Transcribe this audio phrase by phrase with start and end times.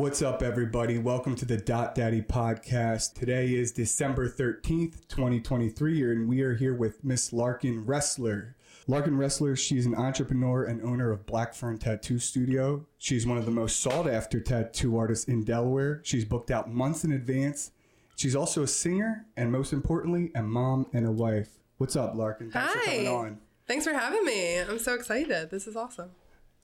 [0.00, 0.96] What's up, everybody?
[0.96, 3.12] Welcome to the Dot Dattie podcast.
[3.12, 8.54] Today is December 13th, 2023, and we are here with Miss Larkin Resler.
[8.86, 12.86] Larkin Resler, she's an entrepreneur and owner of Black Fern Tattoo Studio.
[12.96, 16.00] She's one of the most sought after tattoo artists in Delaware.
[16.02, 17.72] She's booked out months in advance.
[18.16, 21.58] She's also a singer, and most importantly, a mom and a wife.
[21.76, 22.50] What's up, Larkin?
[22.50, 23.12] Thanks for coming Hi.
[23.12, 23.38] on.
[23.66, 24.60] Thanks for having me.
[24.60, 25.50] I'm so excited.
[25.50, 26.12] This is awesome.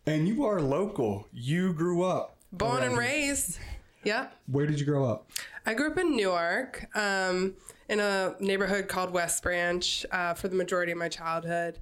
[0.06, 1.28] And you are local.
[1.34, 2.35] You grew up.
[2.56, 3.58] Born and raised.
[4.04, 4.34] Yep.
[4.46, 5.30] Where did you grow up?
[5.66, 7.54] I grew up in Newark, um,
[7.88, 11.80] in a neighborhood called West Branch uh, for the majority of my childhood.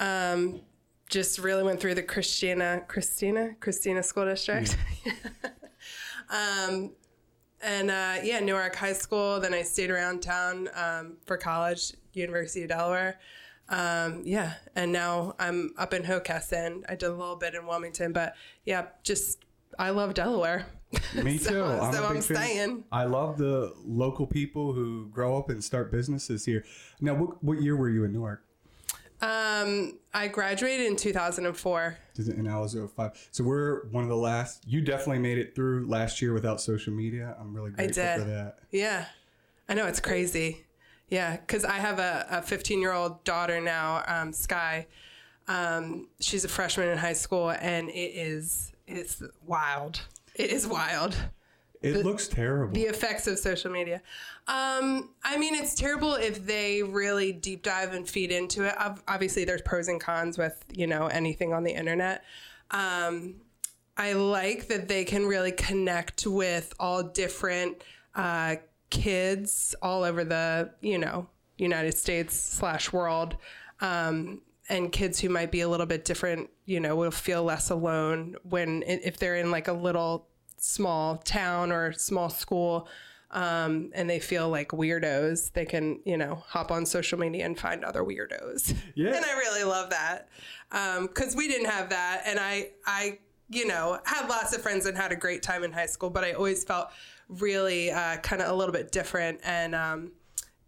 [0.00, 0.62] Um,
[1.08, 4.76] just really went through the Christina, Christina, Christina School District.
[6.30, 6.92] um,
[7.60, 9.38] and uh, yeah, Newark High School.
[9.40, 13.18] Then I stayed around town um, for college, University of Delaware.
[13.68, 16.84] Um, yeah, and now I'm up in Hockessin.
[16.88, 19.44] I did a little bit in Wilmington, but yeah, just
[19.78, 20.66] I love Delaware.
[21.22, 21.62] Me So- too.
[21.64, 22.22] I'm so I'm fan.
[22.22, 22.84] staying.
[22.90, 26.64] I love the local people who grow up and start businesses here.
[27.00, 28.42] Now, what, what year were you in Newark?
[29.20, 31.98] Um, I graduated in 2004.
[32.18, 33.28] And I was 05.
[33.32, 34.62] So we're one of the last.
[34.66, 37.36] You definitely made it through last year without social media.
[37.38, 38.58] I'm really grateful for that.
[38.70, 39.06] Yeah,
[39.68, 40.64] I know it's crazy.
[41.08, 44.86] Yeah, because I have a, a 15 year old daughter now, um, Sky.
[45.48, 50.00] Um, she's a freshman in high school, and it is it's wild.
[50.34, 51.16] It is wild.
[51.80, 52.74] It looks terrible.
[52.74, 54.02] The effects of social media.
[54.48, 58.74] Um, I mean, it's terrible if they really deep dive and feed into it.
[59.06, 62.24] Obviously, there's pros and cons with you know anything on the internet.
[62.70, 63.36] Um,
[63.96, 67.82] I like that they can really connect with all different
[68.14, 68.56] uh,
[68.90, 71.28] kids all over the you know
[71.58, 73.36] United States slash world.
[73.80, 77.70] Um, and kids who might be a little bit different, you know, will feel less
[77.70, 80.28] alone when if they're in like a little
[80.58, 82.88] small town or small school
[83.30, 87.58] um, and they feel like weirdos, they can, you know, hop on social media and
[87.58, 88.74] find other weirdos.
[88.94, 89.14] Yeah.
[89.14, 90.28] And I really love that.
[90.70, 92.22] Because we didn't have that.
[92.24, 93.18] And I, I,
[93.50, 96.24] you know, had lots of friends and had a great time in high school, but
[96.24, 96.88] I always felt
[97.28, 99.40] really uh, kind of a little bit different.
[99.44, 100.12] And um,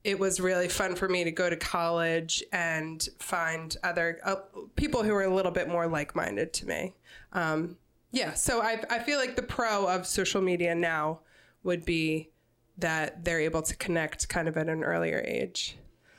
[0.02, 4.36] it was really fun for me to go to college and find other uh,
[4.76, 6.94] people who were a little bit more like minded to me.
[7.32, 7.76] Um,
[8.10, 11.20] yeah, so I, I feel like the pro of social media now
[11.62, 12.30] would be
[12.78, 15.76] that they're able to connect kind of at an earlier age.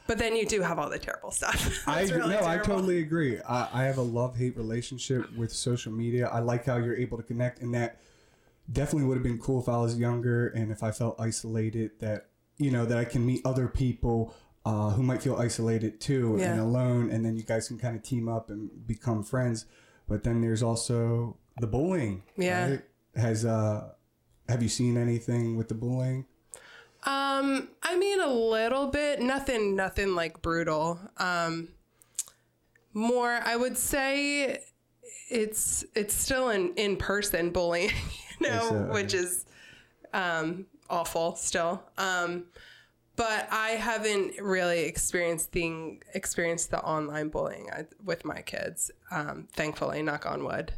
[0.07, 1.83] But then you do have all the terrible stuff.
[1.87, 3.39] I really no, I totally agree.
[3.47, 6.27] I, I have a love hate relationship with social media.
[6.27, 7.99] I like how you're able to connect, and that
[8.71, 11.91] definitely would have been cool if I was younger and if I felt isolated.
[11.99, 12.27] That
[12.61, 14.33] you know that I can meet other people
[14.65, 18.03] uh, who might feel isolated too and alone, and then you guys can kind of
[18.03, 19.65] team up and become friends.
[20.07, 22.23] But then there's also the bullying.
[22.37, 22.69] Yeah.
[22.69, 22.81] right?
[23.15, 23.89] Has uh,
[24.47, 26.25] have you seen anything with the bullying?
[27.03, 30.99] Um, I mean a little bit, nothing, nothing like brutal.
[31.17, 31.69] Um,
[32.93, 34.59] more, I would say,
[35.31, 37.89] it's it's still an in person bullying,
[38.39, 39.45] you know, It's, uh, which is
[40.13, 41.83] um, awful still.
[41.97, 42.45] Um,
[43.15, 47.69] but I haven't really experienced the experienced the online bullying
[48.03, 48.91] with my kids.
[49.09, 50.73] Um, thankfully, knock on wood.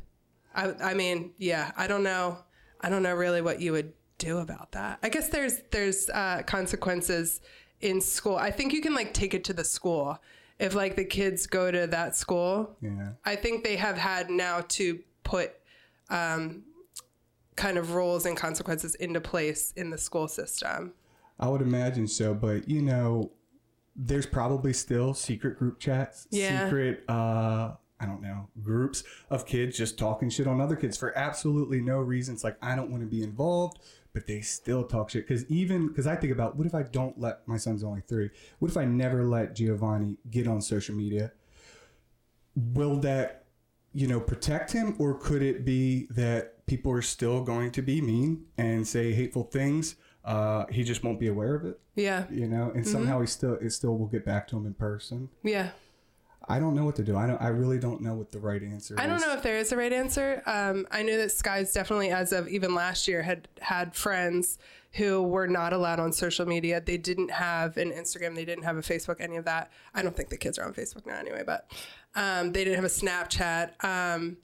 [0.55, 2.37] I, I mean, yeah, I don't know.
[2.81, 4.99] I don't know really what you would do about that.
[5.03, 7.41] I guess there's there's uh, consequences
[7.81, 8.35] in school.
[8.35, 10.19] I think you can like take it to the school
[10.59, 12.75] if like the kids go to that school.
[12.81, 13.09] Yeah.
[13.25, 15.53] I think they have had now to put
[16.09, 16.63] um,
[17.55, 20.93] kind of rules and consequences into place in the school system.
[21.39, 23.31] I would imagine so, but you know,
[23.95, 26.65] there's probably still secret group chats, Yeah.
[26.65, 31.17] secret, uh, I don't know, groups of kids just talking shit on other kids for
[31.17, 32.33] absolutely no reason.
[32.35, 33.77] It's like, I don't want to be involved,
[34.13, 35.27] but they still talk shit.
[35.27, 38.29] Cause even, cause I think about what if I don't let, my son's only three,
[38.59, 41.31] what if I never let Giovanni get on social media?
[42.55, 43.45] Will that,
[43.93, 48.01] you know, protect him or could it be that people are still going to be
[48.01, 49.95] mean and say hateful things?
[50.23, 53.55] Uh, he just won't be aware of it Yeah, you know, and somehow he still
[53.55, 55.29] it still will get back to him in person.
[55.43, 55.71] yeah.
[56.45, 57.15] I don't know what to do.
[57.15, 57.41] I don't.
[57.41, 58.95] I really don't know what the right answer.
[58.97, 60.43] I don't know if there is a right answer.
[60.45, 64.57] Um, I know that Sky's definitely, as of even last year, had had friends
[64.91, 66.81] who were not allowed on social media.
[66.81, 68.35] They didn't have an Instagram.
[68.35, 69.21] They didn't have a Facebook.
[69.21, 69.71] Any of that.
[69.95, 71.43] I don't think the kids are on Facebook now, anyway.
[71.45, 71.71] But
[72.13, 73.81] um, they didn't have a Snapchat.
[73.81, 74.35] Um,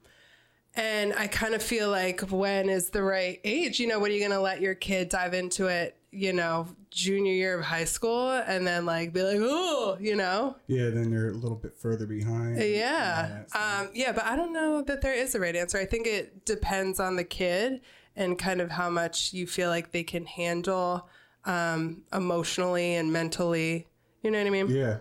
[0.80, 3.80] and I kind of feel like when is the right age?
[3.80, 5.96] You know, when are you going to let your kid dive into it?
[6.12, 10.56] You know, junior year of high school, and then like be like, oh, you know,
[10.66, 12.58] Yeah, then they're a little bit further behind.
[12.64, 13.44] yeah.
[13.54, 15.78] Um, yeah, but I don't know that there is a right answer.
[15.78, 17.82] I think it depends on the kid
[18.16, 21.08] and kind of how much you feel like they can handle
[21.46, 23.88] um, emotionally and mentally.
[24.24, 24.68] You know what I mean?
[24.70, 24.98] Yeah.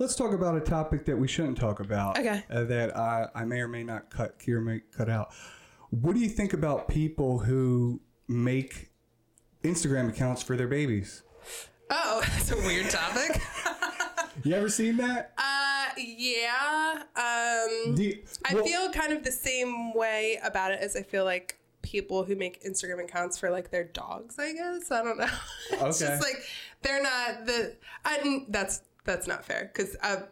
[0.00, 2.18] Let's talk about a topic that we shouldn't talk about.
[2.18, 2.42] Okay.
[2.50, 5.30] Uh, that I, I may or may not cut, Kira may cut out.
[5.90, 8.88] What do you think about people who make
[9.62, 11.22] Instagram accounts for their babies?
[11.90, 13.40] Oh, that's a weird topic.
[14.44, 15.34] You ever seen that?
[15.36, 17.02] uh, yeah.
[17.14, 21.58] Um, you- I feel kind of the same way about it as I feel like
[21.82, 24.38] people who make Instagram accounts for like their dogs.
[24.38, 25.26] I guess I don't know.
[25.72, 26.10] it's Okay.
[26.10, 26.36] just like
[26.80, 27.76] they're not the.
[28.04, 30.24] I, that's that's not fair because a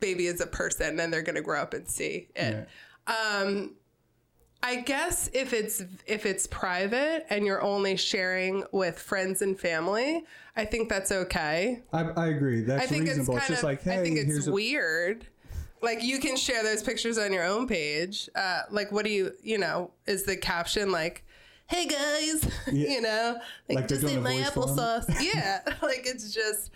[0.00, 2.68] baby is a person and they're gonna grow up and see it.
[3.06, 3.74] Um,
[4.64, 10.24] I guess if it's if it's private and you're only sharing with friends and family,
[10.56, 11.82] I think that's okay.
[11.92, 12.62] I, I agree.
[12.62, 13.36] That's I think reasonable.
[13.36, 13.68] it's It's, just of.
[13.68, 15.26] like, hey, I think it's here's a weird.
[15.80, 18.28] Like you can share those pictures on your own page.
[18.36, 19.32] Uh, like, what do you?
[19.42, 21.24] You know, is the caption like,
[21.66, 23.38] "Hey guys," you know,
[23.68, 24.76] like, Like just doing my voice for 'em?
[24.76, 25.22] applesauce.
[25.34, 26.70] yeah, like it's just.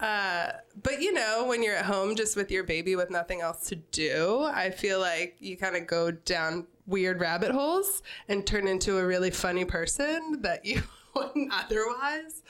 [0.00, 0.52] Uh,
[0.82, 3.76] but you know, when you're at home just with your baby with nothing else to
[3.76, 8.98] do, I feel like you kind of go down weird rabbit holes and turn into
[8.98, 10.82] a really funny person that you
[11.14, 12.42] wouldn't otherwise.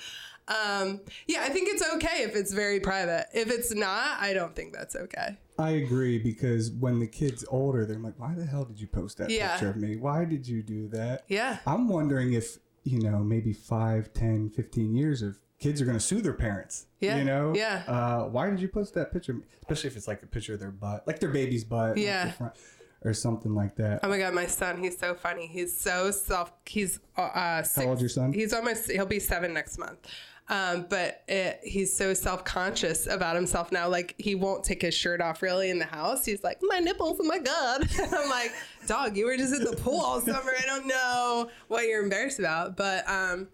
[0.48, 3.26] Um, yeah, I think it's okay if it's very private.
[3.32, 5.38] If it's not, I don't think that's okay.
[5.58, 9.18] I agree because when the kid's older, they're like, why the hell did you post
[9.18, 9.52] that Yeah.
[9.52, 9.96] picture of me?
[9.96, 11.24] Why did you do that?
[11.28, 11.58] Yeah.
[11.66, 16.02] I'm wondering if, you know, maybe 5, 10, 15 years of kids are going to
[16.04, 16.86] sue their parents.
[17.00, 17.52] Yeah, You know?
[17.54, 17.84] yeah.
[17.86, 19.36] Uh, why did you post that picture?
[19.62, 21.90] Especially if it's like a picture of their butt, like their baby's butt.
[21.90, 22.30] like Yeah.
[22.32, 22.54] front,
[23.04, 24.00] or something like that.
[24.02, 25.46] Oh my god, my son, he's so funny.
[25.46, 26.52] He's so self.
[26.66, 28.32] He's uh, six, old's your son?
[28.32, 28.90] He's almost.
[28.90, 29.98] He'll be seven next month.
[30.48, 33.88] Um, but it, he's so self conscious about himself now.
[33.88, 36.24] Like he won't take his shirt off really in the house.
[36.26, 37.18] He's like, my nipples.
[37.22, 37.88] Oh my god.
[38.00, 38.52] And I'm like,
[38.88, 40.52] dog, you were just at the pool all summer.
[40.58, 43.46] I don't know what you're embarrassed about, but um,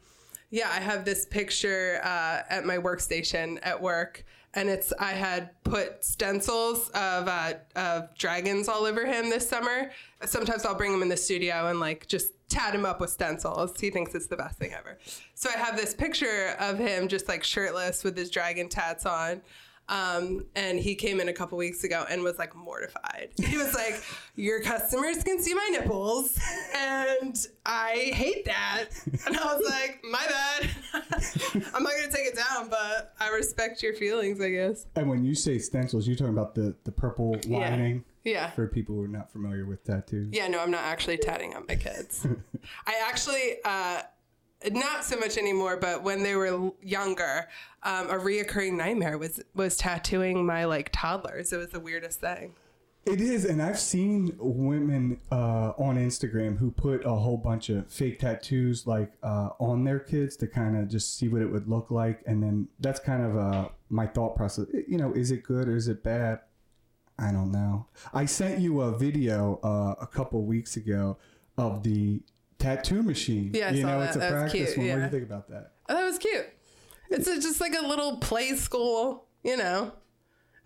[0.50, 5.50] yeah, I have this picture uh, at my workstation at work, and it's I had
[5.64, 9.90] put stencils of uh, of dragons all over him this summer.
[10.25, 13.78] Sometimes I'll bring him in the studio and like just tat him up with stencils.
[13.81, 14.98] He thinks it's the best thing ever.
[15.34, 19.43] So I have this picture of him just like shirtless with his dragon tats on.
[19.88, 23.28] Um, and he came in a couple weeks ago and was like mortified.
[23.42, 24.02] He was like,
[24.34, 26.38] Your customers can see my nipples,
[26.74, 28.86] and I hate that.
[29.26, 30.70] And I was like, My bad.
[31.74, 34.86] I'm not going to take it down, but I respect your feelings, I guess.
[34.96, 38.50] And when you say stencils, you're talking about the, the purple lining Yeah.
[38.50, 40.28] for people who are not familiar with tattoos.
[40.32, 42.26] Yeah, no, I'm not actually tatting on my kids.
[42.86, 44.02] I actually, uh,
[44.73, 47.49] not so much anymore, but when they were younger,
[47.82, 51.53] um, a reoccurring nightmare was was tattooing my like toddlers.
[51.53, 52.55] It was the weirdest thing.
[53.05, 57.88] It is, and I've seen women uh, on Instagram who put a whole bunch of
[57.88, 61.69] fake tattoos like uh, on their kids to kind of just see what it would
[61.69, 64.67] look like, and then that's kind of uh, my thought process.
[64.88, 66.41] You know, is it good or is it bad?
[67.17, 67.87] I don't know.
[68.12, 71.17] I sent you a video uh, a couple weeks ago
[71.56, 72.23] of the
[72.58, 73.50] tattoo machine.
[73.55, 74.06] Yeah, I you know, that.
[74.08, 74.88] it's a That practice cute, one.
[74.88, 75.73] What do you think about that?
[75.88, 76.47] Oh, that was cute.
[77.11, 79.93] It's a, just like a little play school, you know.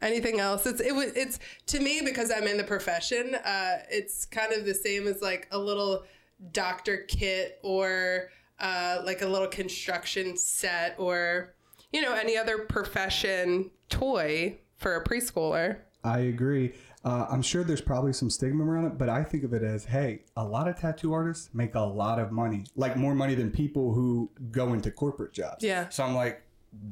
[0.03, 0.65] Anything else?
[0.65, 3.35] It's it was it's to me because I'm in the profession.
[3.35, 6.05] Uh, it's kind of the same as like a little
[6.53, 11.55] doctor kit or uh, like a little construction set or
[11.93, 15.81] you know any other profession toy for a preschooler.
[16.03, 16.73] I agree.
[17.03, 19.87] Uh, I'm sure there's probably some stigma around it, but I think of it as,
[19.87, 23.51] hey, a lot of tattoo artists make a lot of money, like more money than
[23.51, 25.65] people who go into corporate jobs.
[25.65, 25.89] Yeah.
[25.89, 26.43] So I'm like,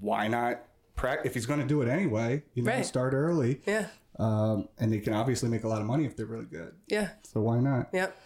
[0.01, 0.63] why not?
[0.97, 2.87] Prac- if he's going to do it anyway, you know, Right.
[2.87, 3.87] start early, Yeah,
[4.19, 6.73] um, and they can obviously make a lot of money if they're really good.
[6.89, 7.89] yeah, So why not?
[7.93, 8.17] yep.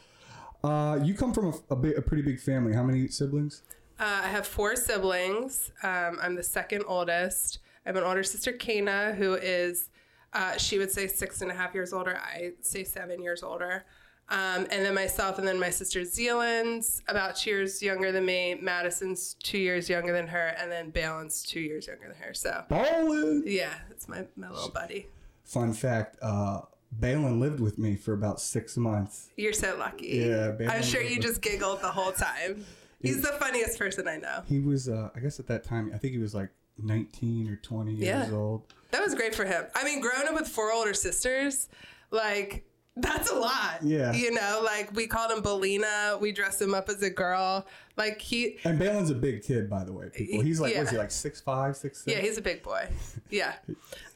[0.65, 2.73] Uh, you come from a, a, a pretty big family.
[2.75, 3.62] How many siblings?
[3.99, 5.73] Uh, I have four siblings.
[5.83, 7.59] Um, I'm the second oldest.
[7.85, 9.91] I have an older sister, Kana, who is,
[10.33, 12.17] uh, she would say six and a half years older.
[12.19, 13.85] I say seven years older.
[14.29, 18.55] Um, and then myself, and then my sister Zealand's about two years younger than me.
[18.62, 22.33] Madison's two years younger than her, and then Balin's two years younger than her.
[22.33, 23.43] So, Ballin'.
[23.47, 25.09] yeah, it's my, my little buddy.
[25.45, 26.62] Fun fact: uh,
[26.93, 29.29] Balin lived with me for about six months.
[29.37, 30.07] You're so lucky.
[30.25, 32.65] Yeah, Balin I'm sure you just giggled the whole time.
[33.03, 34.43] He's the funniest person I know.
[34.47, 37.57] He was, uh, I guess, at that time, I think he was like 19 or
[37.57, 38.23] 20 Yeah.
[38.23, 38.62] years old.
[38.92, 39.64] That was great for him.
[39.75, 41.68] I mean, growing up with four older sisters,
[42.11, 42.64] like
[42.96, 43.78] that's a lot.
[43.82, 44.12] Yeah.
[44.12, 46.20] You know, like we called him Belina.
[46.20, 47.66] We dressed him up as a girl.
[47.96, 50.11] Like he, And Balin's a big kid, by the way.
[50.14, 50.80] People, he's like, Yeah.
[50.80, 52.14] was he like six five, six six?
[52.14, 52.87] yeah, he's a big boy.
[53.30, 53.54] Yeah.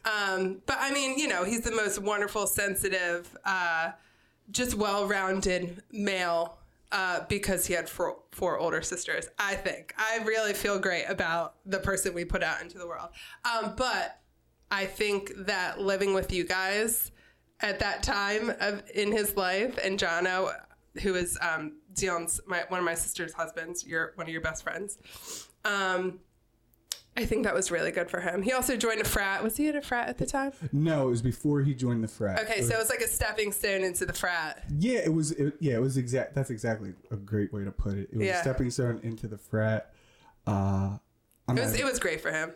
[0.05, 3.93] Um, but I mean, you know, he's the most wonderful, sensitive, uh,
[4.51, 6.59] just well-rounded male
[6.93, 9.29] uh, because he had four, four older sisters.
[9.39, 13.09] I think I really feel great about the person we put out into the world.
[13.45, 14.21] Um, but
[14.71, 17.13] I think that living with you guys
[17.61, 20.53] at that time of in his life, and Jono,
[21.03, 24.63] who is um, Dion's my, one of my sister's husbands, you're one of your best
[24.63, 24.99] friends.
[25.65, 26.21] Um,
[27.19, 28.43] I think that was really good for him.
[28.43, 29.43] He also joined a frat.
[29.43, 30.53] Was he in a frat at the time?
[30.71, 32.41] No, it was before he joined the frat.
[32.41, 34.65] Okay, so it was like a stepping stone into the frat.
[34.79, 35.31] Yeah, it was.
[35.33, 36.35] It, yeah, it was exact.
[36.35, 38.11] That's exactly a great way to put it.
[38.13, 38.39] It was Yeah.
[38.39, 39.93] a stepping stone into the frat.
[40.47, 40.99] Uh,
[41.49, 42.53] It was not- it was great for him.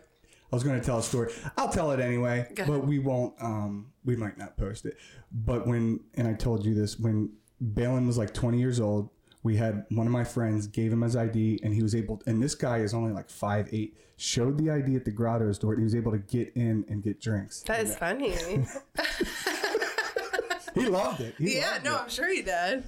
[0.52, 1.32] I was going to tell a story.
[1.56, 3.34] I'll tell it anyway, but we won't.
[3.40, 4.96] Um, we might not post it.
[5.30, 7.30] But when and I told you this when
[7.60, 9.10] Balin was like 20 years old,
[9.42, 12.20] we had one of my friends gave him his ID, and he was able.
[12.26, 13.96] And this guy is only like five eight.
[14.16, 17.02] Showed the ID at the grotto's door, and he was able to get in and
[17.02, 17.62] get drinks.
[17.62, 18.34] That is funny.
[20.74, 21.34] He loved it.
[21.38, 22.00] He yeah, loved no, it.
[22.02, 22.84] I'm sure he did.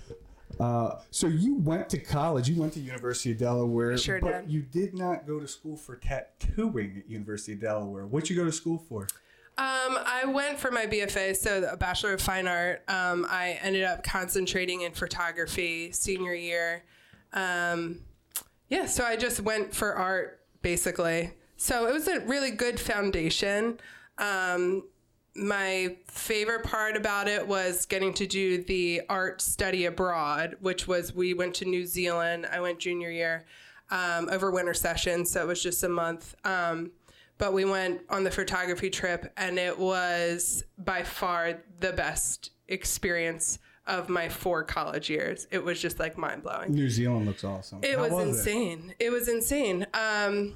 [0.62, 2.48] Uh, so you went to college.
[2.48, 4.52] You went to University of Delaware, Sure but did.
[4.52, 8.06] you did not go to school for tattooing at University of Delaware.
[8.06, 9.08] What you go to school for?
[9.58, 12.84] Um, I went for my BFA, so a Bachelor of Fine Art.
[12.88, 16.84] Um, I ended up concentrating in photography senior year.
[17.32, 17.98] Um,
[18.68, 21.32] yeah, so I just went for art basically.
[21.56, 23.80] So it was a really good foundation.
[24.16, 24.84] Um,
[25.34, 31.14] my favorite part about it was getting to do the art study abroad, which was
[31.14, 32.46] we went to New Zealand.
[32.50, 33.46] I went junior year
[33.90, 36.34] um, over winter session, so it was just a month.
[36.44, 36.90] Um,
[37.38, 43.58] but we went on the photography trip, and it was by far the best experience
[43.86, 45.46] of my four college years.
[45.50, 46.72] It was just like mind blowing.
[46.72, 47.80] New Zealand looks awesome.
[47.82, 48.94] It How was, insane.
[48.98, 49.10] It?
[49.10, 49.86] was insane.
[49.92, 50.54] Um,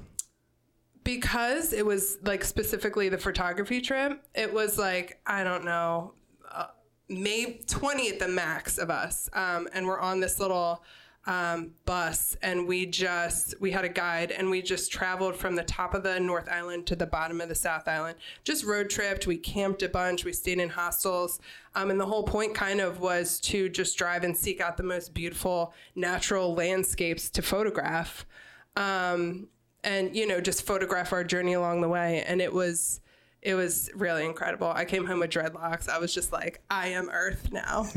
[1.07, 6.11] because it was like specifically the photography trip, it was like, I don't know,
[6.51, 6.65] uh,
[7.07, 9.29] maybe 20 at the max of us.
[9.31, 10.83] Um, and we're on this little
[11.25, 15.63] um, bus and we just, we had a guide and we just traveled from the
[15.63, 18.17] top of the North Island to the bottom of the South Island.
[18.43, 19.27] Just road tripped.
[19.27, 20.25] We camped a bunch.
[20.25, 21.39] We stayed in hostels.
[21.73, 24.83] Um, and the whole point kind of was to just drive and seek out the
[24.83, 28.25] most beautiful natural landscapes to photograph.
[28.75, 29.47] Um,
[29.83, 32.23] and you know just photograph our journey along the way.
[32.27, 32.99] And it was
[33.41, 34.67] it was really incredible.
[34.67, 35.87] I came home with dreadlocks.
[35.87, 37.87] I was just like i am earth now.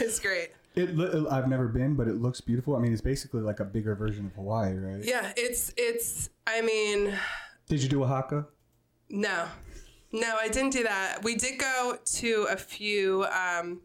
[0.00, 0.50] It's great.
[0.74, 2.74] It, lo- I've never been, but it looks beautiful.
[2.76, 5.04] I mean, it's basically like a bigger version of Hawaii, right?
[5.04, 7.12] yeah it's it's i mean
[7.68, 8.46] Did you do a haka?
[9.10, 9.46] no.
[10.14, 11.22] No i didn't do that.
[11.22, 13.80] We did go to a few um,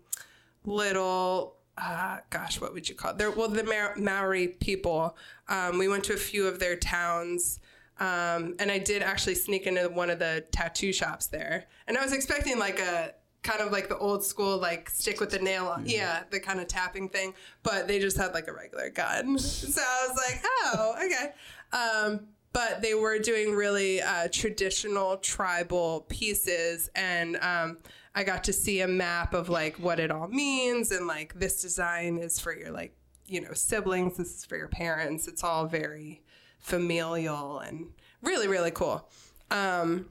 [0.66, 5.16] little uh, gosh what would you call it They're, well the Ma- maori people
[5.48, 7.60] um, we went to a few of their towns
[8.00, 11.66] um, and i did actually sneak into one of the tattoo shops there.
[11.88, 15.30] And i was expecting like a kind of like the old school like stick with
[15.30, 18.54] the nail on yeah the kind of tapping thing but they just had like a
[18.54, 19.38] regular gun.
[19.40, 21.34] So i was like oh okay.
[21.74, 27.78] Um, but they were doing really uh, traditional tribal pieces and um,
[28.18, 31.62] i got to see a map of like what it all means and like this
[31.62, 32.98] design is for your like
[33.28, 35.28] you know siblings this is for your parents.
[35.28, 36.24] It's all very
[36.60, 37.88] familial and
[38.22, 39.08] really really cool.
[39.52, 40.10] Um,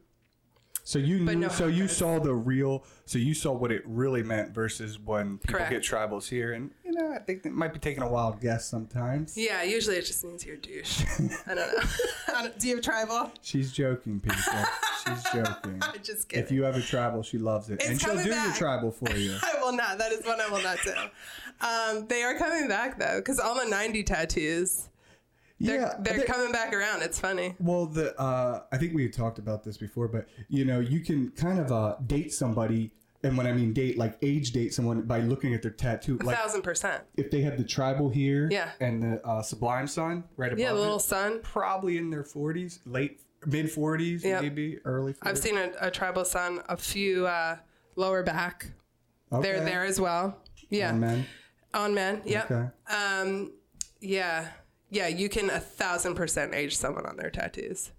[0.87, 4.23] So you knew, no so you saw the real, so you saw what it really
[4.23, 5.73] meant versus when people Correct.
[5.73, 8.69] get tribals here, and you know, I think it might be taking a wild guess
[8.69, 9.37] sometimes.
[9.37, 11.05] yeah usually it just means you're douche
[11.49, 11.83] i don't know
[12.37, 14.38] I don't, do you have tribal She's joking, people.
[15.05, 15.81] She's joking.
[15.83, 18.52] i just kidding If you have a tribal, she loves it, and she'll do your
[18.52, 19.37] tribal for you.
[19.43, 19.99] I will not.
[19.99, 20.95] That is one I will not do.
[21.66, 24.88] Um, they are coming back though, because all the '90 tattoos,
[25.58, 27.02] they're, yeah, they're they- coming back around.
[27.02, 27.54] It's funny.
[27.58, 31.00] Well, the uh, I think we had talked about this before, but you know, you
[31.00, 35.02] can kind of uh, date somebody, and when I mean date, like age date someone
[35.02, 36.18] by looking at their tattoo.
[36.22, 37.04] Like Thousand percent.
[37.16, 38.70] if they have the tribal here, Yeah.
[38.80, 41.40] and the uh, Sublime Sun right above Yeah, the it, little sun.
[41.42, 44.42] probably in their forties, late mid forties, Yep.
[44.42, 45.12] maybe early.
[45.14, 45.18] 40s.
[45.22, 47.56] I've seen a, a tribal sun, a few uh,
[47.96, 48.66] lower back.
[49.30, 49.64] They're Okay.
[49.64, 50.38] there as well.
[50.68, 51.26] Yeah, On men.
[51.75, 52.22] on men.
[52.25, 52.50] Yep.
[52.50, 52.68] Okay.
[52.94, 53.52] Um,
[54.00, 54.48] yeah,
[54.90, 55.09] yeah.
[55.09, 57.93] You can a thousand percent age someone on their tattoos.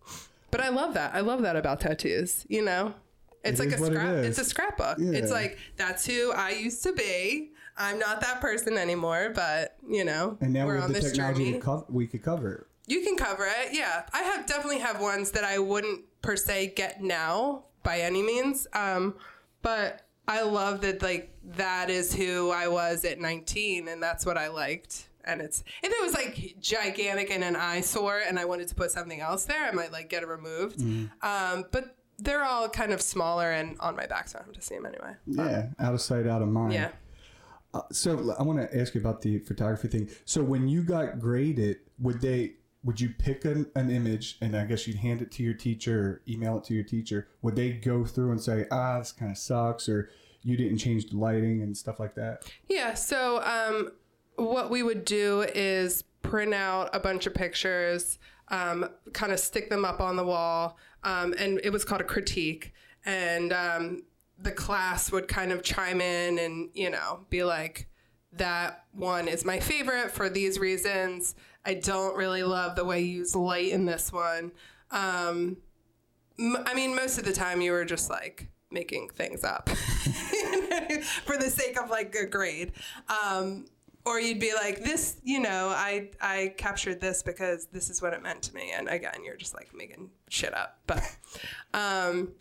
[0.52, 1.14] But I love that.
[1.14, 2.46] I love that about tattoos.
[2.48, 2.94] You know,
[3.44, 4.16] it's It like a what it scrap.
[4.16, 4.98] It's a scrapbook.
[5.00, 5.12] Yeah.
[5.20, 7.52] It's like that's who I used to be.
[7.78, 11.46] I'm not that person anymore, but you know, And now we're on the this technology
[11.52, 11.60] journey.
[11.60, 12.68] cover, we could cover it.
[12.88, 14.04] You can cover it, yeah.
[14.14, 18.66] I have definitely have ones that I wouldn't per se get now by any means,
[18.74, 19.16] um,
[19.62, 24.38] but I love that like that is who I was at 19, and that's what
[24.38, 25.10] I liked.
[25.28, 28.92] And it's if it was like gigantic and an eyesore, and I wanted to put
[28.92, 30.82] something else there, I might like get it removed.
[31.22, 34.62] Um, but they're all kind of smaller and on my back, so I don't have
[34.62, 35.14] to see them anyway.
[35.26, 36.74] Yeah, out of sight, out of mind.
[36.74, 36.92] Yeah.
[37.74, 40.10] Uh, so I want to ask you about the photography thing.
[40.26, 42.54] So when you got graded, would they
[42.84, 46.00] would you pick an, an image and I guess you'd hand it to your teacher
[46.00, 47.28] or email it to your teacher?
[47.42, 50.10] Would they go through and say, ah, this kind of sucks, or
[50.42, 52.50] you didn't change the lighting and stuff like that?
[52.70, 52.94] Yeah.
[52.94, 53.92] So um,
[54.38, 59.70] what we would do is print out a bunch of pictures, um, kind of stick
[59.70, 62.74] them up on the wall, um, and it was called a critique.
[63.06, 64.04] And um,
[64.38, 67.88] the class would kind of chime in and you know be like,
[68.34, 71.36] that one is my favorite for these reasons.
[71.66, 74.52] I don't really love the way you use light in this one.
[74.92, 75.58] Um,
[76.40, 79.70] m- I mean, most of the time you were just like making things up
[81.26, 82.74] for the sake of like a grade.
[83.10, 83.66] Um,
[84.08, 88.14] or you'd be like, this, you know, I I captured this because this is what
[88.14, 88.72] it meant to me.
[88.74, 90.80] And again, you're just like making shit up.
[90.88, 91.04] But
[91.74, 92.32] um,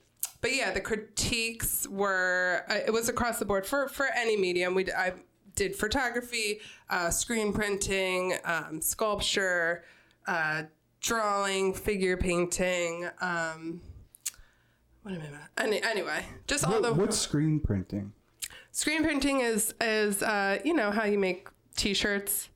[0.41, 4.75] but yeah, the critiques were uh, it was across the board for for any medium.
[4.75, 5.15] We I
[5.57, 9.85] did photography, uh, screen printing, um, sculpture,
[10.29, 10.65] uh,
[11.01, 13.09] drawing, figure painting.
[13.21, 13.81] Um,
[15.03, 15.63] what am I?
[15.65, 18.13] Any, anyway, just all the what's screen printing?
[18.77, 22.49] screen printing is is uh, you know how you make t-shirts.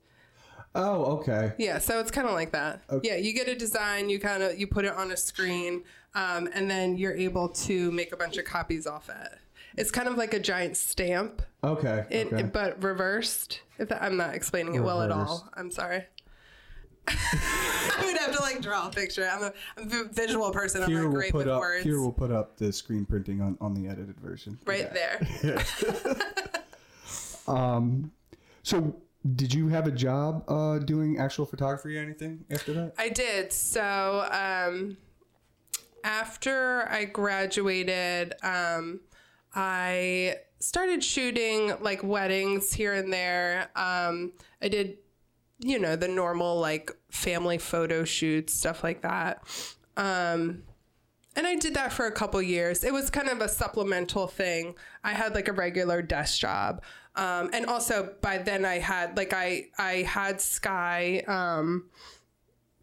[0.73, 1.53] Oh, okay.
[1.57, 2.81] Yeah, so it's kind of like that.
[3.03, 5.83] Yeah, you get a design, you kind of you put it on a screen,
[6.15, 9.37] um, and then you're able to make a bunch of copies off it.
[9.77, 12.05] It's kind of like a giant stamp, Okay.
[12.09, 12.43] it, okay.
[12.43, 13.61] but reversed.
[13.79, 16.05] If that, I'm not explaining it well at all, I'm sorry.
[17.07, 19.27] I would have to like draw a picture.
[19.29, 20.83] I'm a, I'm a visual person.
[20.83, 21.83] I'm here not we'll great put with up words.
[21.83, 24.57] here we'll put up the screen printing on, on the edited version.
[24.65, 25.19] right there.
[27.47, 28.11] um,
[28.63, 28.95] So
[29.35, 32.93] did you have a job uh, doing actual photography or anything after that?
[32.97, 33.53] I did.
[33.53, 34.97] So um,
[36.03, 39.01] after I graduated, um,
[39.53, 43.69] I started shooting like weddings here and there.
[43.75, 44.97] Um, I did,
[45.59, 49.43] you know, the normal like family photo shoots, stuff like that.
[49.97, 50.63] Um,
[51.35, 52.83] and I did that for a couple years.
[52.83, 54.75] It was kind of a supplemental thing.
[55.03, 56.81] I had like a regular desk job.
[57.15, 61.89] Um, and also by then I had like I I had Sky um,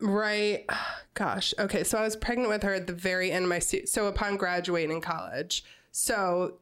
[0.00, 0.64] right
[1.14, 4.06] gosh okay so I was pregnant with her at the very end of my so
[4.06, 5.64] upon graduating college.
[5.92, 6.58] So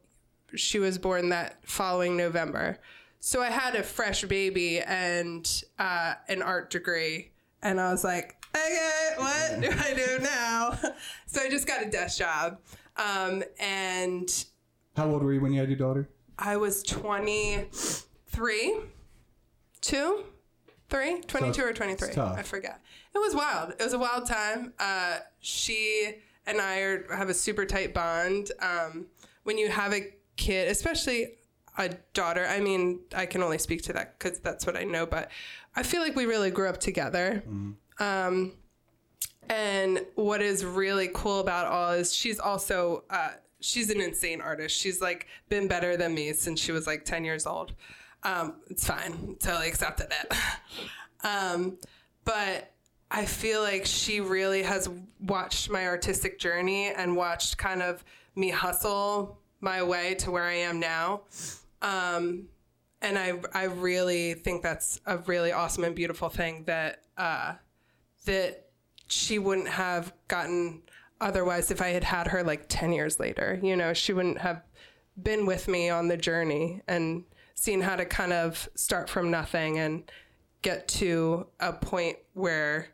[0.55, 2.79] she was born that following November.
[3.19, 7.31] So I had a fresh baby and uh, an art degree.
[7.61, 10.79] And I was like okay what do I do now?
[11.25, 12.59] So I just got a desk job.
[12.95, 14.45] Um, and
[14.95, 16.09] How old were you when you had your daughter?
[16.39, 18.79] I was 23,
[19.81, 20.23] two,
[20.89, 22.09] three, 22 or 23.
[22.37, 22.79] I forget.
[23.15, 23.71] It was wild.
[23.71, 24.73] It was a wild time.
[24.79, 28.51] Uh, she and I are, have a super tight bond.
[28.61, 29.07] Um,
[29.43, 31.33] when you have a kid, especially
[31.77, 35.05] a daughter, I mean, I can only speak to that because that's what I know,
[35.05, 35.31] but
[35.75, 37.43] I feel like we really grew up together.
[37.99, 38.53] Um,
[39.49, 44.75] and what is really cool about all is she's also uh, she's an insane artist.
[44.77, 47.73] She's like been better than me since she was like ten years old.
[48.23, 50.33] Um, it's fine, totally accepted it.
[51.23, 51.77] um,
[52.25, 52.73] but
[53.09, 54.89] I feel like she really has
[55.21, 58.03] watched my artistic journey and watched kind of
[58.35, 61.21] me hustle my way to where I am now.
[61.81, 62.47] Um,
[63.01, 67.53] and I I really think that's a really awesome and beautiful thing that uh,
[68.25, 68.69] that
[69.07, 70.81] she wouldn't have gotten
[71.19, 73.59] otherwise if I had had her like 10 years later.
[73.61, 74.61] You know, she wouldn't have
[75.21, 77.23] been with me on the journey and
[77.55, 80.09] seen how to kind of start from nothing and
[80.61, 82.89] get to a point where,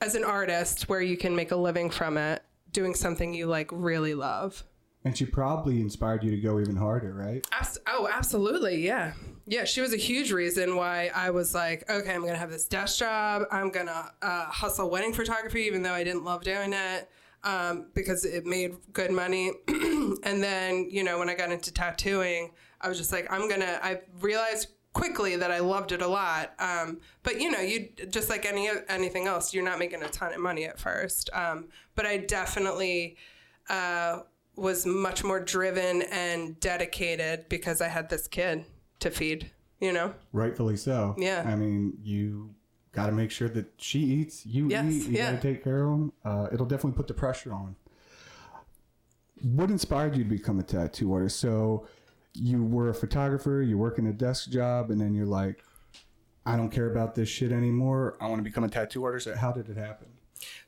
[0.00, 3.68] as an artist, where you can make a living from it, doing something you like
[3.72, 4.64] really love.
[5.04, 7.46] And she probably inspired you to go even harder, right?
[7.86, 8.84] Oh, absolutely.
[8.86, 9.12] Yeah.
[9.46, 9.64] Yeah.
[9.64, 12.66] She was a huge reason why I was like, okay, I'm going to have this
[12.66, 13.42] desk job.
[13.50, 17.10] I'm going to uh, hustle wedding photography, even though I didn't love doing it
[17.44, 19.52] um, because it made good money.
[19.68, 23.60] and then, you know, when I got into tattooing, I was just like, I'm going
[23.60, 26.54] to, I realized quickly that I loved it a lot.
[26.58, 30.32] Um, but you know, you just like any anything else, you're not making a ton
[30.32, 31.28] of money at first.
[31.34, 33.16] Um, but I definitely
[33.68, 34.20] uh,
[34.56, 38.64] was much more driven and dedicated because I had this kid
[39.00, 39.50] to feed.
[39.80, 41.14] You know, Rightfully so.
[41.18, 41.44] Yeah.
[41.46, 42.54] I mean, you
[42.94, 45.32] got to make sure that she eats, you Yes, eat, you yeah.
[45.32, 46.12] got to take care of them.
[46.24, 47.76] Uh, it'll definitely put the pressure on.
[49.42, 51.38] What inspired you to become a tattoo artist?
[51.40, 51.86] So
[52.32, 55.62] you were a photographer, you work in a desk job, and then you're like,
[56.46, 58.16] I don't care about this shit anymore.
[58.20, 59.28] I want to become a tattoo artist.
[59.36, 60.08] How did it happen?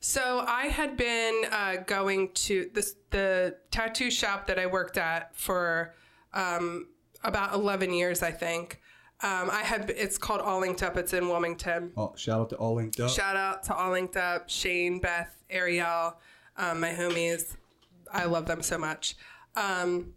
[0.01, 5.37] So I had been uh, going to this the tattoo shop that I worked at
[5.37, 5.95] for
[6.33, 6.89] um,
[7.23, 8.81] about eleven years, I think.
[9.23, 10.97] Um, I had it's called All Linked Up.
[10.97, 11.93] It's in Wilmington.
[11.97, 13.11] Oh, shout out to All Linked Up.
[13.11, 16.17] Shout out to All Linked Up, Shane, Beth, Ariel,
[16.57, 17.57] um, my homies.
[18.13, 19.17] I love them so much.
[19.55, 20.13] Um,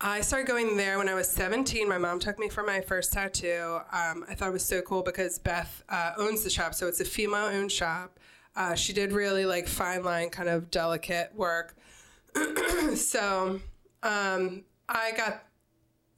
[0.00, 1.88] I started going there when I was 17.
[1.88, 3.80] My mom took me for my first tattoo.
[3.92, 7.00] Um, I thought it was so cool because Beth uh, owns the shop, so it's
[7.00, 8.20] a female owned shop.
[8.54, 11.76] Uh, she did really like fine line, kind of delicate work.
[12.94, 13.60] so
[14.04, 15.44] um, I got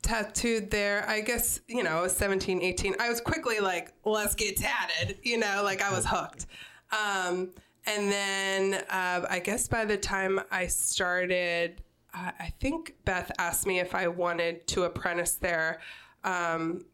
[0.03, 1.09] tattooed there.
[1.09, 2.97] I guess, you know, I was 17, 18.
[2.99, 6.47] I was quickly like, let's get tatted, you know, like I was hooked.
[6.93, 7.51] Um,
[7.87, 11.83] and then uh, I guess by the time I started,
[12.13, 15.81] uh, I think Beth asked me if I wanted to apprentice there.
[16.25, 16.87] Um,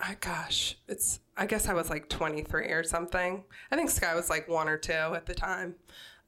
[0.00, 3.44] I, gosh, it's, I guess I was like 23 or something.
[3.70, 5.76] I think Sky was like one or two at the time.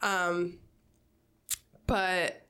[0.03, 0.59] Um,
[1.87, 2.47] but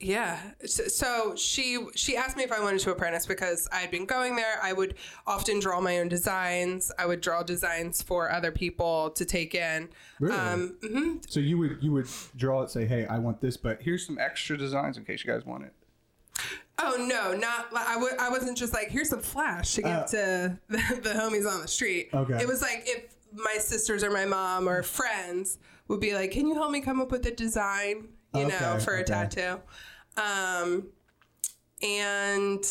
[0.00, 0.38] yeah.
[0.64, 4.36] So she she asked me if I wanted to apprentice because I had been going
[4.36, 4.58] there.
[4.62, 4.94] I would
[5.26, 6.92] often draw my own designs.
[6.98, 9.88] I would draw designs for other people to take in.
[10.20, 10.36] Really?
[10.36, 11.16] Um, mm-hmm.
[11.28, 14.18] So you would you would draw it, say, "Hey, I want this, but here's some
[14.18, 15.72] extra designs in case you guys want it."
[16.78, 20.06] Oh no, not I w- I wasn't just like here's some flash to get uh,
[20.06, 22.10] to the, the homies on the street.
[22.14, 22.40] Okay.
[22.40, 25.58] It was like if my sisters or my mom or friends
[25.88, 28.78] would be like, "Can you help me come up with a design?" You okay, know,
[28.78, 29.60] for a tattoo.
[30.16, 30.88] Um,
[31.82, 32.64] and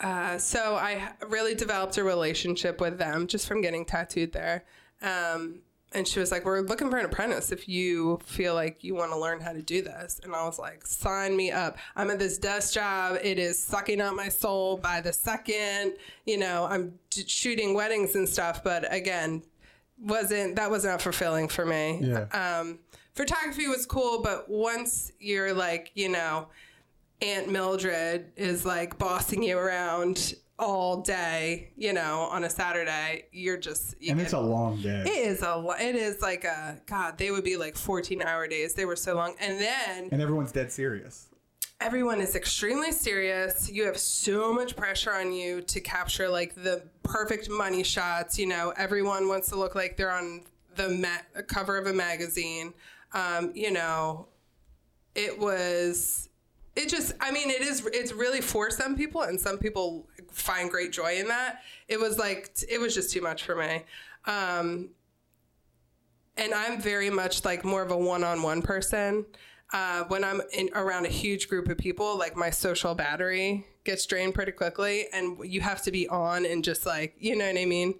[0.00, 4.64] uh, so I really developed a relationship with them just from getting tattooed there.
[5.02, 5.60] Um,
[5.92, 9.12] and she was like, We're looking for an apprentice if you feel like you want
[9.12, 10.20] to learn how to do this.
[10.22, 11.78] And I was like, Sign me up.
[11.94, 13.18] I'm at this desk job.
[13.22, 15.94] It is sucking out my soul by the second.
[16.26, 18.62] You know, I'm shooting weddings and stuff.
[18.64, 19.42] But again,
[19.98, 22.00] wasn't that was not fulfilling for me.
[22.02, 22.26] Yeah.
[22.60, 22.80] Um,
[23.16, 26.48] photography was cool, but once you're like, you know,
[27.22, 33.56] Aunt Mildred is like bossing you around all day, you know, on a Saturday, you're
[33.56, 35.02] just you and get, it's a long day.
[35.06, 37.18] It is a it is like a god.
[37.18, 38.74] They would be like 14 hour days.
[38.74, 41.28] They were so long, and then and everyone's dead serious.
[41.78, 43.70] Everyone is extremely serious.
[43.70, 48.38] You have so much pressure on you to capture like the perfect money shots.
[48.38, 50.42] You know, everyone wants to look like they're on
[50.76, 52.72] the ma- cover of a magazine
[53.16, 54.28] um, you know,
[55.16, 56.28] it was
[56.76, 60.70] it just i mean it is it's really for some people and some people find
[60.70, 61.62] great joy in that.
[61.88, 63.82] It was like it was just too much for me.
[64.26, 64.90] Um
[66.36, 69.24] and i'm very much like more of a one-on-one person.
[69.72, 74.06] Uh, when i'm in around a huge group of people like my social battery gets
[74.06, 77.58] drained pretty quickly and you have to be on and just like you know what
[77.58, 77.94] i mean?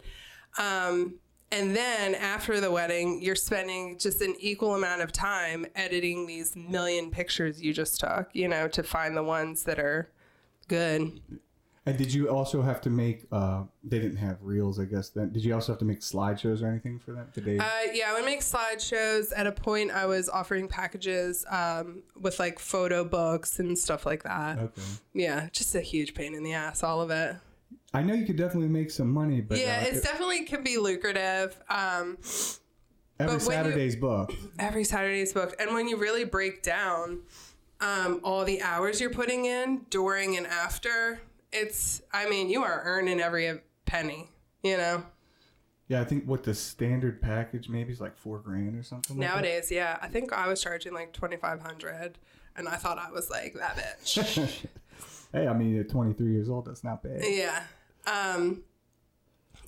[0.58, 1.14] Um
[1.52, 6.56] and then after the wedding, you're spending just an equal amount of time editing these
[6.56, 10.10] million pictures you just took, you know, to find the ones that are
[10.68, 11.20] good.
[11.88, 13.26] And did you also have to make?
[13.30, 15.10] Uh, they didn't have reels, I guess.
[15.10, 17.58] Then did you also have to make slideshows or anything for that today?
[17.58, 19.32] Uh, yeah, I would make slideshows.
[19.36, 24.24] At a point, I was offering packages um, with like photo books and stuff like
[24.24, 24.58] that.
[24.58, 24.82] Okay.
[25.14, 27.36] Yeah, just a huge pain in the ass, all of it.
[27.96, 30.76] I know you could definitely make some money, but yeah, uh, it definitely can be
[30.76, 31.58] lucrative.
[31.70, 32.18] Um,
[33.18, 34.34] every Saturday's you, booked.
[34.58, 37.22] Every Saturday's booked, and when you really break down
[37.80, 42.02] um, all the hours you're putting in during and after, it's.
[42.12, 44.28] I mean, you are earning every penny.
[44.62, 45.02] You know.
[45.88, 49.18] Yeah, I think what the standard package maybe is like four grand or something.
[49.18, 52.18] Nowadays, like yeah, I think I was charging like twenty five hundred,
[52.56, 54.66] and I thought I was like that bitch.
[55.32, 57.22] hey, I mean, at 23 years old, that's not bad.
[57.22, 57.62] Yeah.
[58.06, 58.62] Um,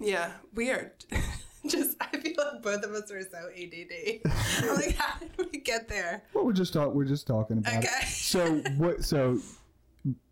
[0.01, 0.93] yeah, weird.
[1.67, 4.21] just I feel like both of us are so ADD.
[4.63, 6.23] I'm like, how did we get there?
[6.33, 6.95] Well, we're just talk.
[6.95, 7.75] We're just talking about.
[7.79, 7.89] Okay.
[8.03, 8.09] It.
[8.09, 9.05] So what?
[9.05, 9.41] So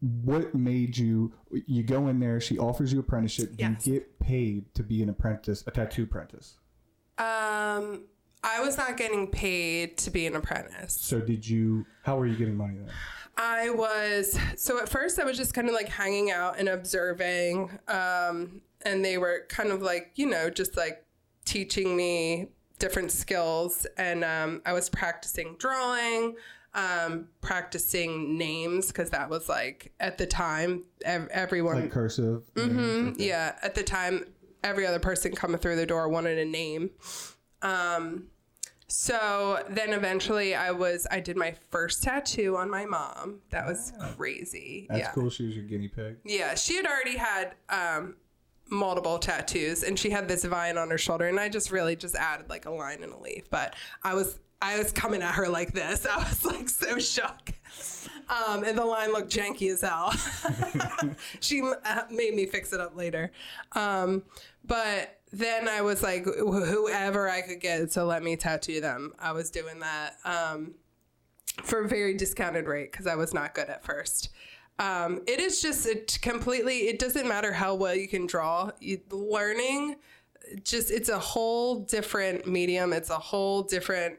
[0.00, 1.32] what made you?
[1.50, 2.40] You go in there.
[2.40, 3.54] She offers you apprenticeship.
[3.58, 3.86] Yes.
[3.86, 6.58] You get paid to be an apprentice, a tattoo apprentice.
[7.18, 8.04] Um,
[8.44, 10.96] I was not getting paid to be an apprentice.
[11.00, 11.86] So did you?
[12.02, 12.92] How were you getting money then?
[13.36, 17.78] I was so at first I was just kind of like hanging out and observing,
[17.88, 21.04] um, and they were kind of like you know just like
[21.44, 26.36] teaching me different skills, and um, I was practicing drawing,
[26.74, 32.42] um, practicing names because that was like at the time ev- everyone like cursive.
[32.54, 34.24] Mm-hmm, yeah, at the time
[34.64, 36.90] every other person coming through the door wanted a name.
[37.62, 38.28] Um,
[38.88, 43.40] so then eventually I was I did my first tattoo on my mom.
[43.50, 44.86] That was crazy.
[44.88, 45.10] That's yeah.
[45.12, 45.30] cool.
[45.30, 46.16] She was your guinea pig.
[46.24, 48.16] Yeah, she had already had um,
[48.70, 52.14] multiple tattoos and she had this vine on her shoulder and I just really just
[52.14, 53.50] added like a line and a leaf.
[53.50, 56.06] But I was I was coming at her like this.
[56.10, 57.52] I was like so shook.
[58.28, 60.12] Um, and the line looked janky as hell.
[61.40, 63.30] she uh, made me fix it up later.
[63.72, 64.22] Um,
[64.64, 69.32] but then I was like, whoever I could get to let me tattoo them, I
[69.32, 70.74] was doing that um,
[71.62, 74.30] for a very discounted rate because I was not good at first.
[74.78, 78.70] Um, it is just it completely, it doesn't matter how well you can draw.
[78.78, 79.96] You, learning,
[80.62, 82.92] just, it's a whole different medium.
[82.92, 84.18] It's a whole different,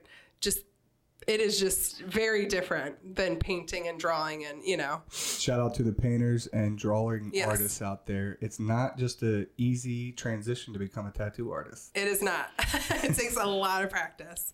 [1.28, 5.02] it is just very different than painting and drawing and you know.
[5.12, 7.48] Shout out to the painters and drawing Yes.
[7.48, 8.38] artists out there.
[8.42, 11.92] It's not just a easy transition to become a tattoo artist.
[11.96, 12.50] It is not.
[13.04, 14.54] It takes a lot of practice.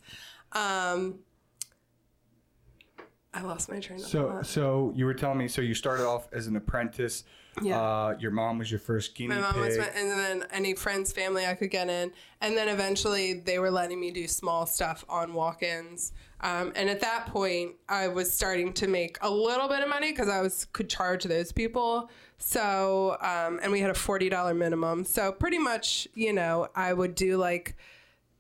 [0.52, 1.20] Um
[3.34, 4.46] i lost my train of so thought.
[4.46, 7.24] so you were telling me so you started off as an apprentice.
[7.62, 7.80] Yeah.
[7.80, 9.62] uh, your mom was your first guinea my mom pig.
[9.62, 12.12] was my, and then any friends family i could get in.
[12.42, 16.14] And then eventually they were letting me do small stuff on walk-ins.
[16.42, 20.12] Um, and at that point i was starting to make a little bit of money
[20.12, 22.10] because i was could charge those people.
[22.40, 25.06] So um, and we had a $40 minimum.
[25.06, 27.76] So pretty much you know i would do like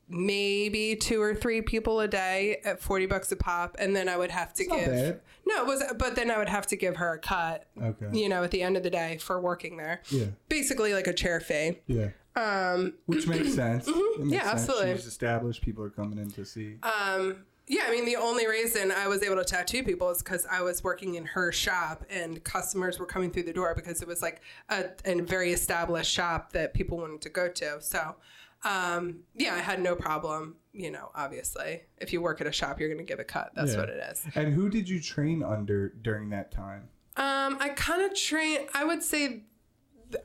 [0.09, 4.17] maybe two or three people a day at 40 bucks a pop and then i
[4.17, 6.97] would have to not give no it was but then i would have to give
[6.97, 8.07] her a cut okay.
[8.11, 10.01] you know at the end of the day for working there.
[10.09, 10.25] Yeah.
[10.49, 11.79] Basically like a chair fee.
[11.87, 12.09] Yeah.
[12.35, 13.87] Um, which makes sense.
[13.87, 14.29] Mm-hmm.
[14.29, 14.53] Yeah, sense.
[14.53, 14.95] absolutely.
[14.95, 15.61] she's established.
[15.61, 16.77] People are coming in to see.
[16.83, 20.45] Um, yeah, I mean, the only reason I was able to tattoo people is because
[20.51, 24.07] I was working in her shop and customers were coming through the door because it
[24.07, 27.77] was like a, a very established shop that people wanted to go to.
[27.81, 28.15] So,
[28.65, 30.55] um, yeah, I had no problem.
[30.71, 33.51] You know, obviously, if you work at a shop, you're going to give a cut.
[33.55, 33.79] That's Yeah.
[33.79, 34.25] what it is.
[34.35, 38.67] and who did you train under during that time Um, I kind of train.
[38.73, 39.43] I would say,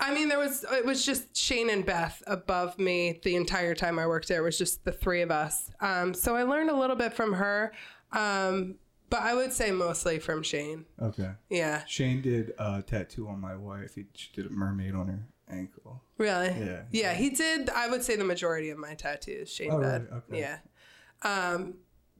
[0.00, 3.98] I mean, there was it was just Shane and Beth above me the entire time
[3.98, 4.40] I worked there.
[4.40, 5.70] It was just the three of us.
[5.80, 7.72] Um, so I learned a little bit from her,
[8.12, 8.76] um,
[9.10, 10.84] but I would say mostly from Shane.
[11.00, 15.08] okay Yeah, shane did a tattoo on my wife he she did a mermaid on
[15.08, 15.20] her
[15.50, 16.48] ankle really.
[16.48, 16.82] Yeah.
[16.90, 17.14] yeah.
[17.14, 17.70] He did.
[17.70, 19.78] I would say the majority of my tattoos Shane Oh?
[19.80, 20.40] Okay.
[20.40, 20.58] Yeah.
[21.22, 21.74] Um,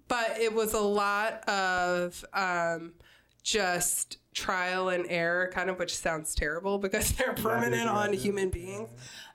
[0.07, 2.95] but it was a lot of um,
[3.43, 8.89] just trial and error, kind of, which sounds terrible because they're permanent on human beings.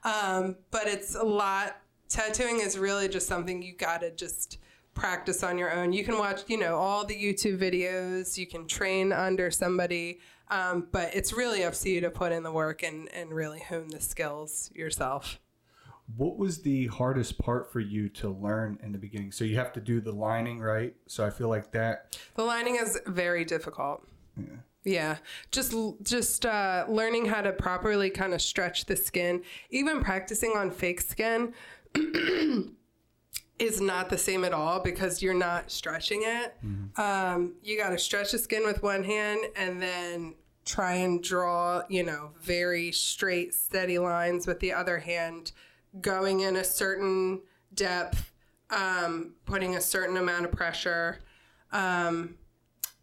[0.03, 1.77] Um, but it's a lot.
[2.09, 4.57] Tattooing is really just something you got to just
[4.93, 5.93] practice on your own.
[5.93, 8.37] You can watch, you know, all the YouTube videos.
[8.37, 10.19] You can train under somebody.
[10.49, 13.59] Um, but it's really up to you to put in the work and, and really
[13.59, 15.39] hone the skills yourself.
[16.17, 19.31] What was the hardest part for you to learn in the beginning?
[19.31, 20.93] So you have to do the lining, right?
[21.07, 22.17] So I feel like that.
[22.35, 24.05] The lining is very difficult.
[24.37, 24.57] Yeah.
[24.85, 25.17] Yeah,
[25.49, 30.71] just just uh, learning how to properly kind of stretch the skin, even practicing on
[30.71, 31.53] fake skin,
[33.59, 36.55] is not the same at all because you're not stretching it.
[36.99, 40.35] Um, you got to stretch the skin with one hand and then
[40.65, 45.51] try and draw, you know, very straight, steady lines with the other hand,
[46.01, 47.41] going in a certain
[47.73, 48.31] depth,
[48.69, 51.19] um, putting a certain amount of pressure.
[51.71, 52.35] Um,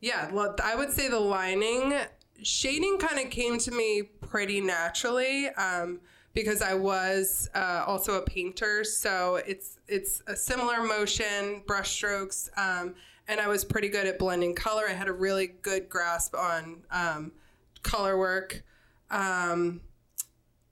[0.01, 0.31] yeah,
[0.65, 1.95] I would say the lining
[2.43, 6.01] shading kind of came to me pretty naturally um,
[6.35, 12.95] because I was uh, also a painter, so it's it's a similar motion, brushstrokes, um,
[13.29, 14.85] and I was pretty good at blending color.
[14.89, 17.33] I had a really good grasp on um,
[17.83, 18.63] color work,
[19.11, 19.81] um,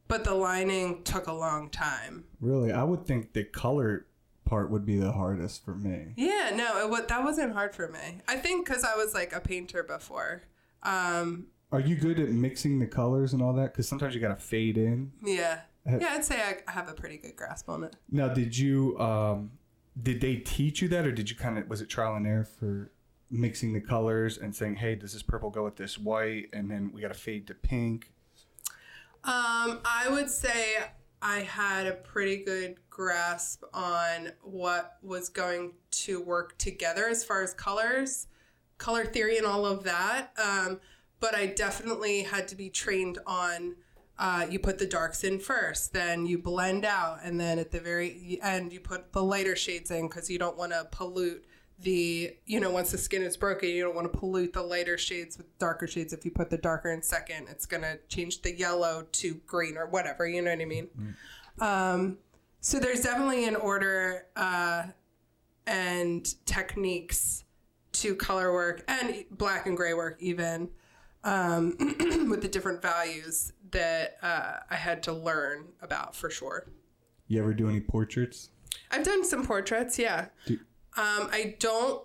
[0.06, 2.24] but the lining took a long time.
[2.40, 4.06] Really, I would think the color
[4.44, 6.14] part would be the hardest for me.
[6.16, 8.20] Yeah, no, it, that wasn't hard for me.
[8.26, 10.42] I think because I was like a painter before.
[10.82, 13.72] Um, Are you good at mixing the colors and all that?
[13.72, 15.12] Because sometimes you got to fade in.
[15.22, 17.96] yeah, yeah, I'd say I have a pretty good grasp on it.
[18.10, 19.52] Now, did you um,
[20.00, 22.44] did they teach you that, or did you kind of was it trial and error
[22.44, 22.90] for
[23.30, 26.90] mixing the colors and saying, "Hey, does this purple go with this white?" And then
[26.92, 28.12] we got to fade to pink.
[29.24, 30.76] Um, I would say
[31.20, 37.42] I had a pretty good grasp on what was going to work together as far
[37.42, 38.28] as colors,
[38.78, 40.32] color theory, and all of that.
[40.42, 40.80] Um,
[41.20, 43.76] but I definitely had to be trained on.
[44.18, 47.78] Uh, you put the darks in first, then you blend out, and then at the
[47.78, 51.44] very end you put the lighter shades in because you don't want to pollute
[51.80, 54.98] the you know once the skin is broken you don't want to pollute the lighter
[54.98, 56.12] shades with darker shades.
[56.12, 59.76] If you put the darker in second it's going to change the yellow to green
[59.76, 60.88] or whatever you know what i mean?
[61.60, 62.18] Um,
[62.60, 64.84] so there's definitely an order uh,
[65.66, 67.44] and techniques
[67.92, 70.68] to color work and black and gray work even
[71.24, 71.76] um,
[72.30, 76.66] with the different values that uh, i had to learn about for sure
[77.26, 78.50] You ever do any portraits?
[78.90, 80.54] i've done some portraits yeah Do,
[80.96, 82.02] Um, I don't.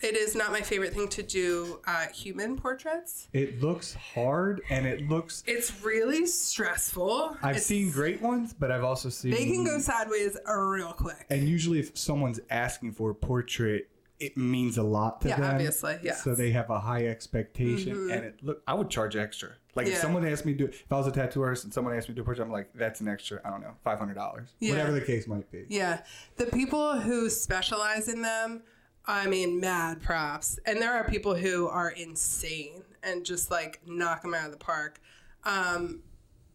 [0.00, 3.26] It is not my favorite thing to do uh, human portraits.
[3.32, 5.42] It looks hard and it looks.
[5.44, 7.36] It's really stressful.
[7.42, 9.32] I've It's- seen great ones, but I've also seen.
[9.32, 11.26] They can go sideways real quick.
[11.30, 13.88] And usually, if someone's asking for a portrait,
[14.20, 15.54] it means a lot to Yeah, them.
[15.54, 16.24] obviously, yes.
[16.24, 18.62] So they have a high expectation, and it look.
[18.66, 19.50] I would charge extra.
[19.74, 21.94] Like if someone asked me to do, if I was a tattoo artist and someone
[21.96, 23.40] asked me to do a portrait, I'm like, that's an extra.
[23.44, 24.72] I don't know, five hundred dollars, Yeah.
[24.72, 25.66] whatever the case might be.
[25.68, 26.00] Yeah.
[26.36, 28.62] The people who specialize in them,
[29.06, 30.58] I mean, mad props.
[30.66, 34.58] And there are people who are insane and just like knock them out of the
[34.58, 35.00] park.
[35.44, 36.00] Um,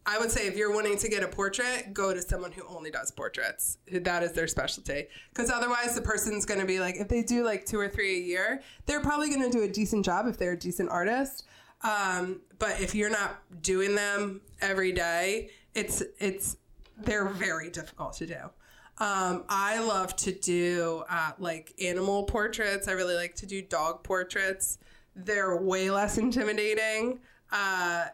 [0.06, 2.90] I would say if you're wanting to get a portrait, go to someone who only
[2.90, 3.78] does portraits.
[3.90, 5.06] That is their specialty.
[5.32, 8.18] Because otherwise, the person's going to be like, if they do like two or three
[8.18, 11.46] a year, they're probably going to do a decent job if they're a decent artist.
[11.82, 16.56] Um, but if you're not doing them every day, it's it's
[16.98, 18.38] they're very difficult to do.
[18.98, 22.88] Um, I love to do uh, like animal portraits.
[22.88, 24.78] I really like to do dog portraits.
[25.16, 27.20] They're way less intimidating.
[27.50, 28.06] Uh,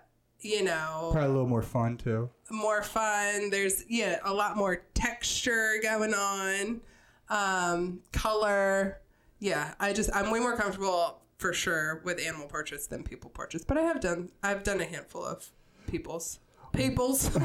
[0.43, 2.31] you know, Probably a little more fun too.
[2.51, 3.51] more fun.
[3.51, 6.81] There's yeah, a lot more texture going on,
[7.29, 9.01] um, color.
[9.39, 13.65] Yeah, I just I'm way more comfortable for sure with animal portraits than people portraits.
[13.65, 15.51] But I have done I've done a handful of
[15.87, 16.39] people's
[16.73, 17.31] people's.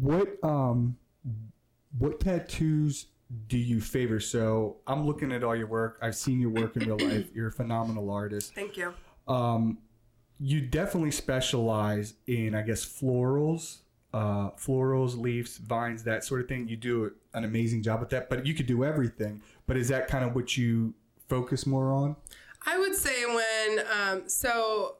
[0.00, 0.96] What um,
[1.98, 3.06] what tattoos
[3.48, 4.20] do you favor?
[4.20, 5.98] So I'm looking at all your work.
[6.02, 7.28] I've seen your work in real life.
[7.34, 8.54] You're a phenomenal artist.
[8.54, 8.92] Thank you.
[9.26, 9.78] Um,
[10.40, 13.78] you definitely specialize in, I guess, florals,
[14.14, 16.66] uh, florals, leaves, vines, that sort of thing.
[16.66, 18.30] You do an amazing job with that.
[18.30, 19.42] But you could do everything.
[19.66, 20.94] But is that kind of what you
[21.28, 22.16] focus more on?
[22.66, 24.96] I would say when um, so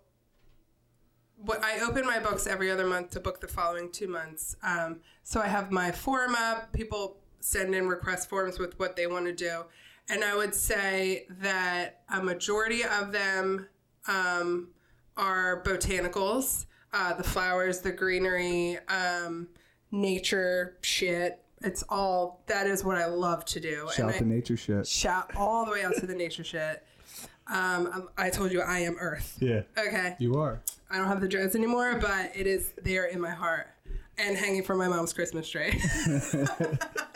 [1.36, 4.56] what I open my books every other month to book the following two months.
[4.62, 6.72] Um, so I have my form up.
[6.72, 9.64] People send in request forms with what they want to do,
[10.10, 13.68] and I would say that a majority of them
[14.06, 14.68] um,
[15.16, 19.48] are botanicals, uh, the flowers, the greenery, um,
[19.90, 21.42] nature shit.
[21.62, 23.88] It's all that is what I love to do.
[23.94, 24.86] Shout and out I, to nature shit.
[24.86, 26.82] shout all the way out to the nature shit.
[27.46, 29.36] Um, I I told you I am Earth.
[29.40, 30.60] Yeah, Okay, you are.
[30.90, 33.68] I don't have the dreads anymore, but it is there in my heart
[34.18, 35.70] and hanging from my mom's Christmas tree.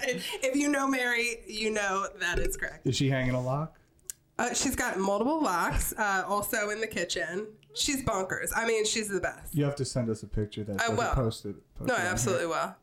[0.00, 2.86] if you know Mary, you know that is correct.
[2.86, 3.74] Is she hanging a lock?
[4.38, 7.46] Uh, she's got multiple locks, uh, also in the kitchen.
[7.74, 8.50] She's bonkers.
[8.54, 9.54] I mean, she's the best.
[9.54, 11.12] You have to send us a picture that I will.
[11.12, 11.56] posted.
[11.76, 12.74] posted No, I absolutely will.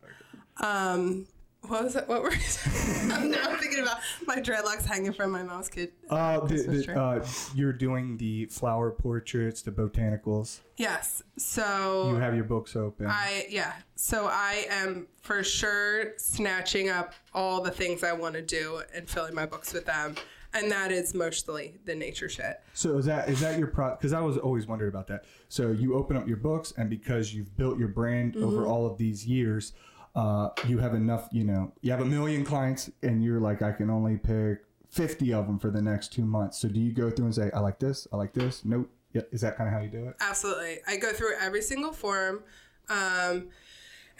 [0.61, 1.27] Um,
[1.67, 2.07] what was it?
[2.07, 3.29] What were you saying?
[3.31, 5.91] now I'm thinking about my dreadlocks hanging from my mom's kid.
[6.09, 10.59] Uh, the, the, uh, you're doing the flower portraits, the botanicals.
[10.77, 11.21] Yes.
[11.37, 13.07] So You have your books open.
[13.07, 13.73] I yeah.
[13.95, 19.07] So I am for sure snatching up all the things I want to do and
[19.07, 20.15] filling my books with them.
[20.53, 22.61] And that is mostly the nature shit.
[22.73, 23.91] So is that is that your pro?
[23.91, 25.23] Because I was always wondering about that.
[25.47, 28.43] So you open up your books, and because you've built your brand Mm-hmm.
[28.43, 29.73] over all of these years,
[30.15, 31.29] uh, you have enough.
[31.31, 35.33] You know, you have a million clients, and you're like, I can only pick fifty
[35.33, 36.57] of them for the next two months.
[36.57, 38.65] So do you go through and say, I like this, I like this?
[38.65, 38.89] Nope.
[39.13, 40.15] Yeah, is that kind of how you do it?
[40.21, 40.79] Absolutely.
[40.87, 42.43] I go through every single form.
[42.89, 43.49] Um,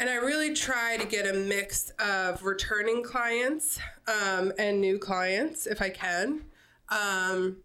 [0.02, 5.68] and I really try to get a mix of returning clients um, and new clients
[5.68, 6.46] if I can.
[6.90, 7.58] Um,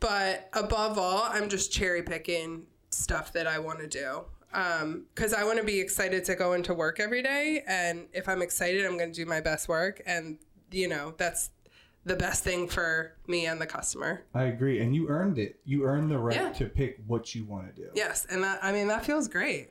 [0.00, 4.22] but above all, I'm just cherry picking stuff that I want to do.
[5.14, 7.62] Because I want to be excited to go into work every day.
[7.68, 10.02] And if I'm excited, I'm going to do my best work.
[10.06, 10.38] And,
[10.72, 11.50] you know, that's
[12.04, 14.24] the best thing for me and the customer.
[14.34, 15.60] I agree, and you earned it.
[15.64, 16.52] You earned the right Yeah.
[16.52, 17.88] to pick what you want to do.
[17.94, 18.26] Yes.
[18.28, 19.70] And that, I mean, that feels great.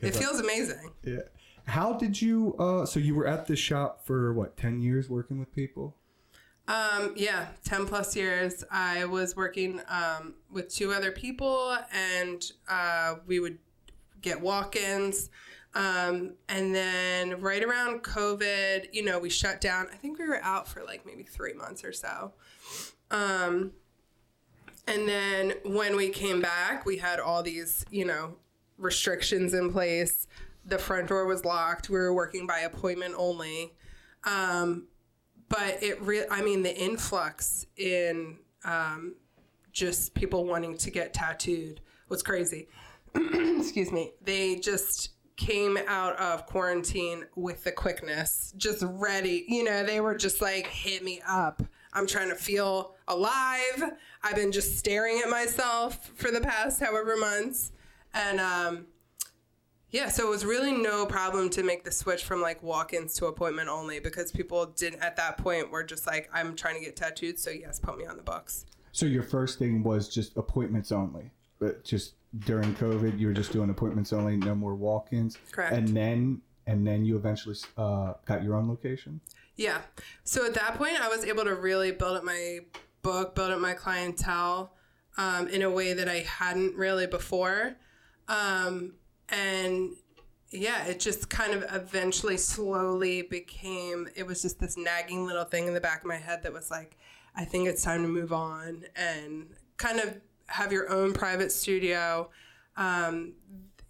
[0.00, 0.90] It feels amazing.
[1.04, 1.20] Yeah.
[1.66, 2.56] How did you?
[2.58, 4.56] Uh, so you were at the shop for what?
[4.56, 5.96] Ten years working with people.
[6.68, 8.62] Um, yeah, 10 plus years.
[8.70, 13.58] I was working um, with two other people, and uh, we would
[14.20, 15.30] get walk ins.
[15.74, 19.88] Um, and then right around COVID, you know, we shut down.
[19.92, 22.32] I think we were out for like maybe three months or so.
[23.10, 23.72] Um,
[24.86, 28.36] and then when we came back, we had all these, you know,
[28.80, 30.26] restrictions in place.
[30.64, 31.88] The front door was locked.
[31.88, 33.74] We were working by appointment only.
[34.24, 34.88] Um,
[35.50, 39.14] but it real i mean the influx in um,
[39.72, 42.68] just people wanting to get tattooed was crazy
[43.14, 49.84] excuse me they just came out of quarantine with the quickness just ready you know
[49.84, 51.62] they were just like hit me up
[51.92, 53.82] i'm trying to feel alive
[54.22, 57.72] i've been just staring at myself for the past however months
[58.14, 58.86] and um,
[59.90, 63.26] Yeah, so it was really no problem to make the switch from like walk-ins to
[63.26, 66.94] appointment only because people didn't at that point were just like, I'm trying to get
[66.94, 68.66] tattooed, so yes, put me on the books.
[68.92, 72.14] So your first thing was just appointments only, but just
[72.46, 75.36] during COVID, you were just doing appointments only, no more walk-ins.
[75.50, 75.74] Correct.
[75.74, 79.20] And then, and then you eventually uh, got your own location.
[79.56, 79.78] Yeah.
[80.22, 82.60] So at that point, I was able to really build up my
[83.02, 84.72] book, build up my clientele
[85.18, 87.76] um, in a way that I hadn't really before.
[88.30, 88.94] Um,
[89.28, 89.90] and
[90.50, 95.66] yeah, it just kind of eventually slowly became, it was just this nagging little thing
[95.66, 96.96] in the back of my head that was like,
[97.34, 102.30] I think it's time to move on and kind of have your own private studio.
[102.76, 103.34] Um,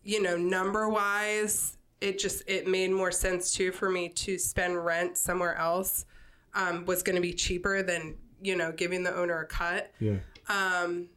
[0.02, 4.82] you know, number wise, it just it made more sense too for me to spend
[4.84, 6.06] rent somewhere else
[6.54, 9.92] um, was going to be cheaper than you know giving the owner a cut.
[10.00, 10.16] Yeah.
[10.48, 11.08] Um,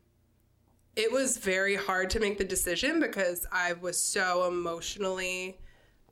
[0.96, 5.58] it was very hard to make the decision because I was so emotionally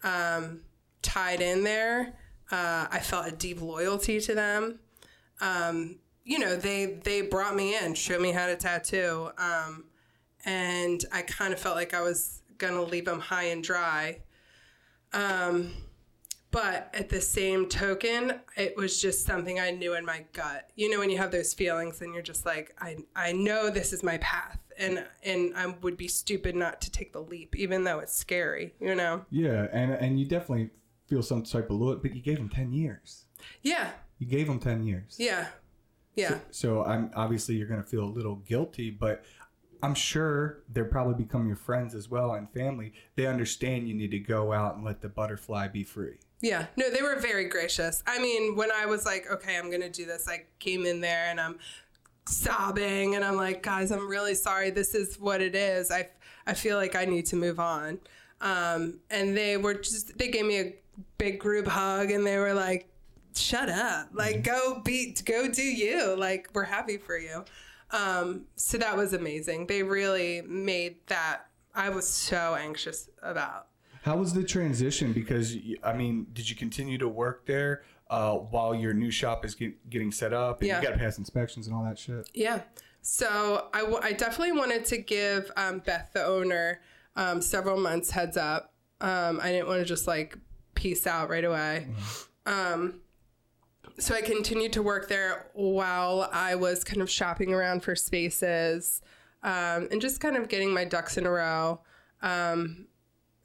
[0.03, 0.61] um,
[1.01, 2.13] tied in there.
[2.51, 4.79] Uh, I felt a deep loyalty to them.
[5.39, 9.85] Um, you know, they they brought me in, showed me how to tattoo, um,
[10.45, 14.19] and I kind of felt like I was gonna leave them high and dry.
[15.13, 15.73] Um,
[16.51, 20.69] but at the same token, it was just something I knew in my gut.
[20.75, 23.93] You know, when you have those feelings and you're just like, I, I know this
[23.93, 27.83] is my path and, and I would be stupid not to take the leap, even
[27.83, 29.25] though it's scary, you know?
[29.29, 30.71] Yeah, and and you definitely
[31.07, 33.25] feel some type of look, but you gave them ten years.
[33.61, 33.91] Yeah.
[34.17, 35.15] You gave them ten years.
[35.17, 35.47] Yeah.
[36.15, 36.39] Yeah.
[36.51, 39.23] So I'm obviously you're gonna feel a little guilty, but
[39.83, 42.93] I'm sure they're probably become your friends as well and family.
[43.15, 46.17] They understand you need to go out and let the butterfly be free.
[46.41, 48.03] Yeah, no, they were very gracious.
[48.07, 51.27] I mean, when I was like, okay, I'm gonna do this, I came in there
[51.27, 51.57] and I'm
[52.25, 54.69] sobbing and I'm like, guys, I'm really sorry.
[54.69, 55.91] This is what it is.
[55.91, 56.09] I,
[56.45, 57.99] I feel like I need to move on.
[58.41, 60.75] Um, and they were just, they gave me a
[61.17, 62.87] big group hug and they were like,
[63.35, 66.15] shut up, like go be, go do you.
[66.15, 67.45] Like we're happy for you.
[67.91, 69.67] Um, so that was amazing.
[69.67, 73.67] They really made that I was so anxious about.
[74.03, 75.13] How was the transition?
[75.13, 79.55] Because I mean, did you continue to work there uh, while your new shop is
[79.55, 80.59] get, getting set up?
[80.61, 80.79] And Yeah.
[80.81, 82.29] You got to pass inspections and all that shit.
[82.35, 82.61] Yeah.
[83.01, 86.81] So I, w- I definitely wanted to give um, Beth, the owner,
[87.15, 88.73] um, several months heads up.
[88.99, 90.37] Um, I didn't want to just like
[90.75, 91.87] peace out right away.
[92.45, 93.01] Um,
[93.97, 99.01] so I continued to work there while I was kind of shopping around for spaces
[99.43, 101.81] um, and just kind of getting my ducks in a row.
[102.21, 102.87] Um,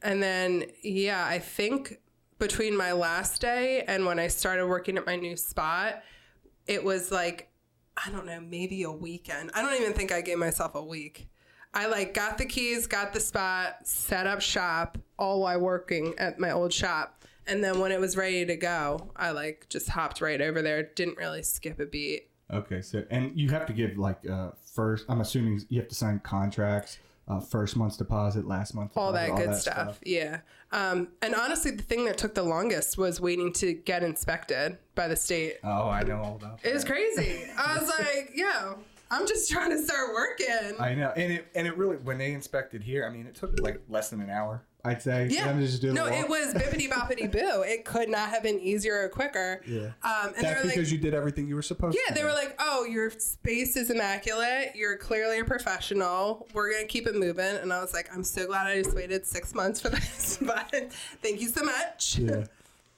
[0.03, 1.99] and then, yeah, I think
[2.39, 6.03] between my last day and when I started working at my new spot,
[6.67, 7.49] it was like,
[7.97, 9.51] I don't know, maybe a weekend.
[9.55, 11.29] I don't even think I gave myself a week.
[11.73, 16.39] I like got the keys, got the spot, set up shop, all while working at
[16.39, 17.25] my old shop.
[17.47, 20.83] And then when it was ready to go, I like just hopped right over there.
[20.83, 22.29] Didn't really skip a beat.
[22.53, 25.05] Okay, so and you have to give like uh, first.
[25.09, 26.99] I'm assuming you have to sign contracts.
[27.29, 29.99] Uh, first month's deposit, last month, all deposit, that good stuff.
[30.05, 30.41] Yeah.
[30.71, 35.09] Um, and honestly, the thing that took the longest was waiting to get inspected by
[35.09, 35.57] the state.
[35.65, 36.61] Oh, I know all about.
[36.65, 37.43] It was crazy.
[37.59, 38.79] I was like, yo,
[39.11, 40.77] I'm just trying to start working.
[40.79, 43.59] I know, and it and it really when they inspected here, I mean, it took
[43.61, 44.63] like less than an hour.
[44.87, 45.29] I'd say.
[45.31, 45.53] Yeah.
[45.53, 47.63] To just do No, it was bippity boppity boo.
[47.63, 49.61] It could not have been easier or quicker.
[49.67, 49.93] Yeah.
[50.03, 52.19] Um, and That's because like, you did everything you were supposed yeah, to.
[52.19, 54.73] Yeah, they were like, oh, your space is immaculate.
[54.75, 56.47] You're clearly a professional.
[56.55, 57.45] We're going to keep it moving.
[57.57, 60.39] And I was like, I'm so glad I just waited six months for this.
[60.41, 62.19] but thank you so much.
[62.19, 62.45] Yeah.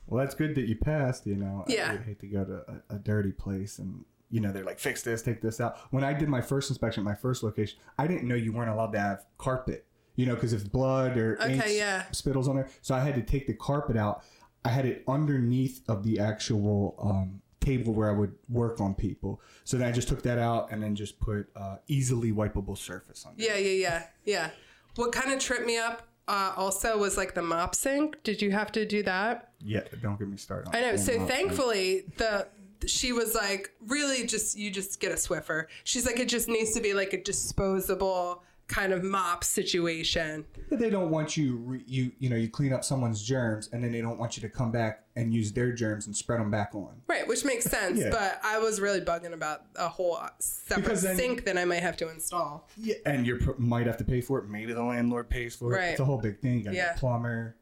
[0.06, 1.26] Well, that's good that you passed.
[1.26, 1.64] You know.
[1.68, 1.92] I Yeah.
[1.92, 4.04] would hate to go to a, a dirty place and.
[4.30, 5.78] You know, they're like, fix this, take this out.
[5.90, 8.68] When I did my first inspection, at my first location, I didn't know you weren't
[8.68, 9.86] allowed to have carpet.
[10.18, 12.02] You know, because if blood or Okay, ink yeah.
[12.10, 14.24] spittles on there, so I had to take the carpet out.
[14.64, 19.40] I had it underneath of the actual um, table where I would work on people.
[19.62, 23.24] So then I just took that out and then just put uh, easily wipeable surface
[23.24, 23.34] on.
[23.36, 24.50] Yeah, yeah, yeah, yeah.
[24.96, 28.20] What kind of tripped me up uh, also was like the mop sink.
[28.24, 29.52] Did you have to do that?
[29.60, 30.68] Yeah, don't get me started.
[30.68, 30.96] On I know.
[30.96, 32.48] So thankfully, the
[32.86, 35.66] she was like, really, just you just get a Swiffer.
[35.84, 40.44] She's like, it just needs to be like a disposable kind of mop situation.
[40.68, 43.82] But they don't want you, re, you, you know, you clean up someone's germs, and
[43.82, 46.50] then they don't want you to come back and use their germs and spread them
[46.50, 47.00] back on.
[47.06, 47.98] Right, which makes sense.
[47.98, 48.10] Yeah.
[48.10, 51.96] But I was really bugging about a whole separate then- sink that I might have
[51.98, 52.68] to install.
[52.76, 54.48] Yeah, and you pr- might have to pay for it.
[54.48, 55.76] Maybe the landlord pays for it.
[55.76, 55.84] Right.
[55.90, 56.58] It's a whole big thing.
[56.58, 56.94] You got Yeah.
[56.94, 57.56] a plumber.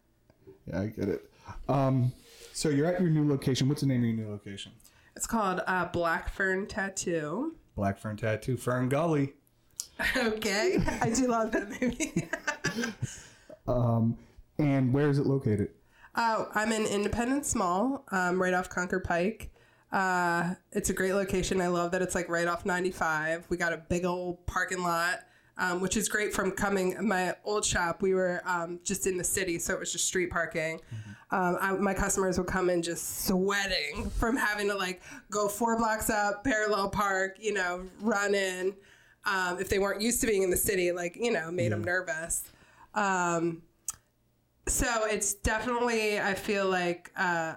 [0.67, 1.31] Yeah, I get it.
[1.69, 2.13] Um,
[2.53, 3.69] so you're at your new location.
[3.69, 4.73] What's the name of your new location?
[5.15, 7.55] It's called uh, Black Fern Tattoo.
[7.77, 9.35] Black Fern Tattoo, Fern Gully.
[10.17, 12.29] okay, I do love that movie.
[13.69, 14.17] um,
[14.59, 15.71] And where is it located?
[16.15, 19.51] Uh, I'm in Independence Mall, um, right off Concord Pike.
[19.93, 21.61] Uh, it's a great location.
[21.61, 23.47] I love that it's like right off 95.
[23.49, 25.21] We got a big old parking lot,
[25.59, 26.97] um, which is great from coming.
[27.07, 30.31] My old shop, we were um, just in the city, so it was just street
[30.31, 30.81] parking.
[31.31, 35.77] Um, I, my customers would come in just sweating from having to like go four
[35.77, 38.75] blocks up, parallel park, you know, run in.
[39.27, 41.83] Um, if they weren't used to being in the city, like, you know, made them
[41.83, 42.45] nervous.
[42.95, 43.63] Um,
[44.69, 47.55] so it's definitely, I feel like, uh,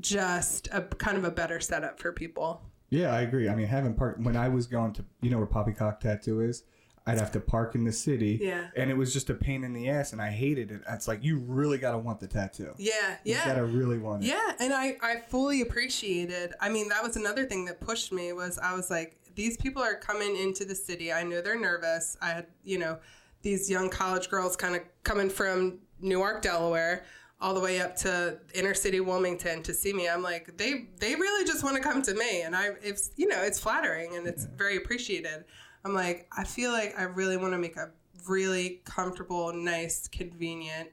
[0.00, 2.62] just a kind of a better setup for people.
[2.90, 3.48] Yeah, I agree.
[3.48, 6.62] I mean, having park when I was going to, you know, where Poppycock Tattoo is,
[7.06, 8.38] I'd have to park in the city.
[8.40, 8.66] Yeah.
[8.76, 10.82] And it was just a pain in the ass, and I hated it.
[10.90, 12.74] It's like you really gotta want the tattoo.
[12.76, 13.46] Yeah, You yeah.
[13.46, 14.26] gotta really want it.
[14.26, 16.52] Yeah, and I I fully appreciated.
[16.60, 19.80] I mean, that was another thing that pushed me was I was like, these people
[19.80, 21.12] are coming into the city.
[21.12, 22.16] I know they're nervous.
[22.20, 22.98] I had you know
[23.42, 27.04] these young college girls kind of coming from Newark, Delaware,
[27.40, 30.08] all the way up to inner city Wilmington to see me.
[30.08, 33.28] I'm like, they they really just want to come to me, and I it's you
[33.28, 35.44] know it's flattering and it's very appreciated.
[35.84, 37.90] I'm like, I feel like I really want to make a
[38.28, 40.90] really comfortable, nice, convenient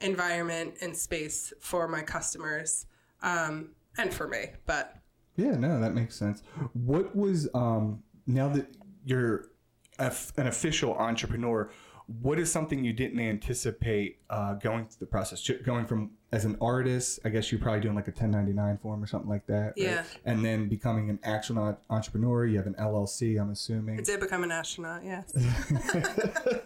[0.00, 2.84] environment and space for my customers
[3.22, 4.50] um, and for me.
[4.66, 4.97] But
[5.38, 6.42] Yeah, no, that makes sense.
[6.72, 8.66] What was um now that
[9.04, 9.46] you're
[9.98, 11.70] an official entrepreneur,
[12.22, 15.48] what is something you didn't anticipate uh, going through the process?
[15.64, 19.06] Going from as an artist, I guess you're probably doing like a 1099 form or
[19.06, 19.54] something like that.
[19.54, 19.72] right?
[19.76, 20.04] Yeah.
[20.24, 23.98] And then becoming an actual entrepreneur, you have an LLC, I'm assuming.
[23.98, 25.32] I did become an astronaut, yes.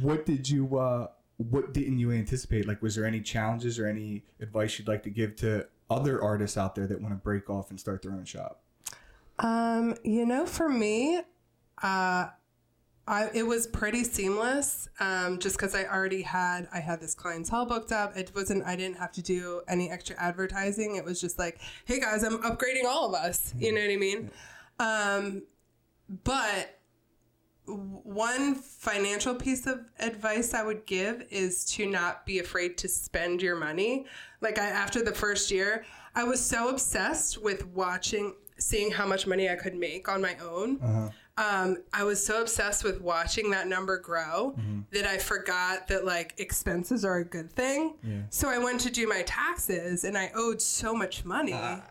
[0.00, 1.08] what did you uh
[1.38, 5.10] what didn't you anticipate like was there any challenges or any advice you'd like to
[5.10, 8.24] give to other artists out there that want to break off and start their own
[8.24, 8.62] shop
[9.38, 11.18] um, you know, for me,
[11.82, 12.26] uh,
[13.08, 17.66] I, it was pretty seamless um, just because I already had I had this clientele
[17.66, 18.16] booked up.
[18.16, 20.96] It wasn't I didn't have to do any extra advertising.
[20.96, 23.54] It was just like, hey guys, I'm upgrading all of us.
[23.58, 24.30] You know what I mean?
[24.80, 25.42] Um,
[26.24, 26.75] but
[27.66, 33.42] one financial piece of advice I would give is to not be afraid to spend
[33.42, 34.06] your money.
[34.40, 39.26] Like I, after the first year, I was so obsessed with watching, seeing how much
[39.26, 40.78] money I could make on my own.
[40.80, 41.08] Uh-huh.
[41.38, 44.80] Um, I was so obsessed with watching that number grow mm-hmm.
[44.92, 47.94] that I forgot that like expenses are a good thing.
[48.30, 51.52] So I went to do my taxes and I owed so much money.
[51.54, 51.82] Ah.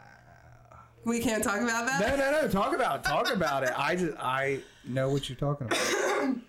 [1.06, 2.00] We can't talk about that.
[2.02, 5.38] no no no talk about it talk about it i just i know what you're
[5.38, 6.36] talking about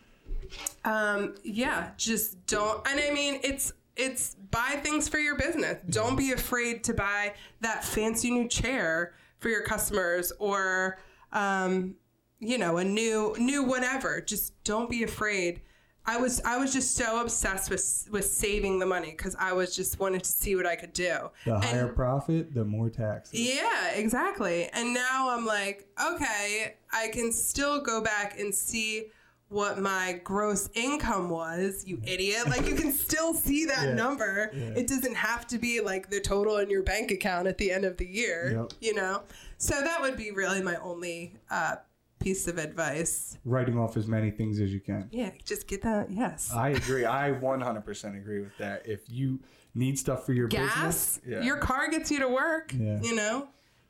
[0.84, 2.86] Um, yeah, just don't.
[2.88, 5.78] And I mean, it's it's buy things for your business.
[5.90, 10.98] Don't be afraid to buy that fancy new chair for your customers or,
[11.32, 11.96] um,
[12.38, 14.20] you know, a new new whatever.
[14.20, 15.62] Just don't be afraid.
[16.08, 19.74] I was I was just so obsessed with with saving the money because I was
[19.74, 21.30] just wanted to see what I could do.
[21.44, 24.68] the And- higher profit the more taxes yeah, exactly.
[24.72, 29.06] And now I'm like, okay, I can still go back and see
[29.48, 32.48] what my gross income was, you idiot.
[32.48, 33.94] Like you can still see that Yeah.
[33.94, 34.50] number.
[34.52, 37.84] It doesn't have to be like the total in your bank account at the end
[37.84, 38.72] of the year, Yep.
[38.80, 39.22] you know?
[39.58, 41.76] So that would be really my only uh,
[42.18, 43.38] piece of advice.
[43.44, 46.10] writing off as many things as you can Yeah, just get that.
[46.10, 46.50] Yes.
[46.54, 49.40] i agree i 100% agree with that if you
[49.74, 51.42] need stuff for your Gas, business yeah.
[51.42, 53.00] your car gets you to work, Yeah.
[53.02, 53.48] you know?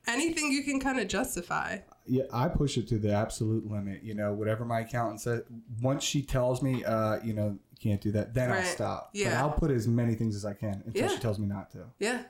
[0.09, 1.79] Anything you can kind of justify.
[2.07, 5.43] yeah i push it to the absolute limit you know whatever my accountant says
[5.83, 8.66] once she tells me uh you know you can't do that then i'll Right.
[8.66, 11.09] stop but i'll put as many things as i can until Yeah.
[11.09, 12.22] she tells me not to Yeah.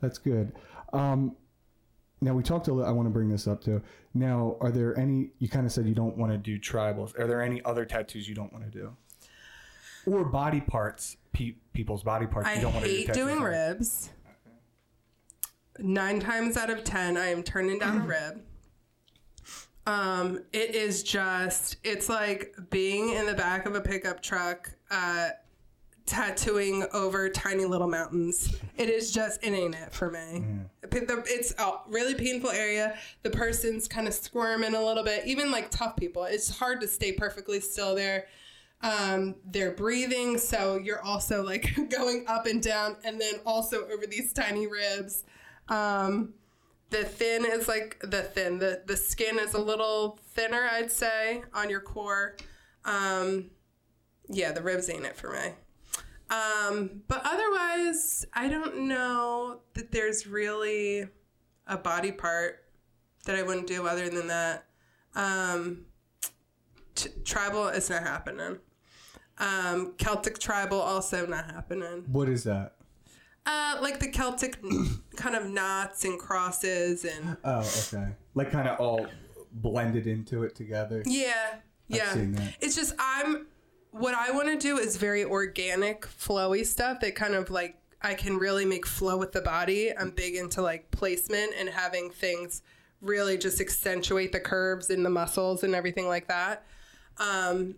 [0.00, 0.52] That's good.
[0.92, 1.36] Um,
[2.22, 2.88] now we talked a little.
[2.88, 3.82] I want to bring this up too.
[4.14, 5.30] Now, are there any?
[5.38, 7.18] You kind of said you don't want to do tribals.
[7.18, 8.96] Are there any other tattoos you don't want to do,
[10.06, 11.16] or body parts?
[11.32, 12.48] Pe- people's body parts.
[12.48, 13.44] I you don't want to do hate tattoos doing on?
[13.44, 14.10] ribs.
[15.78, 18.42] Nine times out of ten, I am turning down a rib.
[19.84, 25.30] Um, it is just, it's like being in the back of a pickup truck, uh,
[26.06, 28.54] tattooing over tiny little mountains.
[28.76, 30.44] It is just, it ain't it for me.
[30.82, 32.98] It's a really painful area.
[33.22, 35.26] The person's kind of squirming a little bit.
[35.26, 38.26] Even like tough people, it's hard to stay perfectly still there
[38.82, 44.06] um, they're breathing, so you're also like going up and down, and then also over
[44.06, 45.24] these tiny ribs.
[45.68, 46.34] Um,
[46.90, 48.58] the thin is like the thin.
[48.58, 52.36] The the skin is a little thinner, I'd say, on your core.
[52.84, 53.50] Um,
[54.28, 55.52] yeah, the ribs ain't it for me.
[56.32, 61.06] Um, but otherwise, I don't know that there's really
[61.66, 62.64] a body part
[63.26, 64.64] that I wouldn't do other than that.
[65.14, 65.84] Um,
[66.94, 68.58] t- tribal is not happening.
[69.38, 72.04] Um, Celtic tribal also not happening.
[72.10, 72.76] What is that?
[73.44, 74.56] Uh, like the Celtic
[75.16, 77.58] kind of knots and crosses and Oh,
[77.88, 78.08] okay.
[78.34, 79.06] Like kind of all
[79.52, 81.02] blended into it together.
[81.04, 81.56] yeah,
[81.88, 82.12] yeah.
[82.14, 82.54] seen that.
[82.60, 83.46] It's just I'm
[83.92, 88.14] what I want to do is very organic, flowy stuff that kind of like I
[88.14, 89.96] can really make flow with the body.
[89.96, 92.62] I'm big into like placement and having things
[93.00, 96.64] really just accentuate the curves in the muscles and everything like that.
[97.18, 97.76] Um,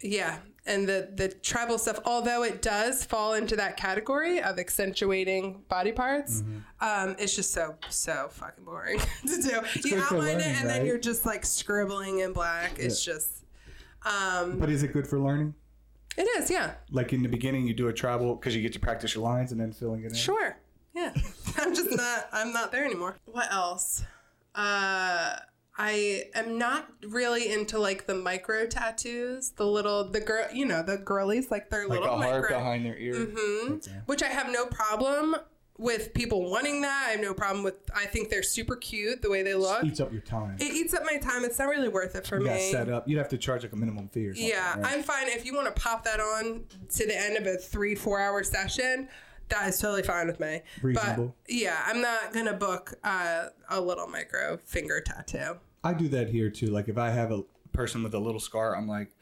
[0.00, 5.62] yeah, and the the tribal stuff, although it does fall into that category of accentuating
[5.68, 6.44] body parts,
[6.80, 9.60] um, it's just so so fucking boring to do.
[9.88, 12.78] you good for outline it and then you're just like scribbling in black.
[12.78, 13.38] It's just
[14.04, 15.54] um, But is it good for learning?
[16.16, 18.80] it is, yeah, Like in the beginning, you do a tribal because you get to
[18.80, 20.14] practice your lines and then filling it in.
[20.14, 20.56] sure,
[20.94, 21.12] yeah.
[21.58, 22.28] I'm just not.
[22.32, 23.16] I'm not there anymore.
[23.26, 24.02] What else?
[24.54, 25.36] Uh,
[25.80, 30.82] I am not really into like the micro tattoos, the little the girl, you know,
[30.82, 32.58] the girlies like their Like little a heart micro.
[32.58, 33.14] behind their ear.
[33.14, 33.76] Mhm.
[33.76, 34.00] Okay.
[34.06, 35.36] which I have no problem
[35.78, 37.06] with people wanting that.
[37.08, 37.76] I have no problem with.
[37.94, 39.84] I think they're super cute the way they look.
[39.84, 40.56] It eats up your time.
[40.58, 41.44] It eats up my time.
[41.44, 42.70] It's not really worth it for you me.
[42.70, 43.08] set up.
[43.08, 44.50] You'd have to charge like a minimum fee or something.
[44.50, 44.92] Yeah, right?
[44.92, 47.94] I'm fine if you want to pop that on to the end of a three
[47.94, 49.08] four hour session.
[49.48, 50.60] That is totally fine with me.
[50.82, 51.34] Reasonable.
[51.46, 55.58] But yeah, I'm not gonna book uh, a little micro finger tattoo.
[55.82, 56.66] I do that here too.
[56.66, 59.14] Like if I have a person with a little scar, I'm like,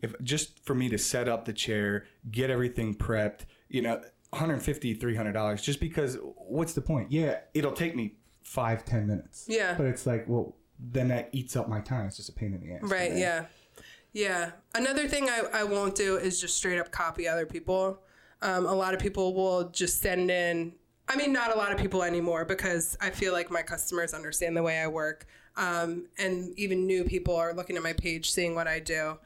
[0.00, 4.00] if just for me to set up the chair, get everything prepped, you know,
[4.30, 9.46] 150 300 dollars just because what's the point yeah it'll take me five ten minutes
[9.48, 9.74] Yeah.
[9.76, 12.60] but it's like well then that eats up my time it's just a pain in
[12.60, 13.46] the ass Right, yeah.
[14.12, 14.52] Yeah.
[14.74, 18.00] Another thing I, I won't do is just straight up copy other people.
[18.40, 20.72] Um, a lot of people will just send in,
[21.08, 24.56] I mean, not a lot of people anymore because I feel like my customers understand
[24.56, 25.26] the way I work.
[25.58, 29.18] Um, and even new people are looking at my page, seeing what I do.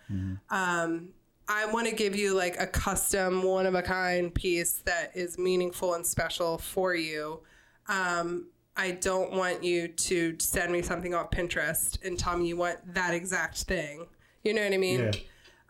[0.51, 1.11] Um,
[1.51, 5.37] I want to give you like a custom, one of a kind piece that is
[5.37, 7.41] meaningful and special for you.
[7.89, 8.47] Um,
[8.77, 12.95] I don't want you to send me something off Pinterest and tell me you want
[12.95, 14.07] that exact thing.
[14.45, 15.01] You know what I mean?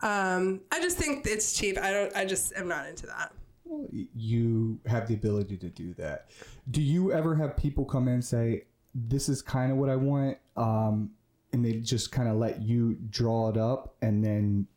[0.01, 1.79] yeah Um, I just think it's cheap.
[1.79, 2.15] I don't.
[2.15, 3.33] I just am not into that.
[3.65, 6.29] Well, you have the ability to do that
[6.69, 8.63] do you ever have people come in and say
[8.93, 11.09] this is kind of what i want um,
[11.53, 14.67] and they just kind of let you draw it up and then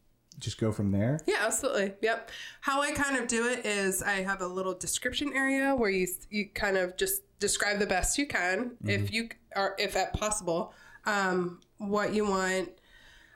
[0.45, 1.95] just go from there Yeah, absolutely.
[2.03, 2.31] Yep.
[2.61, 6.07] How I kind of do it is I have a little description area where you
[6.31, 10.73] you kind of just describe the best you can, if you are if at possible,
[11.07, 12.71] um, what you want.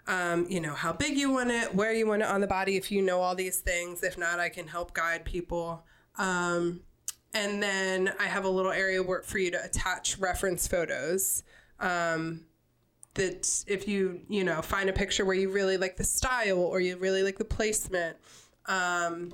[0.07, 2.77] Um, you know how big you want it, where you want it on the body.
[2.77, 5.85] If you know all these things, if not, I can help guide people.
[6.17, 6.81] Um,
[7.35, 11.43] and then I have a little area where for you to attach reference photos.
[11.79, 12.47] Um,
[13.19, 16.81] that if you you know find a picture where you really like the style or
[16.81, 18.16] you really like the placement
[18.66, 19.33] um,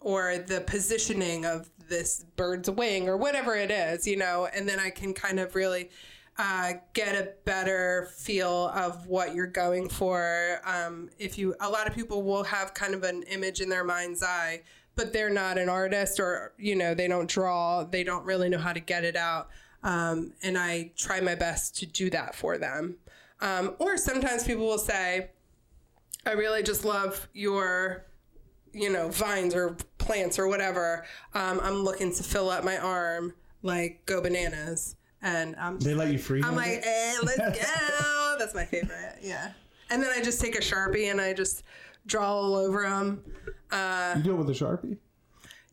[0.00, 4.78] or the positioning of this bird's wing or whatever it is you know and then
[4.78, 5.90] i can kind of really
[6.38, 10.60] uh, get a better feel of what you're going for.
[10.64, 13.84] Um, if you a lot of people will have kind of an image in their
[13.84, 14.62] mind's eye
[14.94, 18.58] but they're not an artist or you know they don't draw they don't really know
[18.58, 19.48] how to get it out
[19.82, 22.96] um, and I try my best to do that for them.
[23.40, 25.30] Um, or sometimes people will say,
[26.24, 28.06] I really just love your,
[28.72, 31.04] you know, vines or plants or whatever.
[31.34, 34.96] Um, I'm looking to fill up my arm, like go bananas.
[35.20, 38.36] And um, they let you free I'm like, eh, let's go.
[38.38, 39.18] That's my favorite.
[39.20, 39.52] Yeah.
[39.90, 41.64] And then I just take a Sharpie and I just
[42.06, 43.22] draw all over them.
[43.70, 44.98] Uh, you do it with a sharpie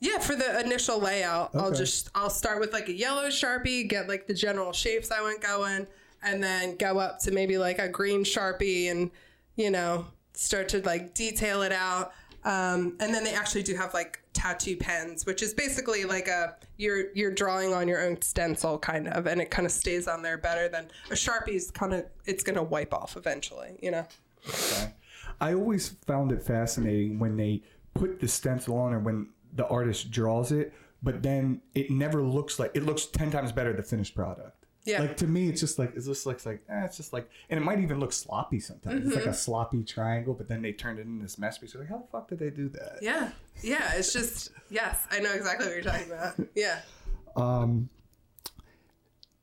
[0.02, 4.08] yeah, for the initial layout, I'll just I'll start with like a yellow sharpie, get
[4.08, 5.88] like the general shapes I want going,
[6.24, 9.12] and then go up to maybe like a green sharpie, and
[9.56, 12.14] you know start to like detail it out.
[12.46, 16.56] Um, and then they actually do have like tattoo pens, which is basically like a
[16.78, 20.22] you're you're drawing on your own stencil kind of, and it kind of stays on
[20.22, 24.08] there better than a sharpie's kind of it's gonna wipe off eventually, you know.
[24.48, 24.94] Okay.
[25.42, 30.12] I always found it fascinating when they put the stencil on or when the artist
[30.12, 34.16] draws it, but then it never looks like it looks ten times better the finished
[34.16, 34.56] product.
[34.86, 35.02] Yeah.
[35.02, 37.60] Like to me, it's just like it just looks like eh, it's just like, and
[37.60, 39.06] it might even look sloppy sometimes.
[39.06, 39.32] It's like Mm-hmm.
[39.32, 41.74] a sloppy triangle, but then they turned it into this masterpiece.
[41.74, 43.00] You're like, how the fuck did they do that?
[43.02, 43.32] Yeah,
[43.62, 43.94] yeah.
[43.96, 46.36] It's just yes, I know exactly what you're talking about.
[46.56, 46.80] Yeah.
[47.36, 47.90] Um,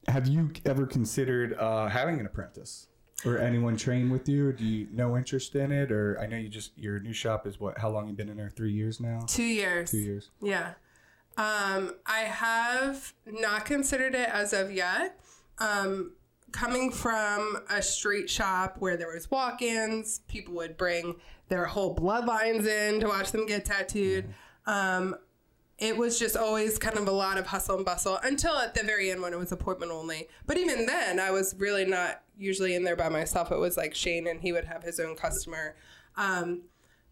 [0.09, 2.87] have you ever considered uh, having an apprentice
[3.25, 4.53] or anyone train with you?
[4.53, 5.91] Do you no interest in it?
[5.91, 7.79] Or I know you just your new shop is what?
[7.79, 8.51] How long you been in there?
[8.51, 9.21] Three years now.
[9.27, 9.91] Two years.
[9.91, 10.31] Two years.
[10.43, 10.75] Yeah.
[11.39, 15.21] Um, I have not considered it as of yet.
[15.59, 16.13] Um,
[16.53, 21.17] coming from a street shop where there was walk-ins, people would bring
[21.49, 24.33] their whole bloodlines in to watch them get tattooed.
[24.67, 25.17] Um,
[25.79, 28.83] it was just always kind of a lot of hustle and bustle until at the
[28.83, 30.29] very end when it was appointment only.
[30.47, 33.51] But even then, I was really not usually in there by myself.
[33.51, 35.77] It was like Shane, and he would have his own customer.
[36.17, 36.63] Um,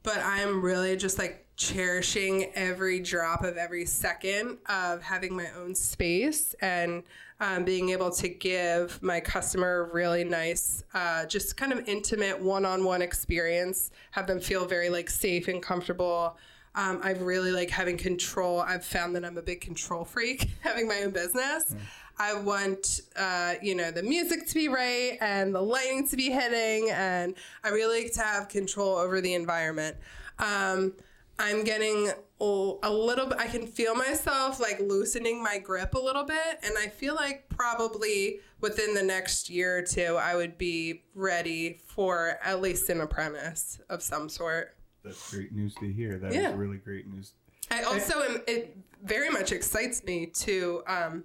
[0.02, 5.74] but I'm really just like cherishing every drop of every second of having my own
[5.74, 7.02] space and
[7.40, 12.40] um, being able to give my customer a really nice, uh, just kind of intimate
[12.40, 13.90] one-on-one experience.
[14.12, 16.36] Have them feel very like safe and comfortable.
[16.74, 18.60] Um, I've really like having control.
[18.60, 21.72] I've found that I'm a big control freak having my own business.
[21.72, 21.78] Mm.
[22.18, 26.30] I want, uh, you know, the music to be right and the lighting to be
[26.30, 29.96] hitting, and I really like to have control over the environment.
[30.38, 30.94] Um,
[31.38, 36.24] I'm getting a little bit, I can feel myself like loosening my grip a little
[36.24, 36.58] bit.
[36.62, 41.80] And I feel like probably within the next year or two, I would be ready
[41.86, 44.76] for at least an apprentice of some sort.
[45.02, 46.18] That's great news to hear.
[46.18, 46.50] That yeah.
[46.50, 47.32] is really great news.
[47.70, 51.24] I also am, it very much excites me to, um,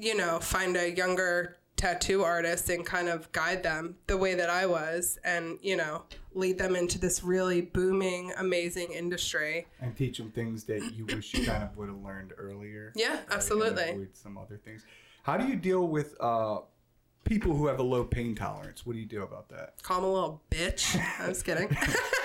[0.00, 4.50] you know, find a younger tattoo artist and kind of guide them the way that
[4.50, 9.66] I was and, you know, lead them into this really booming, amazing industry.
[9.80, 12.92] And teach them things that you wish you kind of would have learned earlier.
[12.96, 13.90] Yeah, absolutely.
[13.90, 14.84] Avoid some other things.
[15.22, 16.60] How do you deal with uh,
[17.24, 18.84] people who have a low pain tolerance.
[18.84, 19.82] What do you do about that?
[19.82, 20.98] Call them a little bitch.
[21.20, 21.68] I was kidding.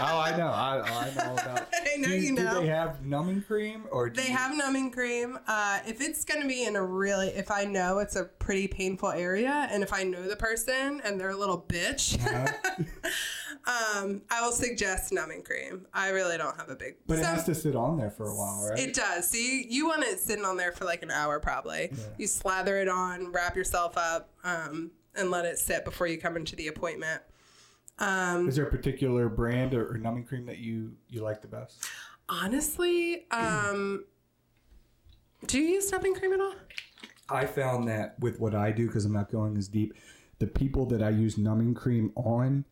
[0.02, 0.48] oh, I know.
[0.48, 1.68] I, I know about.
[1.74, 2.56] I know do, you know.
[2.56, 4.10] Do they have numbing cream or?
[4.10, 4.34] they you...
[4.34, 5.38] have numbing cream.
[5.48, 8.68] Uh, if it's going to be in a really, if I know it's a pretty
[8.68, 12.20] painful area, and if I know the person and they're a little bitch.
[12.26, 12.84] Uh-huh.
[13.68, 15.88] Um, I will suggest numbing cream.
[15.92, 16.98] I really don't have a big.
[17.08, 18.78] But so, it has to sit on there for a while, right?
[18.78, 19.28] It does.
[19.28, 21.90] See, you want it sitting on there for like an hour, probably.
[21.92, 21.98] Yeah.
[22.20, 26.36] You slather it on, wrap yourself up, um, and let it sit before you come
[26.38, 27.24] into the appointment.
[27.98, 31.48] Um, Is there a particular brand or, or, numbing cream that you you like the
[31.48, 31.86] best?
[32.28, 34.04] Honestly, um,
[35.48, 36.56] do you use numbing cream at all?
[37.30, 39.94] I found that with what I do, because I'm not going as deep,
[40.40, 42.66] the people that I use numbing cream on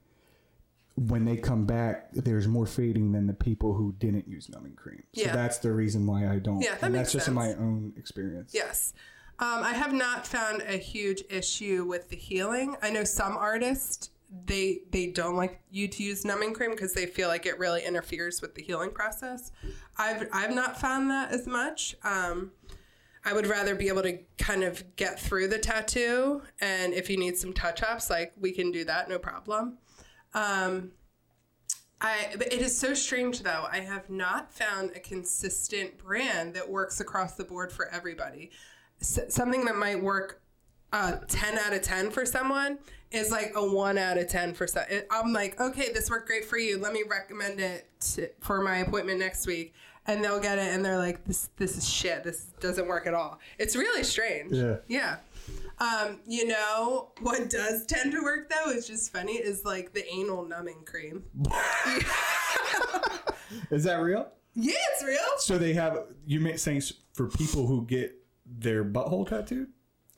[0.96, 5.04] when they come back, there's more fading than the people who didn't use numbing cream.
[5.16, 5.36] So yeah.
[5.36, 6.62] that's the reason why I don't.
[6.62, 7.30] Yeah, that and that's just sense.
[7.30, 8.52] in my own experience.
[8.54, 8.94] Yes.
[9.39, 12.76] Um, I have not found a huge issue with the healing.
[12.84, 14.12] I know some artists
[14.46, 17.84] they they don't like you to use numbing cream because they feel like it really
[17.86, 19.52] interferes with the healing process.
[19.98, 21.96] I've I've not found that as much.
[22.04, 22.52] Um,
[23.26, 27.18] I would rather be able to kind of get through the tattoo, and if you
[27.18, 29.78] need some touch ups, like we can do that, no problem.
[30.34, 30.92] Um,
[32.02, 33.66] I, it is so strange though.
[33.72, 38.52] I have not found a consistent brand that works across the board for everybody.
[39.02, 40.42] S- something that might work
[40.92, 42.78] uh, 10 out of 10 for someone
[43.12, 44.84] is like a 1 out of 10 for some.
[45.10, 46.78] I'm like, okay, this worked great for you.
[46.78, 49.74] Let me recommend it to, for my appointment next week.
[50.06, 52.24] And they'll get it and they're like, this, this is shit.
[52.26, 53.40] This doesn't work at all.
[53.58, 54.52] It's really strange.
[54.52, 54.76] Yeah.
[54.88, 55.18] Yeah.
[55.80, 60.06] Um, you know what does tend to work though is just funny is like the
[60.12, 61.24] anal numbing cream.
[63.72, 64.30] is that real?
[64.56, 65.20] Yeah, it's real.
[65.38, 66.84] So they have you may saying
[67.14, 68.16] for people who get
[68.46, 69.70] their butthole tattooed?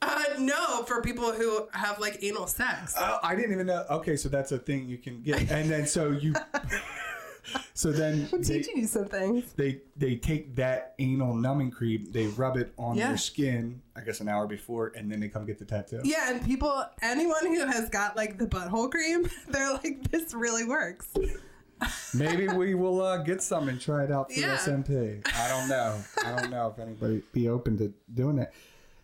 [0.02, 2.94] Uh, no, for people who have like anal sex.
[2.96, 3.84] Uh, I didn't even know.
[3.90, 6.34] Okay, so that's a thing you can get, and then so you
[7.74, 9.52] so then I'm they, teaching you some things.
[9.54, 13.08] They they take that anal numbing cream, they rub it on yeah.
[13.08, 16.00] their skin, I guess an hour before, and then they come get the tattoo.
[16.04, 20.64] Yeah, and people, anyone who has got like the butthole cream, they're like, this really
[20.64, 21.08] works.
[22.14, 24.56] Maybe we will uh, get some and try it out for yeah.
[24.56, 25.26] SMP.
[25.34, 26.00] I don't know.
[26.24, 28.52] I don't know if anybody be open to doing it.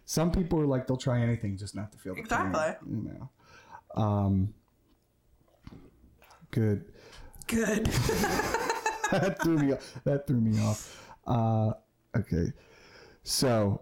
[0.06, 2.60] Some people are like they'll try anything just not to feel the exactly.
[2.60, 4.02] Pain, you know.
[4.02, 4.54] Um,
[6.50, 6.84] good.
[7.46, 7.86] Good.
[9.10, 9.72] that threw me.
[9.72, 10.00] Off.
[10.04, 11.14] That threw me off.
[11.26, 11.72] Uh,
[12.16, 12.52] okay,
[13.22, 13.80] so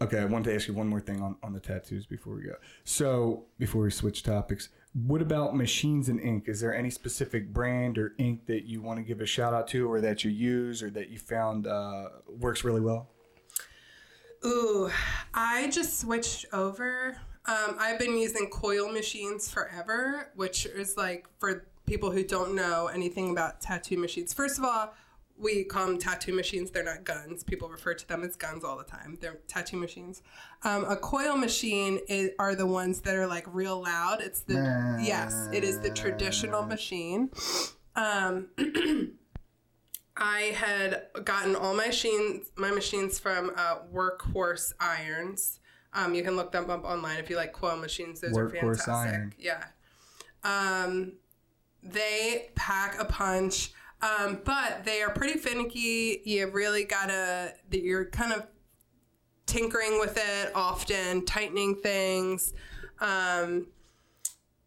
[0.00, 2.42] okay, I wanted to ask you one more thing on on the tattoos before we
[2.42, 2.54] go.
[2.84, 6.44] So before we switch topics, what about machines and ink?
[6.48, 9.68] Is there any specific brand or ink that you want to give a shout out
[9.68, 13.10] to, or that you use, or that you found uh, works really well?
[14.44, 14.90] Ooh,
[15.34, 17.16] I just switched over.
[17.46, 22.88] Um, I've been using coil machines forever, which is like for people who don't know
[22.88, 24.34] anything about tattoo machines.
[24.34, 24.94] First of all,
[25.38, 26.70] we call them tattoo machines.
[26.70, 27.44] They're not guns.
[27.44, 29.18] People refer to them as guns all the time.
[29.20, 30.22] They're tattoo machines.
[30.62, 34.20] Um, a coil machine is, are the ones that are like real loud.
[34.20, 37.30] It's the yes, it is the traditional machine.
[37.94, 38.48] Um,
[40.16, 45.60] I had gotten all my machines, my machines from uh, Workhorse Irons.
[45.92, 48.20] Um, you can look them up online if you like coil machines.
[48.20, 49.12] Those are Workhorse fantastic.
[49.12, 49.34] iron.
[49.38, 49.64] Yeah.
[50.44, 51.12] Um,
[51.92, 53.72] they pack a punch,
[54.02, 56.22] um, but they are pretty finicky.
[56.24, 57.54] You really gotta.
[57.70, 58.46] You're kind of
[59.46, 62.52] tinkering with it often, tightening things.
[63.00, 63.68] Um,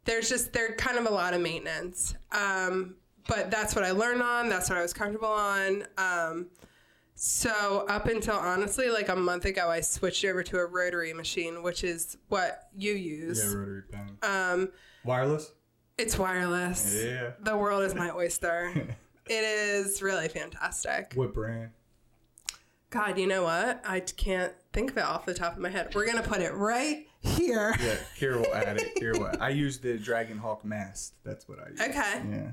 [0.06, 2.16] there's just they're kind of a lot of maintenance.
[2.32, 2.96] Um,
[3.28, 4.50] but that's what I learned on.
[4.50, 5.86] That's what I was comfortable on.
[5.98, 6.48] Um,
[7.14, 11.62] so up until honestly like a month ago, I switched over to a rotary machine,
[11.62, 13.44] which is what you use.
[13.44, 14.18] Yeah, rotary pen.
[14.24, 14.70] Um,
[15.04, 15.52] Wireless.
[16.00, 17.04] It's wireless.
[17.04, 17.32] Yeah.
[17.42, 18.72] The world is my oyster.
[19.28, 21.12] it is really fantastic.
[21.16, 21.72] What brand?
[22.90, 23.82] God, you know what?
[23.86, 25.94] I can't think of it off the top of my head.
[25.94, 27.76] We're gonna put it right here.
[27.80, 28.96] Yeah, here we'll add it.
[28.96, 29.32] Kira will.
[29.42, 31.14] I use the Dragonhawk Mast.
[31.24, 31.82] That's what I use.
[31.82, 32.22] Okay.
[32.32, 32.52] Yeah,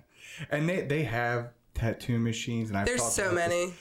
[0.51, 3.49] and they they have tattoo machines, and I've There's so about this.
[3.49, 3.74] many.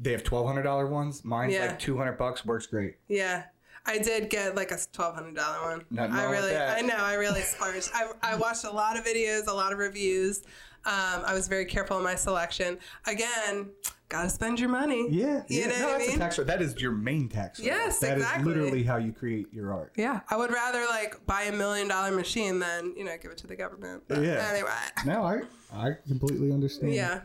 [0.00, 1.24] They have twelve hundred dollar ones.
[1.24, 1.66] Mine's Yeah.
[1.68, 2.44] like two hundred bucks.
[2.44, 2.96] Works great.
[3.08, 3.44] Yeah.
[3.86, 5.84] I did get like a twelve hundred dollar one.
[5.90, 6.56] Nothing I really.
[6.56, 7.90] I know, I really splurged.
[7.94, 10.42] I, I watched a lot of videos, a lot of reviews.
[10.86, 12.78] Um, I was very careful in my selection.
[13.06, 13.70] Again,
[14.10, 15.06] gotta spend your money.
[15.10, 15.66] Yeah, You yeah.
[15.68, 16.16] know no, what I that's mean?
[16.16, 16.36] a tax.
[16.36, 17.58] That is your main tax.
[17.58, 17.74] write-off.
[17.78, 18.52] Yes, That is exactly.
[18.52, 19.92] literally how you create your art.
[19.96, 23.38] Yeah, I would rather like buy a million dollar machine than you know give it
[23.38, 24.02] to the government.
[24.08, 24.46] But Yeah.
[24.52, 24.70] Anyway.
[25.06, 26.92] No, I I completely understand.
[26.94, 27.20] Yeah.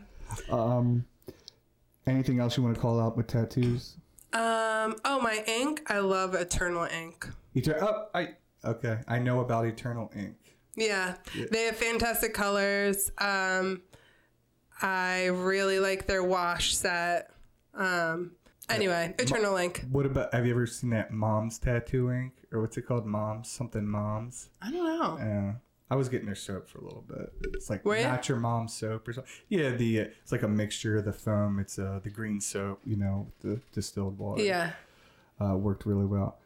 [0.50, 1.04] Um,
[2.06, 3.96] anything else you want to call out with tattoos?
[4.32, 4.96] Um.
[5.04, 5.82] Oh, my ink.
[5.88, 7.28] I love Eternal Ink.
[7.54, 7.88] Eternal.
[7.88, 8.28] Oh, I
[8.64, 8.98] okay.
[9.08, 10.36] I know about Eternal Ink.
[10.76, 11.16] Yeah,
[11.50, 13.10] they have fantastic colors.
[13.18, 13.82] Um,
[14.80, 17.30] I really like their wash set.
[17.74, 18.32] Um,
[18.68, 19.84] anyway, Eternal Ink.
[19.90, 20.32] What about?
[20.32, 23.04] Have you ever seen that Mom's Tattoo Ink or what's it called?
[23.04, 24.50] Mom's something Mom's.
[24.62, 25.18] I don't know.
[25.18, 25.52] Yeah.
[25.90, 27.32] I was getting their soap for a little bit.
[27.54, 29.32] It's like Were not your mom's soap or something.
[29.48, 31.58] Yeah, the uh, it's like a mixture of the foam.
[31.58, 34.42] It's uh the green soap, you know, the distilled water.
[34.42, 34.72] Yeah,
[35.40, 36.38] uh, worked really well.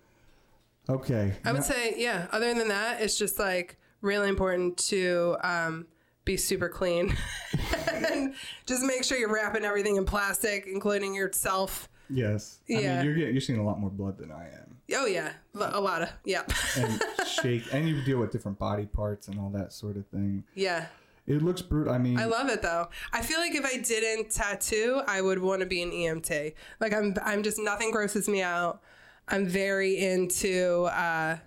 [0.89, 2.27] Okay, I would say yeah.
[2.33, 5.87] Other than that, it's just like really important to um,
[6.27, 7.15] be super clean
[7.93, 8.35] and
[8.67, 11.89] just make sure you're wrapping everything in plastic, including yourself.
[12.11, 12.61] yes.
[12.69, 12.97] I Yeah.
[12.97, 15.81] mean, you're getting, you're seeing a lot more blood than I am, Oh yeah, a
[15.81, 16.43] lot of yeah,
[16.77, 20.45] and shake, and you deal with different body parts and all that sort of thing.
[20.55, 20.87] yeah.
[21.27, 21.91] It looks brutal.
[21.91, 22.91] I mean, I love it though.
[23.11, 26.53] I feel like if I didn't tattoo, I would want to be an EMT.
[26.81, 28.83] Like I'm, I'm just nothing grosses me out.
[29.27, 30.83] I'm very into.
[30.83, 31.39] Uh,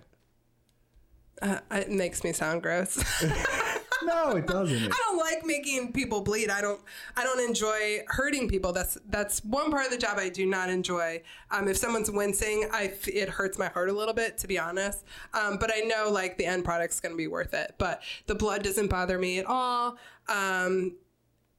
[1.40, 2.96] uh, it makes me sound gross.
[4.08, 4.92] no, it doesn't.
[4.92, 6.50] I don't like making people bleed.
[6.50, 6.80] I don't.
[7.16, 8.72] I don't enjoy hurting people.
[8.72, 11.22] That's that's one part of the job I do not enjoy.
[11.50, 15.04] Um, if someone's wincing, I it hurts my heart a little bit to be honest.
[15.34, 17.74] Um, but I know like the end product's going to be worth it.
[17.78, 19.96] But the blood doesn't bother me at all.
[20.28, 20.96] Um,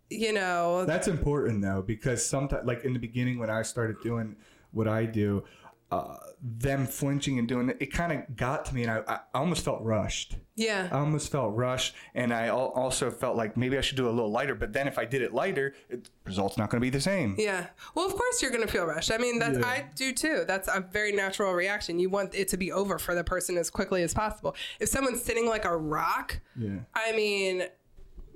[0.10, 4.36] you know, That's important though, because sometimes, like in the beginning when I started doing
[4.72, 5.44] what I do,
[5.92, 9.20] uh, them flinching and doing it, it kind of got to me, and I, I
[9.34, 10.38] almost felt rushed.
[10.60, 10.90] Yeah.
[10.92, 14.10] I almost felt rushed, and I al- also felt like maybe I should do it
[14.10, 14.56] a little lighter.
[14.56, 17.36] But then if I did it lighter, it, result's not going to be the same.
[17.38, 17.68] Yeah.
[17.96, 19.12] Well, of course you're going to feel rushed.
[19.12, 19.66] I mean, that's Yeah.
[19.66, 20.44] I do too.
[20.46, 22.00] That's a very natural reaction.
[22.00, 24.56] You want it to be over for the person as quickly as possible.
[24.80, 26.80] If someone's sitting like a rock, Yeah.
[26.94, 27.64] I mean,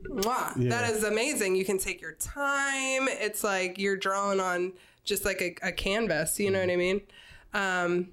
[0.03, 0.69] mwah, Yeah.
[0.69, 1.55] that is amazing.
[1.55, 3.07] You can take your time.
[3.09, 6.39] It's like you're drawing on just like a, a canvas.
[6.39, 7.01] You know what I mean?
[7.53, 8.09] Um,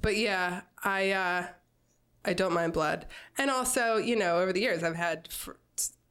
[0.00, 1.46] but yeah, I uh,
[2.24, 3.06] I don't mind blood,
[3.38, 5.28] and also you know over the years I've had.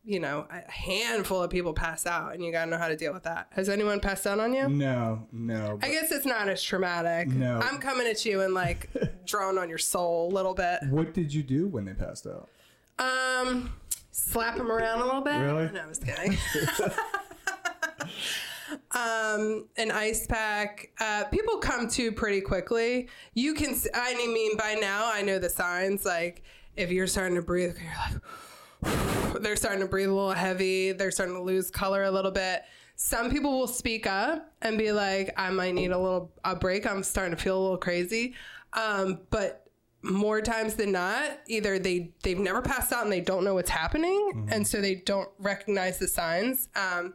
[0.06, 3.14] you know, a handful of people pass out, and you gotta know how to deal
[3.14, 3.48] with that.
[3.52, 4.68] Has anyone passed out on you?
[4.68, 5.80] No, no.
[5.82, 7.30] I guess it's not as traumatic.
[7.30, 7.58] No.
[7.64, 8.90] I'm coming at you and like
[9.26, 10.80] drawing on your soul a little bit.
[10.90, 12.50] what did you do when they passed out?
[13.00, 13.74] Um,
[14.12, 15.38] slap them around a little bit.
[15.40, 15.72] Really?
[15.72, 16.38] No, I was kidding.
[18.92, 20.92] um, an ice pack.
[21.00, 23.10] Uh, people come to pretty quickly.
[23.34, 23.76] You can.
[23.94, 26.06] I mean, by now I know the signs.
[26.06, 26.44] Like
[26.76, 28.22] if you're starting to breathe, you're like.
[29.42, 30.92] They're starting to breathe a little heavy.
[30.92, 32.64] They're starting to lose color a little bit.
[32.96, 36.86] Some people will speak up and be like, "I might need a little a break.
[36.86, 38.36] I'm starting to feel a little crazy."
[38.74, 39.68] Um, but
[40.04, 43.70] more times than not, either they they've never passed out and they don't know what's
[43.70, 47.14] happening, and so they don't recognize the signs, um,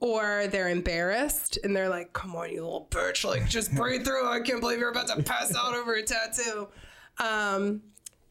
[0.00, 3.24] or they're embarrassed and they're like, "Come on, you little bitch!
[3.24, 4.28] Like, just breathe through.
[4.28, 6.68] I can't believe you're about to pass out over a tattoo."
[7.18, 7.82] Um,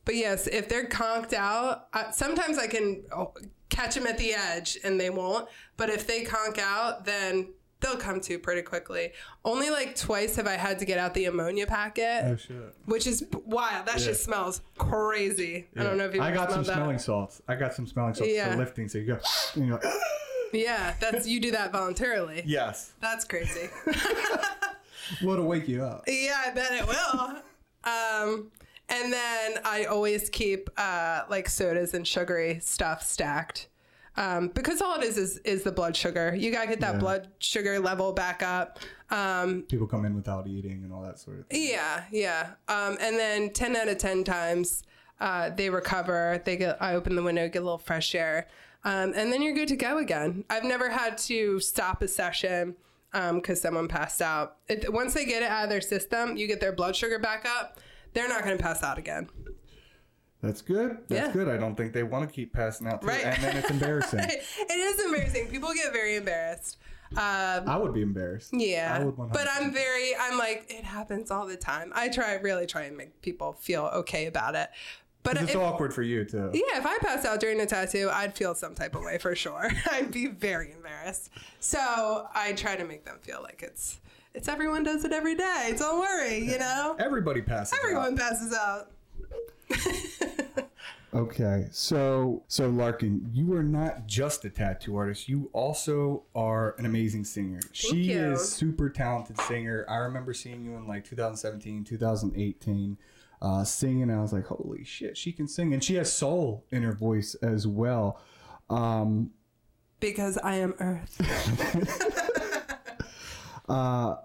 [0.05, 3.33] but yes, if they're conked out, uh, sometimes I can oh,
[3.69, 5.49] catch them at the edge and they won't.
[5.75, 7.49] But if they conk out, then
[7.81, 9.11] they'll come to pretty quickly.
[9.43, 12.73] Only like twice have I had to get out the ammonia packet Oh shit!
[12.85, 13.85] which is wild.
[13.87, 15.67] That shit smells crazy.
[15.75, 16.73] I don't know if you I got some that.
[16.73, 17.41] smelling salts.
[17.49, 18.51] I got some smelling salts Yeah.
[18.51, 18.87] for lifting.
[18.87, 19.19] So you go,
[19.55, 19.93] and you're like,
[20.53, 22.43] Yeah, that's you do that voluntarily.
[22.45, 22.93] yes.
[23.01, 23.69] That's crazy.
[25.21, 26.03] What'll wake you up?
[26.07, 27.41] yeah, I bet it will.
[27.83, 28.51] Um,
[28.89, 33.67] and then I always keep uh, like sodas and sugary stuff stacked.
[34.17, 36.35] Um, because all it is is is the blood sugar.
[36.35, 36.99] You gotta get that Yeah.
[36.99, 38.79] blood sugar level back up.
[39.11, 41.69] Um, People come in without eating and all that sort of thing.
[41.69, 42.51] yeah, yeah.
[42.67, 44.83] Um, and then ten out of ten times
[45.19, 46.41] uh, they recover.
[46.45, 46.81] They get.
[46.81, 48.47] I open the window, get a little fresh air,
[48.83, 50.43] um, and then you're good to go again.
[50.49, 52.75] I've never had to stop a session
[53.13, 54.57] because someone passed out.
[54.67, 57.47] It, once they get it out of their system, you get their blood sugar back
[57.47, 57.79] up.
[58.13, 59.29] They're not going to pass out again.
[60.41, 60.99] That's good.
[61.07, 61.33] That's Yeah.
[61.33, 61.47] good.
[61.49, 63.03] I don't think they want to keep passing out.
[63.03, 63.25] Right.
[63.25, 64.19] And then it's embarrassing.
[64.19, 65.47] it is embarrassing.
[65.47, 66.77] People get very embarrassed.
[67.13, 67.19] Um,
[67.67, 68.51] I would be embarrassed.
[68.53, 68.95] Yeah.
[68.99, 69.33] I would 100%.
[69.33, 71.91] But I'm very, I'm like, it happens all the time.
[71.95, 74.69] I try, really try and make people feel okay about it.
[75.27, 76.51] But It's if, awkward for you too.
[76.53, 79.35] yeah, if I passed out during a tattoo, I'd feel some type of way for
[79.35, 79.69] sure.
[79.91, 81.31] I'd be very embarrassed.
[81.59, 83.99] So I try to make them feel like it's,
[84.33, 85.75] it's everyone does it every day.
[85.77, 86.95] Don't worry, you know?
[86.97, 87.73] Everybody passes.
[87.73, 87.79] out.
[87.83, 88.89] Everyone passes out.
[91.13, 95.27] Okay, so so Larkin, you are not just a tattoo artist.
[95.29, 97.61] You also are an amazing singer.
[97.71, 98.33] she you.
[98.33, 99.85] is super talented singer.
[99.89, 102.97] I remember seeing you in like 2017, 2018,
[103.41, 104.09] uh, singing.
[104.09, 107.35] I was like, holy shit, she can sing, and she has soul in her voice
[107.35, 108.19] as well.
[108.69, 109.31] Um,
[109.99, 111.21] Because I am Earth.
[113.67, 114.15] Uh,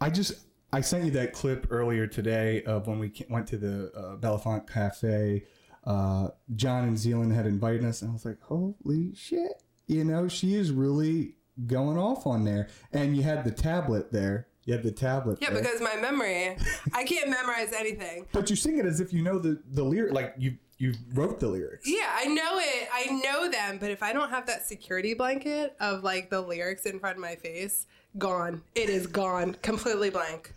[0.00, 3.90] I just I sent you that clip earlier today of when we went to the
[3.92, 5.44] uh, Belafonte Cafe.
[5.84, 10.28] Uh, John and Zealand had invited us, and I was like, "Holy shit!" You know,
[10.28, 11.34] she is really
[11.66, 12.68] going off on there.
[12.92, 14.46] And you had the tablet there.
[14.70, 15.38] You had the tablet.
[15.40, 15.62] Yeah, there.
[15.62, 16.56] because my memory,
[16.94, 18.26] I can't memorize anything.
[18.30, 21.40] but you sing it as if you know the the lyric, like you you wrote
[21.40, 21.88] the lyrics.
[21.88, 22.88] Yeah, I know it.
[22.94, 26.86] I know them, but if I don't have that security blanket of like the lyrics
[26.86, 28.62] in front of my face, gone.
[28.76, 29.54] It is gone.
[29.62, 30.52] Completely blank.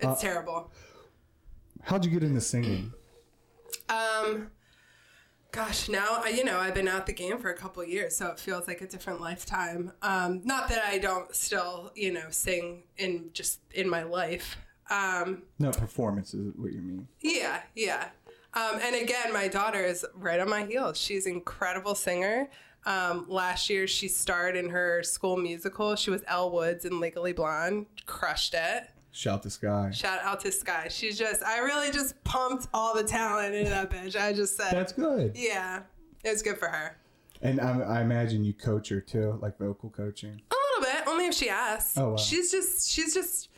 [0.00, 0.72] It's Uh, terrible.
[1.82, 2.92] How'd you get into singing?
[3.88, 4.50] Um
[5.52, 8.28] gosh, now I you know, I've been out the game for a couple years, so
[8.28, 9.92] it feels like a different lifetime.
[10.02, 14.56] Um not that I don't still, you know, sing in just in my life.
[14.90, 17.08] Um No performance is what you mean.
[17.20, 18.08] Yeah, yeah.
[18.54, 20.98] Um, and again, my daughter is right on my heels.
[20.98, 22.50] She's an incredible singer.
[22.84, 25.96] Um, last year, she starred in her school musical.
[25.96, 27.86] She was Elle Woods in Legally Blonde.
[28.04, 28.90] Crushed it.
[29.12, 29.90] Shout to sky.
[29.92, 30.88] Shout out to Sky.
[30.90, 34.16] She's just, I really just pumped all the talent into that bitch.
[34.20, 35.32] I just said, That's good.
[35.36, 35.82] yeah,
[36.24, 36.96] it was good for her.
[37.42, 40.40] And I, I imagine you coach her too, like vocal coaching.
[40.50, 41.98] A little bit, only if she asks.
[41.98, 42.16] Oh, wow.
[42.16, 43.48] She's just she's just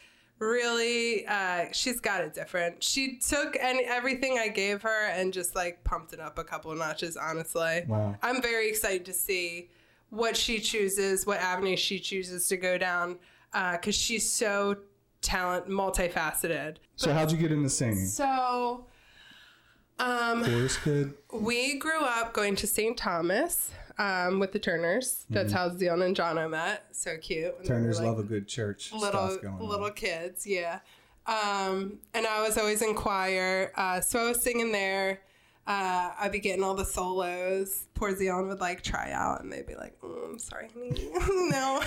[0.41, 2.83] really uh, she's got it different.
[2.83, 6.71] She took any everything I gave her and just like pumped it up a couple
[6.73, 7.17] of notches.
[7.17, 8.17] Honestly, Wow.
[8.23, 9.71] I'm very excited to see
[10.11, 13.19] what she chooses, what avenue she chooses to go down,
[13.53, 14.77] because she's so
[15.25, 16.77] talent multifaceted.
[16.97, 18.07] So how'd you get into singing?
[18.07, 18.87] So.
[19.99, 21.15] Um, Chorus kid.
[21.33, 22.97] we grew up going to St.
[22.97, 25.25] Thomas um, with the Turners.
[25.31, 26.85] That's how Zion and Jono met.
[26.91, 27.57] So cute.
[27.59, 28.93] were, Turners like, love a good church.
[28.93, 29.93] little little on.
[29.93, 30.81] kids, yeah.
[31.27, 35.21] Um, and I was always in choir, uh, so I was singing there.
[35.67, 37.87] Uh, I'd be getting all the solos.
[37.95, 41.09] Poor Zion would like try out, and they'd be like, mm, "I'm sorry, honey,
[41.51, 41.83] no."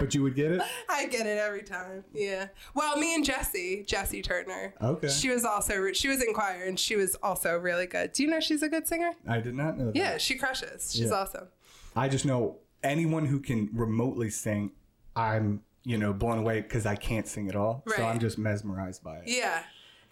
[0.00, 0.62] But you would get it.
[0.88, 2.02] I get it every time.
[2.12, 2.48] Yeah.
[2.74, 4.74] Well, me and Jessie, Jessie Turner.
[4.82, 5.08] Okay.
[5.08, 8.12] She was also she was in choir, and she was also really good.
[8.12, 9.12] Do you know she's a good singer?
[9.28, 9.96] I did not know that.
[9.96, 10.92] Yeah, she crushes.
[10.92, 11.14] She's Yeah.
[11.16, 11.46] awesome.
[11.94, 14.72] I just know anyone who can remotely sing,
[15.14, 17.84] I'm you know blown away because I can't sing at all.
[17.96, 19.22] So I'm just mesmerized by it.
[19.26, 19.62] Yeah.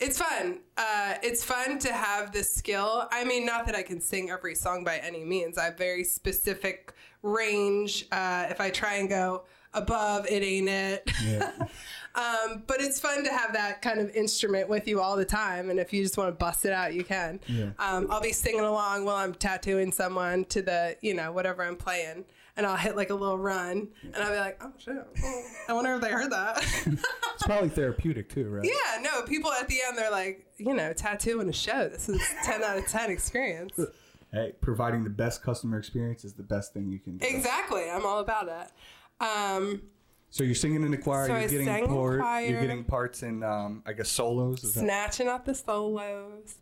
[0.01, 0.61] It's fun.
[0.76, 3.09] Uh, it's fun to have this skill.
[3.11, 5.59] I mean, not that I can sing every song by any means.
[5.59, 8.07] I have very specific range.
[8.12, 9.42] Uh, if I try and go
[9.74, 11.11] above, it ain't it.
[11.24, 11.53] Yeah.
[12.14, 15.68] um, but it's fun to have that kind of instrument with you all the time.
[15.68, 17.40] And if you just want to bust it out, you can.
[17.49, 17.70] Yeah.
[17.80, 21.76] Um, I'll be singing along while I'm tattooing someone to the, you know, whatever I'm
[21.76, 22.24] playing.
[22.59, 23.87] And I'll hit like a little run.
[24.03, 24.97] And I'll be like, oh, shit.
[25.25, 26.59] Oh, I wonder if they heard that.
[26.87, 28.65] it's probably therapeutic too, right?
[28.65, 31.89] Yeah, no, people at the end, they're like, you know, tattoo in a show.
[31.89, 33.79] This is 10 out of 10 experience.
[34.33, 37.27] Hey, providing the best customer experience is the best thing you can do.
[37.29, 37.89] Exactly.
[37.89, 39.25] I'm all about it.
[39.25, 39.83] Um,
[40.31, 41.27] So you're singing in the choir.
[41.29, 42.21] So you're I getting sang in part.
[42.21, 42.41] choir.
[42.45, 44.65] You're getting parts in, um, I guess, solos.
[44.65, 46.57] Is that- snatching up the solos.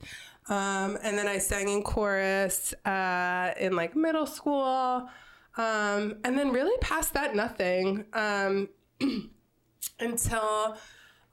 [0.48, 5.08] Um, and then I sang in chorus uh, in like middle school.
[5.56, 8.04] Um, and then really past that, nothing.
[8.12, 8.68] Um,
[10.00, 10.76] until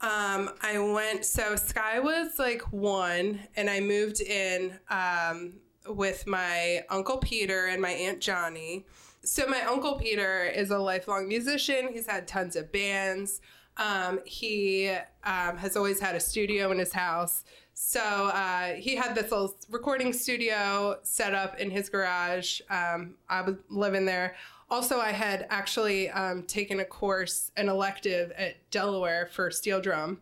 [0.01, 1.25] um, I went.
[1.25, 5.53] So Sky was like one, and I moved in um,
[5.87, 8.85] with my uncle Peter and my aunt Johnny.
[9.23, 11.89] So my uncle Peter is a lifelong musician.
[11.93, 13.39] He's had tons of bands.
[13.77, 14.89] Um, he
[15.23, 17.43] um, has always had a studio in his house.
[17.73, 22.61] So uh, he had this little recording studio set up in his garage.
[22.69, 24.35] Um, I was living there.
[24.69, 30.21] Also, I had actually um, taken a course, an elective at Delaware for steel drum,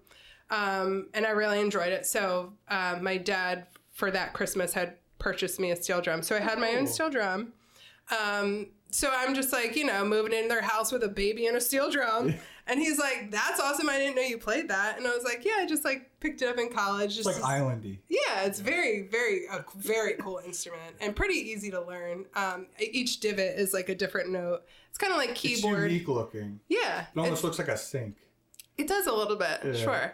[0.50, 2.06] um, and I really enjoyed it.
[2.06, 6.22] So uh, my dad, for that Christmas, had purchased me a steel drum.
[6.22, 7.54] So I had my own steel drum.
[8.12, 11.56] Um, so I'm just like, you know, moving in their house with a baby and
[11.56, 12.34] a steel drum.
[12.72, 13.90] And he's like, that's awesome.
[13.90, 14.98] I didn't know you played that.
[14.98, 17.18] And I was like, yeah, I just like picked it up in college.
[17.18, 17.98] It's Just like islandy.
[18.08, 22.26] yeah, it's very, very, a very cool instrument and pretty easy to learn.
[22.34, 24.62] Um, each divot is like a different note.
[24.90, 25.84] It's kind of like keyboard.
[25.84, 26.62] It's unique looking.
[26.70, 28.16] Yeah, It almost it's- looks like a sink.
[28.78, 29.74] it does a little bit, Yeah.
[29.74, 30.14] sure.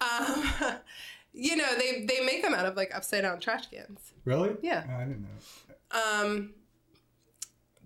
[0.00, 0.78] Um,
[1.32, 4.12] you know, they they make them out of like upside down trash cans.
[4.24, 4.56] Really?
[4.60, 4.84] Yeah.
[4.90, 6.20] Oh, I didn't know.
[6.24, 6.54] Um,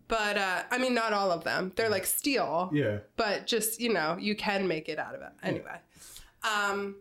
[0.09, 1.73] but uh, I mean, not all of them.
[1.77, 2.71] They're like steel.
[2.73, 2.99] Yeah.
[3.17, 5.33] but just you know you can make it out of it.
[5.43, 5.79] Anyway.
[6.45, 6.97] Um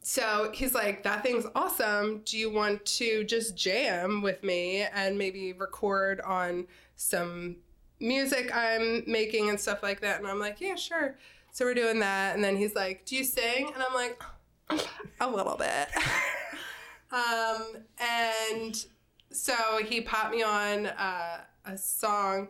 [0.00, 2.22] so he's like that thing's awesome.
[2.24, 7.56] Do you want to just jam with me and maybe record on some
[8.00, 10.18] music i'm making and stuff like that?
[10.18, 11.16] And i'm like yeah sure.
[11.52, 12.34] So we're doing that.
[12.34, 13.70] And then he's like do you sing?
[13.74, 14.22] And i'm like
[15.20, 15.88] a little bit.
[17.12, 18.86] Um and
[19.30, 19.54] so
[19.86, 22.48] he popped me on uh, a song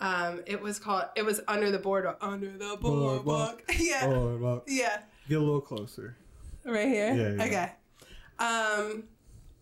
[0.00, 1.04] um, it was called.
[1.16, 2.18] It was under the boardwalk.
[2.20, 3.24] Under the boardwalk.
[3.24, 3.62] Boardwalk.
[3.78, 4.06] yeah.
[4.06, 4.98] Well, Yeah.
[5.28, 6.16] get a little closer.
[6.64, 7.14] Right here.
[7.14, 7.44] Yeah, yeah.
[7.44, 7.72] Okay.
[8.38, 9.04] Um,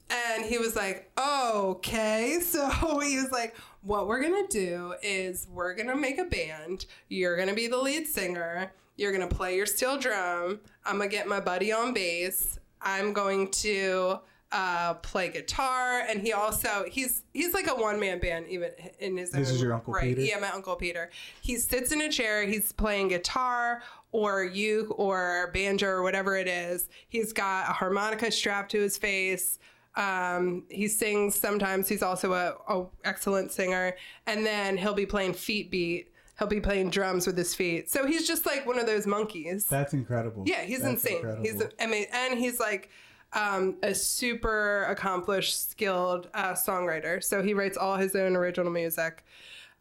[0.08, 5.74] and he was like, "Okay." So he was like, "What we're gonna do is we're
[5.74, 6.86] gonna make a band.
[7.08, 8.72] You're gonna be the lead singer.
[8.96, 10.60] You're gonna play your steel drum.
[10.84, 12.58] I'm gonna get my buddy on bass.
[12.80, 14.20] I'm going to."
[14.54, 19.16] Uh, play guitar and he also he's he's like a one man band even in
[19.16, 20.14] his This own is your Uncle right.
[20.14, 20.20] Peter?
[20.20, 21.08] yeah my uncle Peter.
[21.40, 26.48] He sits in a chair he's playing guitar or uke or banjo or whatever it
[26.48, 26.90] is.
[27.08, 29.58] He's got a harmonica strapped to his face.
[29.94, 31.88] Um, he sings sometimes.
[31.88, 33.96] He's also a, a excellent singer.
[34.26, 36.08] And then he'll be playing feet beat.
[36.38, 37.90] He'll be playing drums with his feet.
[37.90, 39.64] So he's just like one of those monkeys.
[39.66, 40.44] That's incredible.
[40.46, 41.16] yeah, he's That's insane.
[41.16, 41.42] incredible.
[41.44, 42.90] He's I mean, and he's like
[43.34, 47.22] um, a super accomplished, skilled uh, songwriter.
[47.22, 49.24] So he writes all his own original music.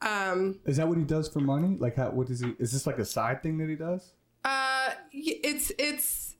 [0.01, 1.77] Um, Is that what he does for money?
[1.77, 2.09] Like, how?
[2.09, 2.53] What is he?
[2.59, 4.13] Is this like a side thing that he does?
[4.43, 6.35] uh, it's it's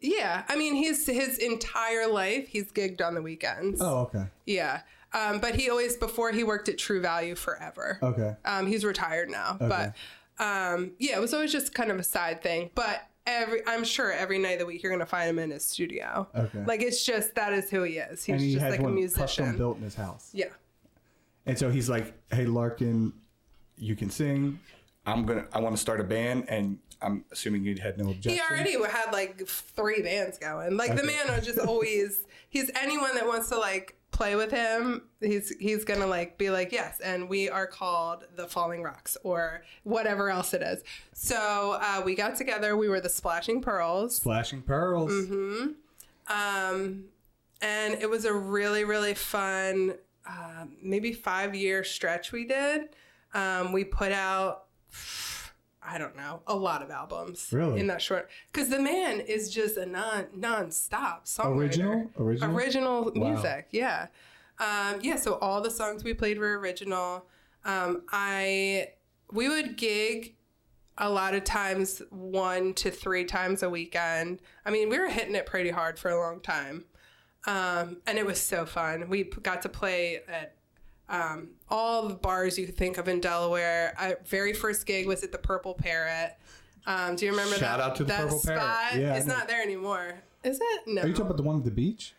[0.00, 0.44] yeah.
[0.48, 3.80] I mean, he's his entire life he's gigged on the weekends.
[3.80, 4.26] Oh, okay.
[4.44, 4.82] Yeah.
[5.14, 7.98] Um, but he always before he worked at True Value forever.
[8.02, 8.34] Okay.
[8.44, 9.94] Um, he's retired now, but
[10.38, 12.70] um, yeah, it was always just kind of a side thing.
[12.74, 15.64] But every, I'm sure every night of the week you're gonna find him in his
[15.64, 16.28] studio.
[16.34, 16.64] Okay.
[16.64, 18.24] Like it's just that is who he is.
[18.24, 19.56] He's and he just like a one custom musician.
[19.56, 20.30] built in his house.
[20.32, 20.46] Yeah.
[21.46, 23.12] And so he's like, "Hey, Larkin,
[23.78, 24.58] you can sing.
[25.06, 25.46] I'm gonna.
[25.52, 28.32] I want to start a band, and I'm assuming you had no objection.
[28.32, 30.76] He already had like three bands going.
[30.76, 35.02] Like the man was just always he's anyone that wants to like play with him,
[35.20, 39.62] he's he's gonna like be like, Yes, and we are called the Falling Rocks or
[39.84, 40.82] whatever else it is.
[41.12, 44.16] So uh, we got together, we were the Splashing Pearls.
[44.16, 45.12] Splashing pearls.
[45.12, 45.72] Mm-hmm.
[46.28, 47.04] Um,
[47.60, 49.94] and it was a really, really fun,
[50.28, 52.88] uh, maybe five year stretch we did.
[53.34, 54.64] Um, we put out,
[55.88, 57.78] I don't know, a lot of albums Really?
[57.80, 58.28] in that short.
[58.52, 61.56] Because the man is just a non non-stop songwriter.
[61.56, 62.10] Original?
[62.18, 62.56] Original?
[62.56, 63.32] Original Wow.
[63.32, 64.06] music, yeah.
[64.58, 67.26] Um, yeah, so all the songs we played were original.
[67.64, 68.88] Um, I
[69.32, 70.34] we would gig
[70.98, 74.40] a lot of times one to three times a weekend.
[74.64, 76.84] I mean, we were hitting it pretty hard for a long time.
[77.46, 79.08] Um, and it was so fun.
[79.08, 80.55] We got to play at
[81.08, 83.94] um, all the bars you could think of in Delaware.
[83.98, 86.36] Our very first gig was at the Purple Parrot.
[86.86, 87.84] Um, do you remember Shout that?
[87.84, 88.58] out to the that Purple spot?
[88.58, 89.02] Parrot.
[89.02, 89.34] Yeah, I it's know.
[89.36, 90.14] not there anymore.
[90.44, 90.80] Is it?
[90.86, 91.02] No.
[91.02, 92.14] Are you talking about the one at the beach?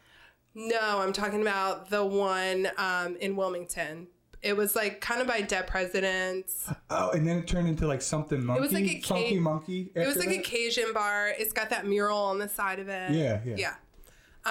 [0.54, 4.08] No, I'm talking about the one um, in Wilmington.
[4.42, 6.72] It was like kind of by Dead Presidents.
[6.90, 8.60] Oh, and then it turned into like something monkey.
[8.60, 9.92] It was like a funky monkey.
[9.96, 10.40] It was like a?
[10.40, 11.34] Cajun bar.
[11.38, 13.12] It's got that mural on the side of it.
[13.12, 13.56] Yeah, yeah.
[13.58, 13.74] Yeah.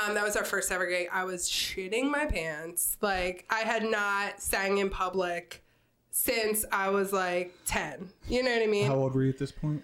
[0.04, 1.08] Um, that was our first ever gig.
[1.12, 2.96] I was shitting my pants.
[3.00, 5.64] Like I had not sang in public
[6.10, 8.08] since I was like 10.
[8.28, 8.86] You know what I mean?
[8.86, 9.82] How old were you at this point?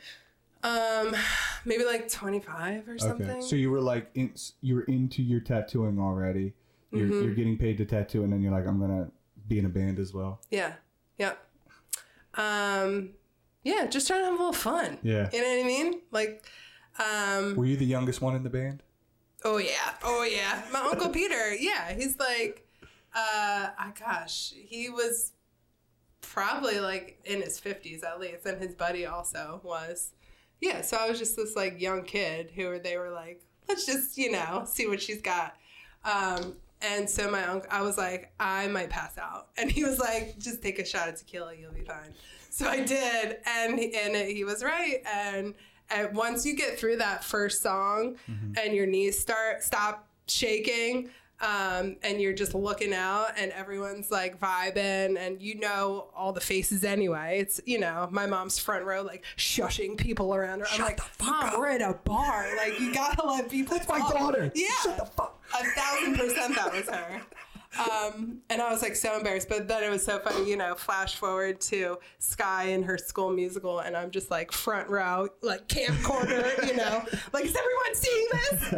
[0.63, 1.15] Um,
[1.65, 3.29] maybe like 25 or something.
[3.29, 6.53] Okay, so you were like, in, you were into your tattooing already.
[6.93, 7.23] You're, Mm-hmm.
[7.25, 9.11] you're getting paid to tattoo, and then you're like, I'm gonna
[9.49, 10.41] be in a band as well.
[10.51, 10.75] Yeah.
[11.19, 11.39] Yep.
[12.35, 13.11] Um,
[13.65, 14.99] yeah, just trying to have a little fun.
[15.03, 15.29] Yeah.
[15.33, 16.01] You know what I mean?
[16.11, 16.45] Like,
[16.99, 18.83] um, Were you the youngest one in the band?
[19.45, 20.63] Oh yeah, oh yeah.
[20.73, 22.67] My uncle Peter, yeah, he's like,
[23.15, 25.33] uh, ah, gosh, he was
[26.21, 30.13] probably like in his fifties at least, and his buddy also was.
[30.61, 34.17] Yeah, so I was just this like young kid who they were like, let's just
[34.17, 35.57] you know see what she's got.
[36.05, 39.99] Um, and so my uncle, I was like, I might pass out, and he was
[39.99, 42.15] like, just take a shot of tequila, you'll be fine.
[42.51, 45.03] So I did, and and he was right.
[45.07, 45.55] And,
[45.93, 48.17] and once you get through that first song,
[48.63, 51.11] and your knees start stop shaking,
[51.41, 56.41] um, and you're just looking out, and everyone's like vibing, and you know all the
[56.41, 57.39] faces anyway.
[57.41, 60.67] It's you know my mom's front row, like shushing people around her.
[60.73, 62.47] I'm like, Mom, we're at a bar.
[62.57, 63.77] Like you gotta let people.
[63.77, 64.53] That's my daughter.
[64.55, 65.43] Yeah, Shut the fuck.
[65.61, 67.21] a thousand percent that was her.
[67.79, 70.75] Um, and I was like so embarrassed, but then it was so funny, you know.
[70.75, 75.69] Flash forward to Sky in her school musical, and I'm just like front row, like
[75.69, 78.73] camcorder, you know, like is everyone seeing this?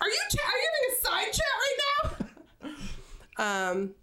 [0.00, 2.74] Are you ch- are you having a side chat right
[3.38, 3.70] now?
[3.70, 3.94] Um,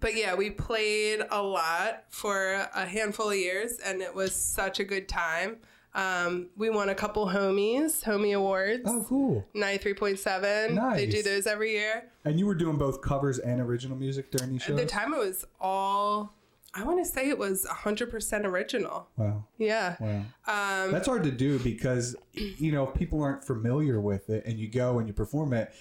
[0.00, 4.80] but yeah, we played a lot for a handful of years, and it was such
[4.80, 5.58] a good time.
[5.94, 8.84] Um, we won a couple Wammies, Wammie awards.
[8.86, 9.46] Oh, cool.
[9.54, 10.96] 93.7.
[10.96, 12.04] They do those every year.
[12.24, 15.18] And you were doing both covers and original music during these At the time, it
[15.18, 16.34] was all,
[16.74, 19.08] I want to say it was 100% original.
[19.16, 19.44] Wow.
[19.58, 19.96] Yeah.
[20.00, 20.22] Wow.
[20.46, 24.58] Um, That's hard to do because, you know, if people aren't familiar with it and
[24.58, 25.72] you go and you perform it,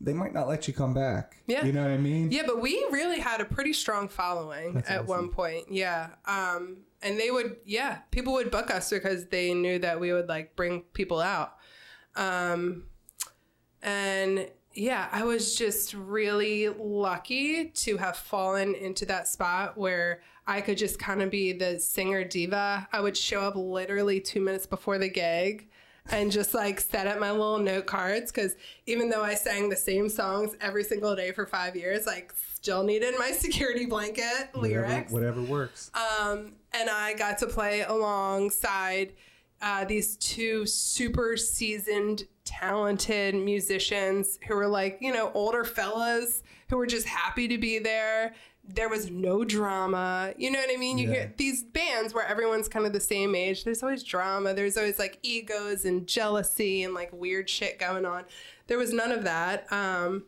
[0.00, 1.36] they might not let you come back.
[1.46, 1.64] Yeah.
[1.64, 2.30] You know what I mean?
[2.30, 5.06] yeah, but we really had a pretty strong following at awesome.
[5.06, 5.66] one point.
[5.70, 6.10] Yeah.
[6.26, 10.28] Um, and they would, yeah, people would book us because they knew that we would
[10.28, 11.54] like bring people out.
[12.16, 12.84] Um,
[13.82, 20.62] and yeah, I was just really lucky to have fallen into that spot where I
[20.62, 22.88] could just kind of be the singer diva.
[22.90, 25.68] I would show up literally two minutes before the gig
[26.10, 28.56] and just like set up my little note cards because
[28.86, 32.82] even though I sang the same songs every single day for five years, like still
[32.82, 35.12] needed my security blanket Whatever, lyrics.
[35.12, 35.90] whatever works.
[35.94, 39.14] Um, and I got to play alongside
[39.62, 46.76] uh, these two super seasoned, talented musicians who were like, you know, older fellas who
[46.76, 48.34] were just happy to be there.
[48.66, 50.32] There was no drama.
[50.38, 50.96] You know what I mean?
[50.98, 51.14] You Yeah.
[51.14, 53.64] hear these bands where everyone's kind of the same age.
[53.64, 54.54] There's always drama.
[54.54, 58.24] There's always like egos and jealousy and like weird shit going on.
[58.66, 59.70] There was none of that.
[59.72, 60.24] Um,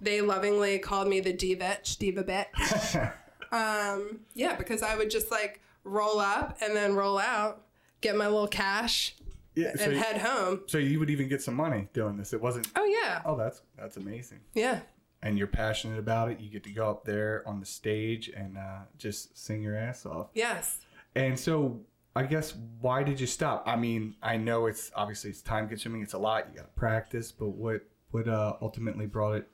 [0.00, 3.12] they lovingly called me the divitch, diva bitch.
[3.52, 7.60] Um, yeah, because I would just like roll up and then roll out,
[8.00, 9.14] get my little cash,
[9.54, 9.74] yeah.
[9.76, 10.62] So, and you- head home.
[10.68, 12.32] so you would even get some money doing this.
[12.32, 12.68] It wasn't.
[12.76, 14.40] Oh yeah, Oh, that's that's amazing.
[14.54, 14.80] yeah.
[15.22, 16.40] And you're passionate about it.
[16.40, 20.04] You get to go up there on the stage and uh, just sing your ass
[20.04, 20.28] off.
[20.34, 20.80] Yes.
[21.14, 21.80] And so,
[22.16, 23.62] I guess why did you stop?
[23.66, 26.02] I mean, I know it's obviously it's time consuming.
[26.02, 26.48] It's a lot.
[26.50, 27.30] You got to practice.
[27.32, 29.48] But what what uh, ultimately brought it?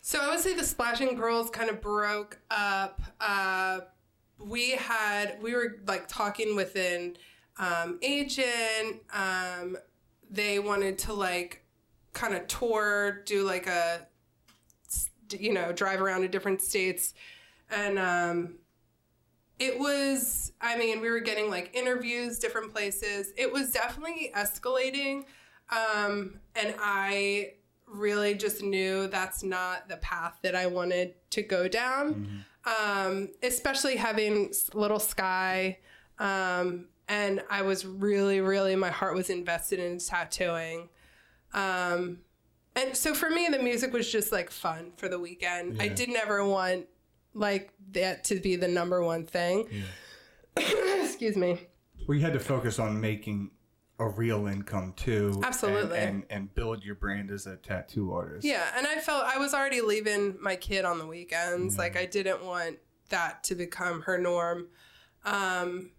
[0.00, 3.00] So I would say the Splashing Pearls kind of broke up.
[3.20, 3.80] Uh,
[4.38, 7.16] we had we were like talking with an
[7.58, 9.02] um, agent.
[9.12, 9.78] Um,
[10.30, 11.64] they wanted to like
[12.12, 14.06] kind of tour, do like a
[15.30, 17.14] you know drive around to different states,
[17.70, 18.54] and um,
[19.58, 20.52] it was.
[20.60, 23.32] I mean, we were getting like interviews, different places.
[23.36, 25.24] It was definitely escalating,
[25.70, 27.52] um, and I
[27.86, 32.44] really just knew that's not the path that I wanted to go down.
[32.66, 35.78] Um, especially having little Sky.
[36.18, 40.88] Um, and I was really, really, my heart was invested in tattooing.
[41.52, 42.20] Um,
[42.76, 45.80] and so for me, the music was just like fun for the weekend.
[45.80, 46.86] I didn't ever want
[47.34, 49.68] like that to be the number one thing.
[50.56, 51.60] Excuse me.
[52.06, 53.50] Well, you had to focus on making
[53.98, 55.40] a real income too.
[55.44, 55.98] Absolutely.
[55.98, 58.44] And, and build your brand as a tattoo artist.
[58.44, 61.78] Yeah, and I felt I was already leaving my kid on the weekends.
[61.78, 62.78] Like I didn't want
[63.10, 64.68] that to become her norm.
[65.24, 65.90] Um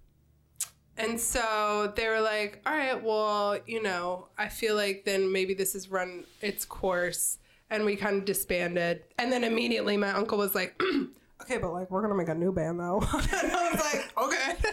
[0.98, 5.54] and so they were like, "All right, well, you know, I feel like then maybe
[5.54, 7.38] this has run its course."
[7.70, 9.04] And we kind of disbanded.
[9.18, 10.80] And then immediately my uncle was like,
[11.42, 14.14] "Okay, but like we're going to make a new band though." and I was like,
[14.18, 14.70] "Okay."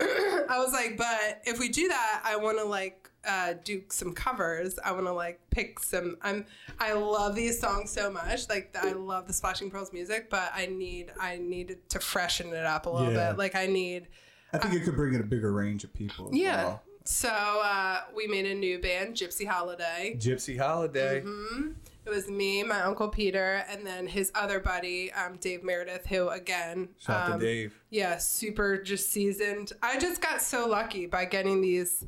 [0.00, 4.12] I was like, but if we do that, I want to like uh, do some
[4.12, 4.78] covers.
[4.84, 6.16] I want to like pick some.
[6.22, 6.46] I'm
[6.80, 8.48] I love these songs so much.
[8.48, 12.64] Like I love the Splashing Pearls music, but I need I need to freshen it
[12.66, 13.30] up a little Yeah.
[13.30, 13.38] bit.
[13.38, 14.08] Like I need
[14.54, 16.28] I think it could bring in a bigger range of people.
[16.28, 16.64] as yeah.
[16.64, 16.82] well.
[17.04, 20.16] So uh, we made a new band, Gypsy Holiday.
[20.18, 21.20] Gypsy Holiday.
[21.20, 21.72] Mm-hmm.
[22.06, 26.28] It was me, my uncle Peter, and then his other buddy, um, Dave Meredith, who
[26.28, 27.74] again, Shout um, to Dave.
[27.90, 29.72] yeah, super just seasoned.
[29.82, 32.04] I just got so lucky by getting these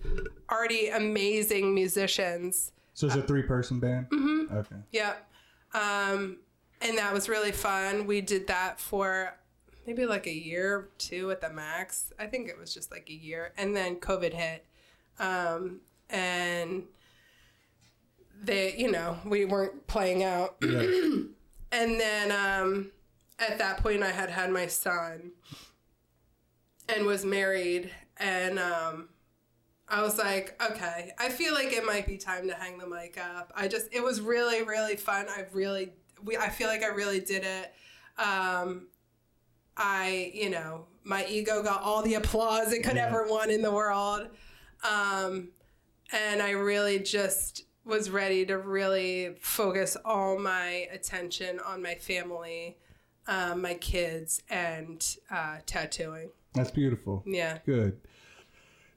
[0.50, 2.72] already amazing musicians.
[2.92, 4.08] So it's a three person band?
[4.10, 4.56] Mm-hmm.
[4.56, 4.76] Okay.
[4.92, 5.30] Yep.
[5.74, 6.38] Um,
[6.80, 8.06] and that was really fun.
[8.06, 9.34] We did that for
[9.86, 12.12] maybe like a year or two at the max.
[12.18, 13.52] I think it was just like a year.
[13.56, 14.66] And then COVID hit.
[15.18, 15.80] Um,
[16.10, 16.84] and
[18.42, 20.56] they, you know, we weren't playing out.
[20.62, 21.30] and
[21.72, 22.90] then um,
[23.38, 25.32] at that point, I had had my son
[26.88, 27.90] and was married.
[28.18, 29.08] And um,
[29.88, 33.18] I was like, okay, I feel like it might be time to hang the mic
[33.18, 33.52] up.
[33.54, 35.26] I just, it was really, really fun.
[35.28, 35.92] I really,
[36.24, 37.72] we, I feel like I really did it.
[38.18, 38.88] Um,
[39.76, 43.06] I, you know, my ego got all the applause it could Yeah.
[43.08, 44.28] ever want in the world.
[44.88, 45.48] Um,
[46.12, 52.76] and I really just was ready to really focus all my attention on my family,
[53.28, 56.30] um, my kids, and uh, tattooing.
[56.54, 57.22] That's beautiful.
[57.26, 57.58] Yeah.
[57.64, 58.00] Good.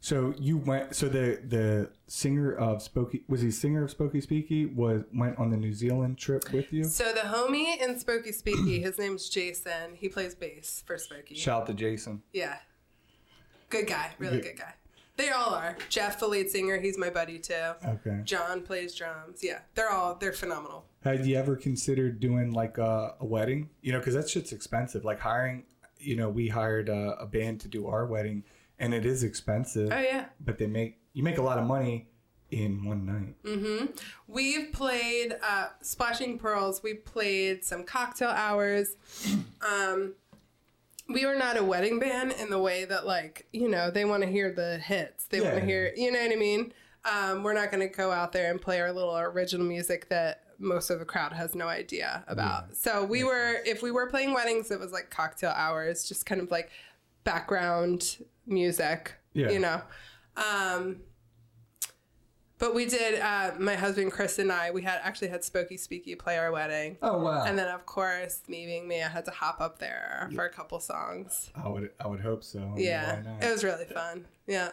[0.01, 0.95] So you went.
[0.95, 5.49] So the the singer of Spooky was he singer of Spooky Speaky was went on
[5.49, 6.85] the New Zealand trip with you.
[6.85, 9.95] So the homie in Spooky Speaky, his name's Jason.
[9.95, 11.35] He plays bass for Spooky.
[11.35, 12.21] Shout out to Jason.
[12.33, 12.57] Yeah.
[13.69, 14.11] Good guy.
[14.19, 14.55] Really Good.
[14.55, 14.73] good guy.
[15.17, 15.75] They all are.
[15.89, 17.73] Jeff, the lead singer, he's my buddy too.
[17.85, 18.21] Okay.
[18.23, 19.43] John plays drums.
[19.43, 19.59] Yeah.
[19.75, 20.85] They're all, they're phenomenal.
[21.03, 23.69] Had you ever considered doing like a, a wedding?
[23.81, 25.03] You know, because that shit's expensive.
[25.03, 25.65] Like hiring.
[25.99, 28.45] You know, we hired a, a band to do our wedding,
[28.79, 29.91] and it is expensive.
[29.93, 30.25] Oh, yeah.
[30.39, 32.07] But they make you make a lot of money
[32.51, 33.43] in one night.
[33.43, 33.85] Mm-hmm.
[34.27, 36.81] We've played uh, Splashing Pearls.
[36.81, 38.95] We played some cocktail hours.
[39.61, 40.13] Um,
[41.09, 44.23] we were not a wedding band in the way that, like, you know, they want
[44.23, 45.25] to hear the hits.
[45.25, 46.71] They want to hear, you know what I mean?
[47.03, 50.43] Um, we're not going to go out there and play our little original music that
[50.59, 52.73] most of the crowd has no idea about.
[52.75, 56.39] So we were, if we were playing weddings, it was like cocktail hours, just kind
[56.39, 56.71] of like
[57.23, 59.49] background music, Yeah.
[59.49, 59.81] you know.
[60.37, 61.01] Um,
[62.57, 63.19] but we did.
[63.19, 64.71] Uh, my husband Chris and I.
[64.71, 67.45] We had actually had Spooky Speaky play our wedding, Oh wow!
[67.45, 70.49] and then of course, me being me, I had to hop up there for a
[70.49, 71.49] couple songs.
[71.55, 72.73] I would I would hope so.
[72.77, 74.25] Yeah, it was really fun.
[74.45, 74.71] Yeah.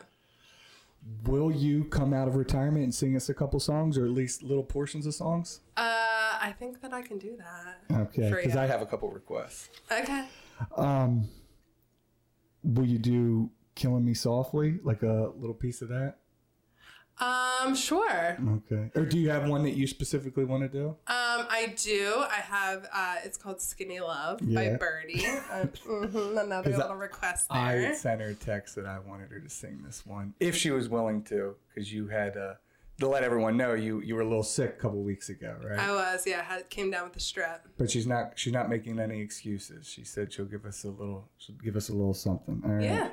[1.24, 4.43] Will you come out of retirement and sing us a couple songs, or at least
[4.43, 5.60] little portions of songs?
[5.77, 7.97] Uh, I think that I can do that.
[8.09, 8.56] Okay, because.
[8.56, 9.68] I have a couple requests.
[9.93, 10.24] Okay.
[10.77, 11.28] Um,
[12.62, 16.16] will you do "Killing Me Softly," like a little piece of that?
[17.18, 18.36] Um, sure.
[18.70, 18.90] Okay.
[18.94, 20.88] Or do you have one that you specifically want to do?
[20.88, 22.14] Um, I do.
[22.30, 22.86] I have.
[22.92, 24.76] Uh, it's called "Skinny Love" by Yeah.
[24.76, 25.24] Birdy.
[25.50, 27.58] Uh, mhm, another 'Cause I- little request there.
[27.58, 30.70] I sent her a text that I wanted her to sing this one if she
[30.70, 32.54] was willing to, because you had uh,
[32.98, 35.78] to let everyone know you you were a little sick a couple weeks ago, right?
[35.78, 36.27] I was.
[36.27, 36.43] Yeah.
[36.43, 37.60] Had, came down with the strep.
[37.77, 39.86] but she's not she's not making any excuses.
[39.86, 42.62] She said she'll give us a little she'll give us a little something.
[42.64, 42.85] All right.
[42.85, 43.10] Yeah.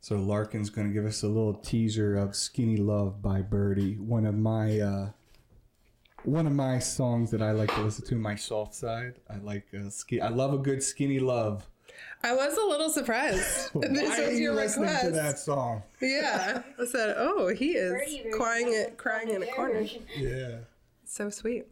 [0.00, 4.26] So Larkin's going to give us a little teaser of "Skinny Love" by Birdy, one
[4.26, 5.10] of my uh,
[6.24, 8.16] one of my songs that I like to listen to.
[8.16, 9.20] My soft side.
[9.30, 10.20] I like uh, ski.
[10.20, 11.68] I love a good "Skinny Love."
[12.24, 13.72] I was a little surprised.
[13.74, 15.04] that this Why are was you your listening request.
[15.06, 15.82] to that song?
[16.00, 16.62] Yeah.
[16.80, 19.84] I said, "Oh, he is Birdie crying not it, crying in a corner."
[20.16, 20.58] Yeah.
[21.04, 21.66] So sweet.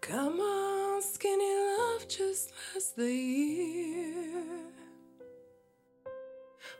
[0.00, 4.44] Come on, skinny love, just last the year.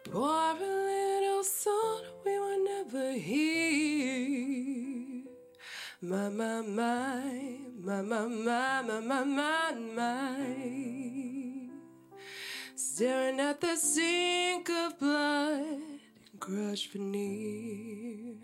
[0.04, 5.05] Pour a little salt we were never here.
[6.08, 7.20] My, my, my,
[7.82, 10.36] my, my, my, my, my, my.
[12.76, 18.36] Staring at the sink of blood and crushed veneer.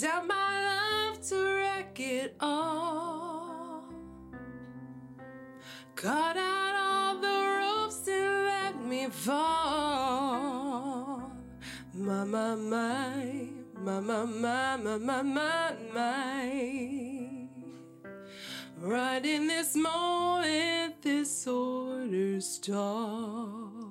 [0.00, 3.84] Tell my love to wreck it all.
[5.94, 10.50] Cut out all the ropes and let me fall.
[11.92, 17.48] My, my, my, my, my, my, my, my, my, my.
[18.78, 23.86] Right in this moment, this order stalled.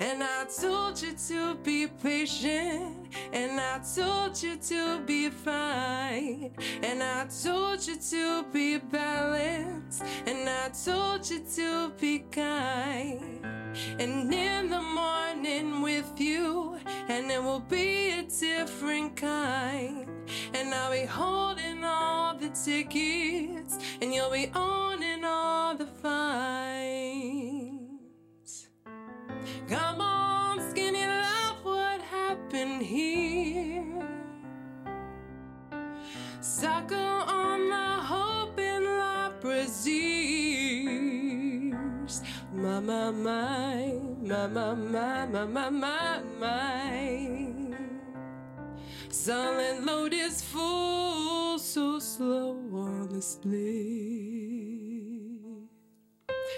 [0.00, 7.02] And I told you to be patient, and I told you to be fine, and
[7.02, 13.51] I told you to be balanced, and I told you to be kind.
[13.98, 16.78] And in the morning with you,
[17.08, 20.08] and it will be a different kind.
[20.54, 26.28] And I'll be holding all the tickets, and you'll be owning all the fines.
[29.68, 34.06] Come on, skinny love, what happened here?
[36.40, 40.21] Sucker on the hope and la braziers.
[42.54, 47.52] My, my, my, my, my, my, my, my, my, my.
[49.08, 54.71] Silent load is full, so slow on split.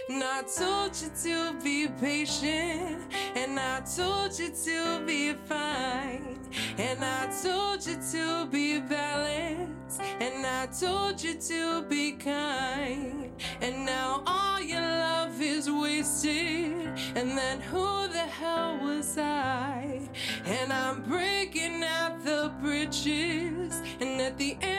[0.08, 3.02] And I told you to be patient.
[3.34, 6.38] And I told you to be fine.
[6.78, 10.00] And I told you to be balanced.
[10.20, 13.30] And I told you to be kind.
[13.60, 16.88] And now all your love is wasted.
[17.14, 20.08] And then who the hell was I?
[20.44, 23.80] And I'm breaking out the bridges.
[24.00, 24.73] And at the end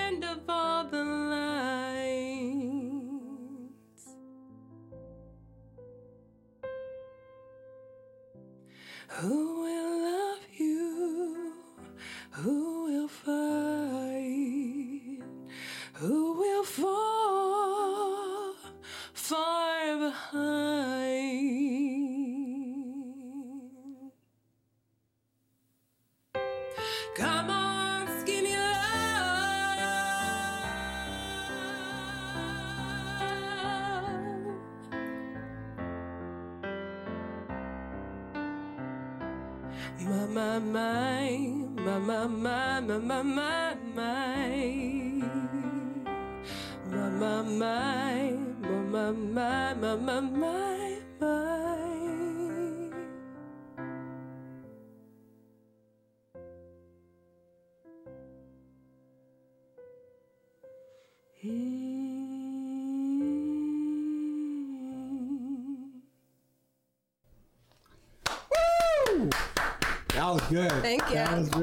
[9.21, 9.55] who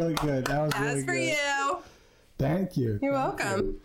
[0.03, 0.47] really good.
[0.47, 1.29] That was really That's for good.
[1.29, 1.77] you.
[2.39, 2.99] Thank you.
[3.03, 3.81] You're Thank welcome.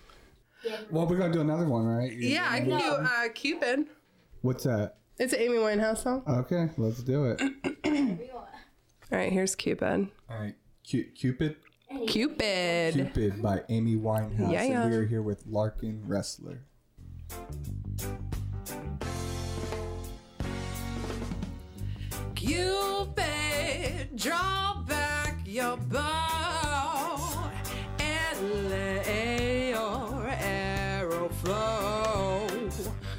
[0.64, 0.74] you.
[0.90, 2.12] Well, we're gonna do another one, right?
[2.12, 3.86] Yeah, I can do uh, Cupid.
[4.42, 4.98] What's that?
[5.18, 6.24] It's an Amy Winehouse song.
[6.28, 7.42] Okay, let's do it.
[9.12, 10.10] All right, here's Cupid.
[10.30, 10.56] All right,
[10.90, 11.56] Cu- Cupid.
[12.08, 12.94] Cupid.
[12.96, 14.52] Cupid by Amy Winehouse.
[14.52, 14.82] Yeah, yeah.
[14.84, 16.60] And we are here with Larkin Resler.
[22.36, 25.17] Cupid, draw back
[25.58, 27.50] your bow
[27.98, 29.08] and let
[29.70, 32.48] your arrow flow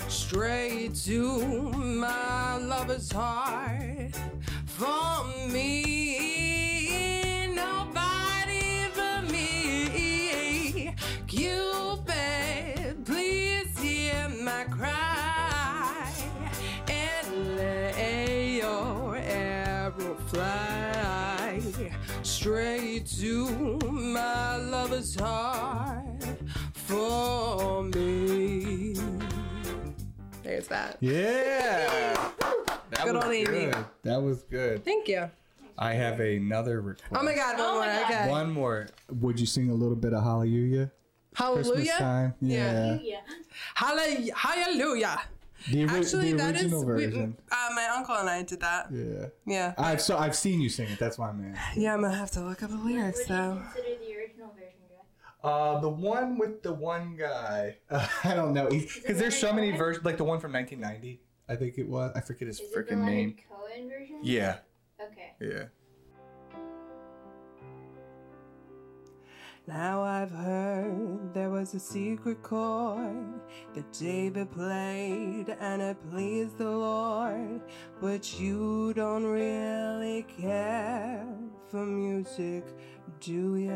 [0.06, 1.43] straight to
[1.73, 4.16] my lover's heart.
[4.66, 10.94] For me, nobody but me.
[11.27, 16.12] Cupid, please hear my cry
[16.86, 17.98] and let
[18.55, 20.68] your arrow fly
[22.43, 23.48] straight to
[23.90, 26.05] my lover's heart
[26.73, 28.94] for me.
[30.44, 30.98] There's that.
[31.01, 32.15] Yeah.
[32.90, 33.44] That Good was old Amy.
[33.44, 33.85] good.
[34.05, 34.85] That was good.
[34.85, 35.28] Thank you.
[35.77, 37.12] I have another request.
[37.12, 37.85] Oh my God, one Oh more.
[37.85, 38.02] God.
[38.05, 38.28] Okay.
[38.28, 38.89] One more.
[39.10, 40.93] Would you sing a little bit of Hallelujah?
[41.35, 41.93] Christmas Hallelujah.
[41.98, 42.35] time.
[42.40, 42.98] Yeah.
[43.02, 43.16] Yeah.
[43.74, 45.20] Halle- Hallelujah.
[45.70, 47.36] The, ori- Actually, the that is original we- version.
[47.51, 48.89] uh, my uncle and I did that.
[48.93, 49.27] Yeah.
[49.47, 49.74] Yeah.
[49.78, 50.99] I've so I've seen you sing it.
[50.99, 51.82] That's why I'm asking.
[51.82, 53.62] Yeah, I'm gonna have to look up the lyrics What do you though.
[53.74, 55.05] consider the original version, Jack?
[55.45, 57.77] Uh, the one with the one guy.
[57.90, 58.69] I don't know.
[58.69, 60.05] Because there's so many versions.
[60.05, 61.20] Like the one from 1990.
[61.51, 62.12] I think it was.
[62.15, 63.36] I forget his Is it the freaking name.
[63.49, 64.19] Cohen version?
[64.23, 64.59] Yeah.
[65.01, 65.32] Okay.
[65.40, 65.65] Yeah.
[69.69, 73.39] Now I've heard there was a secret chord
[73.74, 77.61] that David played and it pleased the Lord,
[78.01, 81.23] but you don't really care
[81.69, 82.65] for music,
[83.20, 83.74] do ya?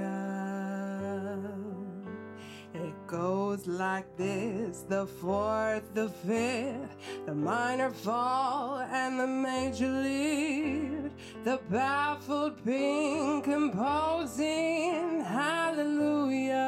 [2.75, 6.97] It goes like this the fourth, the fifth,
[7.27, 11.11] the minor fall, and the major lead.
[11.45, 16.59] The baffled pink composing hallelujah,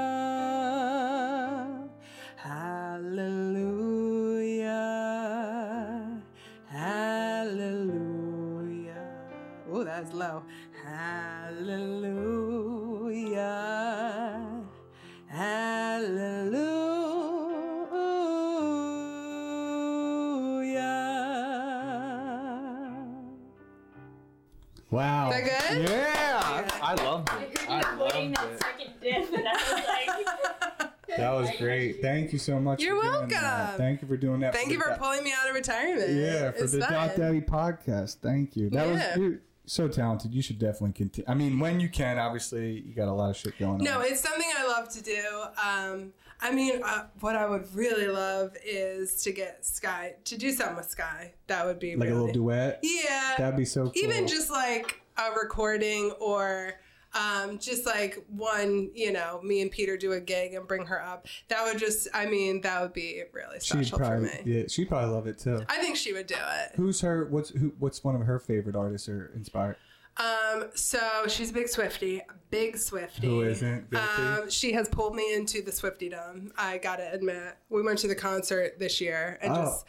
[2.36, 4.02] hallelujah,
[6.66, 7.94] hallelujah.
[9.70, 10.42] Oh, that's low.
[24.94, 25.30] Wow.
[25.30, 25.88] Is that good?
[25.90, 26.78] Yeah.
[26.82, 27.58] I loved it.
[27.68, 28.62] I you avoiding loved that it.
[28.62, 32.00] second dip, and I was like, That was great.
[32.02, 32.82] Thank you so much.
[32.82, 33.60] You're for doing that.
[33.62, 33.78] welcome.
[33.78, 34.52] Thank you for doing that.
[34.52, 36.10] Thank for you for Do- pulling me out of retirement.
[36.10, 36.92] Yeah, for It's the fun.
[36.92, 38.16] Dot Dattie podcast.
[38.22, 38.70] Thank you.
[38.70, 38.92] That Yeah.
[38.92, 40.34] was you're so talented.
[40.34, 41.26] You should definitely continue.
[41.28, 44.00] I mean, when you can, obviously, you got a lot of shit going No, on.
[44.00, 45.42] No, it's something I love to do.
[45.62, 50.50] Um, I mean, uh, what I would really love is to get Sky to do
[50.52, 51.32] something with Sky.
[51.46, 52.80] That would be like really, a little duet.
[52.82, 53.92] Yeah, That'd be so cool.
[53.96, 56.74] even just like a recording or
[57.14, 61.00] Um, just like one, you know, me and Peter do a gig and bring her
[61.00, 61.26] up.
[61.48, 64.30] That would just, I mean, that would be really She'd special for me.
[64.44, 65.64] yeah, she'd probably love it too.
[65.68, 66.72] I think she would do it.
[66.74, 67.26] Who's her?
[67.26, 67.72] What's who?
[67.78, 69.76] What's one of her favorite artists or inspired?
[70.16, 73.26] Um, so she's a big Swifty, big Swifty.
[73.26, 73.92] Who isn't?
[73.94, 76.50] Um, she has pulled me into the Swiftydom.
[76.56, 79.56] I gotta admit, we went to the concert this year and Oh.
[79.62, 79.86] just,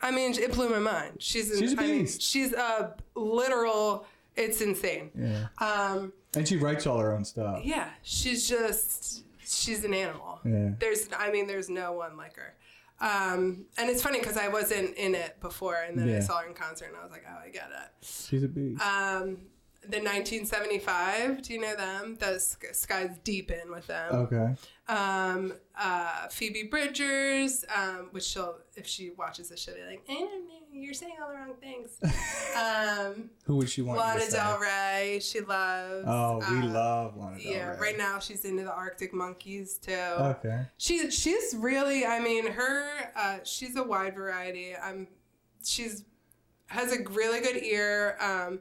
[0.00, 1.16] I mean, it blew my mind.
[1.18, 2.22] She's, an, She's a I mean, beast.
[2.22, 4.06] she's a literal.
[4.36, 5.10] It's insane.
[5.14, 7.60] yeah, Um, and she writes all her own stuff.
[7.64, 10.40] yeah, she's just, she's an animal.
[10.44, 10.70] Yeah.
[10.78, 12.54] There's, I mean, there's no one like her.
[13.00, 16.48] Um, and it's funny because I wasn't in it before, and then I saw her
[16.48, 18.04] in concert, and I was like, oh, I get it.
[18.04, 18.82] She's a beast.
[18.82, 19.38] Um,
[19.82, 21.42] the 1975.
[21.42, 22.16] Do you know them?
[22.18, 24.14] The Sk- Sky's deep in with them.
[24.14, 24.54] okay.
[24.88, 30.14] Um, uh, Phoebe Bridgers, um, which she'll if she watches this, she'll be like, I
[30.14, 31.98] don't know, "You're saying all the wrong things."
[32.56, 33.98] um, Who would she want?
[33.98, 34.36] you Lana to say?
[34.36, 36.04] Del Rey, she loves.
[36.06, 37.56] Oh, we uh, love Lana Del Rey.
[37.56, 39.92] Yeah, right now she's into the Arctic Monkeys too.
[39.92, 40.66] Okay.
[40.76, 44.74] She she's really I mean her uh, she's a wide variety.
[44.74, 45.08] Um,
[45.64, 46.04] she's
[46.66, 48.16] has a really good ear.
[48.20, 48.60] Um,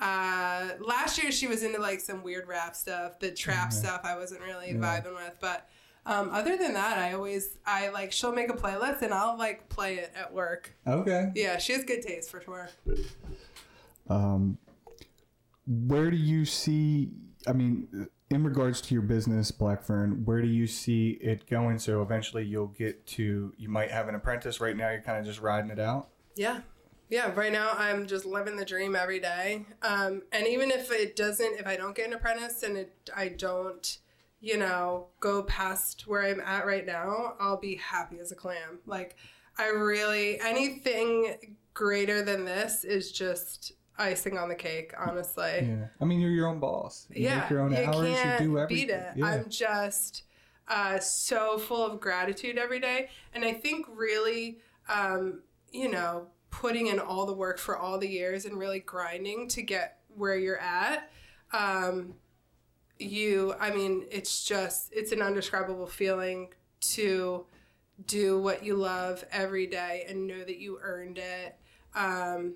[0.00, 4.02] uh, last year she was into like some weird rap stuff, the trap stuff.
[4.04, 5.68] I wasn't really vibing with, but
[6.08, 9.68] um, other than that, I always I like she'll make a playlist and I'll like
[9.68, 10.74] play it at work.
[10.86, 11.30] Okay.
[11.34, 12.68] Yeah, she has good taste for sure.
[14.08, 14.56] Um,
[15.66, 17.10] where do you see?
[17.46, 21.78] I mean, in regards to your business, Blackfern, where do you see it going?
[21.78, 23.52] So eventually, you'll get to.
[23.58, 24.60] You might have an apprentice.
[24.60, 26.08] Right now, you're kind of just riding it out.
[26.34, 26.60] Yeah.
[27.10, 29.64] Yeah, right now I'm just living the dream every day.
[29.80, 33.28] Um, and even if it doesn't, if I don't get an apprentice and it, I
[33.28, 33.98] don't,
[34.40, 38.78] you know, go past where I'm at right now, I'll be happy as a clam.
[38.86, 39.16] Like,
[39.58, 45.66] I really, anything greater than this is just icing on the cake, honestly.
[45.66, 45.86] Yeah.
[46.00, 47.06] I mean, you're your own boss.
[47.10, 47.96] You Yeah, make your own you hours.
[48.16, 48.86] can't you do everything.
[48.86, 49.12] beat it.
[49.16, 49.26] Yeah.
[49.26, 50.22] I'm just
[50.68, 54.58] uh, so full of gratitude every day, and I think really,
[54.88, 55.42] um,
[55.72, 59.62] you know, putting in all the work for all the years and really grinding to
[59.62, 61.10] get where you're at.
[61.52, 62.14] Um,
[62.98, 66.48] you, I mean, it's just it's an undescribable feeling
[66.80, 67.46] to
[68.06, 71.56] do what you love every day and know that you earned it.
[71.94, 72.54] Um,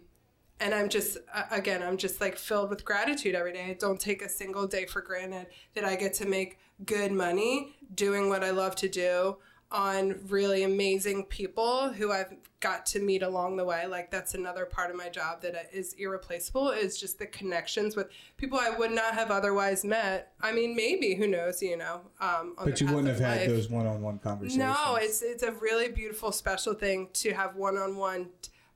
[0.61, 1.19] and I'm just
[1.51, 3.65] again I'm just like filled with gratitude every day.
[3.71, 7.77] I don't take a single day for granted that I get to make good money
[7.95, 9.39] doing what I love to do
[9.73, 13.87] on really amazing people who I've got to meet along the way.
[13.87, 18.09] Like that's another part of my job that is irreplaceable is just the connections with
[18.37, 20.33] people I would not have otherwise met.
[20.41, 22.03] I mean, maybe who knows, you know.
[22.21, 23.49] Um, on but you wouldn't have had life.
[23.49, 24.59] those one-on-one conversations.
[24.59, 28.29] No, it's it's a really beautiful, special thing to have one-on-one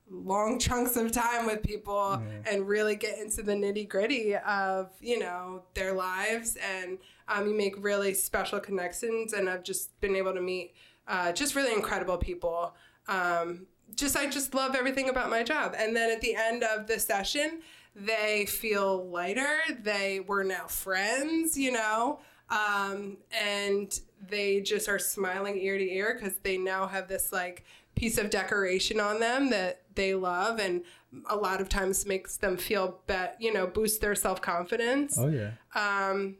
[0.09, 5.19] long chunks of time with people and really get into the nitty gritty of you
[5.19, 6.97] know their lives and
[7.27, 10.73] um, you make really special connections and I've just been able to meet
[11.07, 12.75] uh, just really incredible people.
[13.07, 15.73] Um, just I just love everything about my job.
[15.77, 17.61] And then at the end of the session,
[17.95, 19.57] they feel lighter.
[19.81, 22.19] They were now friends, you know,
[22.49, 27.63] um, and they just are smiling ear to ear because they now have this like
[27.95, 30.83] piece of decoration on them that they love and
[31.29, 35.51] a lot of times makes them feel bet you know boost their self-confidence Oh yeah.
[35.73, 36.35] um,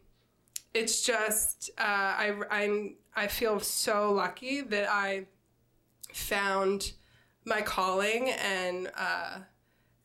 [0.74, 5.26] it's just uh, I, I'm I feel so lucky that I
[6.14, 6.94] found
[7.46, 9.40] my calling and uh,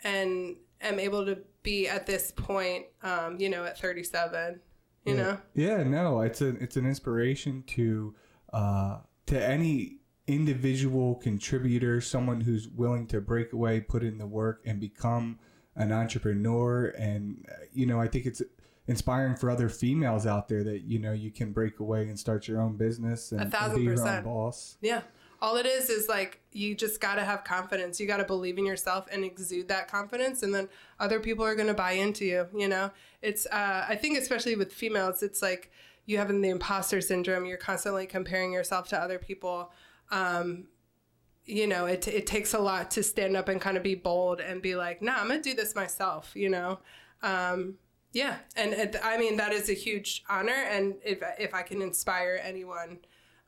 [0.03, 4.61] and am able to be at this point, um, you know, at 37.
[5.05, 8.15] You know, Yeah, no, it's a it's an inspiration to
[8.53, 14.63] uh, to any individual contributor, someone who's willing to break away, put in the work,
[14.65, 15.39] and become
[15.75, 16.87] an entrepreneur.
[16.97, 18.43] And uh, you know, I think it's
[18.87, 22.49] inspiring for other females out there that you know you can break away and start
[22.49, 24.25] your own business and, and thousand be your own percent.
[24.25, 24.77] boss.
[24.81, 25.03] Yeah.
[25.41, 27.99] All it is is like you just got to have confidence.
[27.99, 30.69] You got to believe in yourself and exude that confidence, and then
[31.01, 32.47] other people are going to buy into you.
[32.57, 32.93] You know,
[33.23, 35.73] it's uh, I think especially with females, it's like
[36.07, 37.45] you have the imposter syndrome.
[37.45, 39.73] You're constantly comparing yourself to other people.
[40.13, 40.69] Um,
[41.45, 44.41] you know, it it takes a lot to stand up and kind of be bold
[44.41, 46.79] and be like, "Nah, I'm gonna do this myself." You know.
[47.21, 47.79] Um,
[48.13, 51.83] yeah, and, and I mean that is a huge honor, and if if I can
[51.83, 52.99] inspire anyone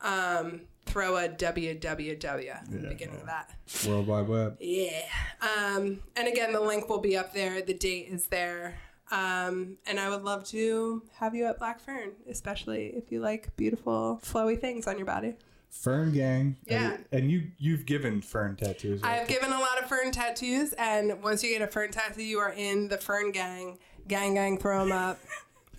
[0.01, 3.51] Um, throw a www at the beginning of that.
[3.87, 4.57] World Wide Web.
[4.61, 5.03] Yeah.
[5.41, 7.63] Um, and again, the link will be up there.
[7.63, 8.79] The date is there.
[9.11, 13.55] Um, and I would love to have you at Black Fern, especially if you like
[13.57, 15.35] beautiful, flowy things on your body.
[15.71, 16.57] Fern Gang.
[16.67, 16.95] Yeah.
[16.95, 19.03] And, and you you've given Fern tattoos.
[19.03, 19.21] right?
[19.21, 22.39] I've given a lot of fern tattoos, and once you get a fern tattoo, you
[22.39, 23.79] are in the fern gang.
[24.09, 25.19] Gang, gang, throw them up.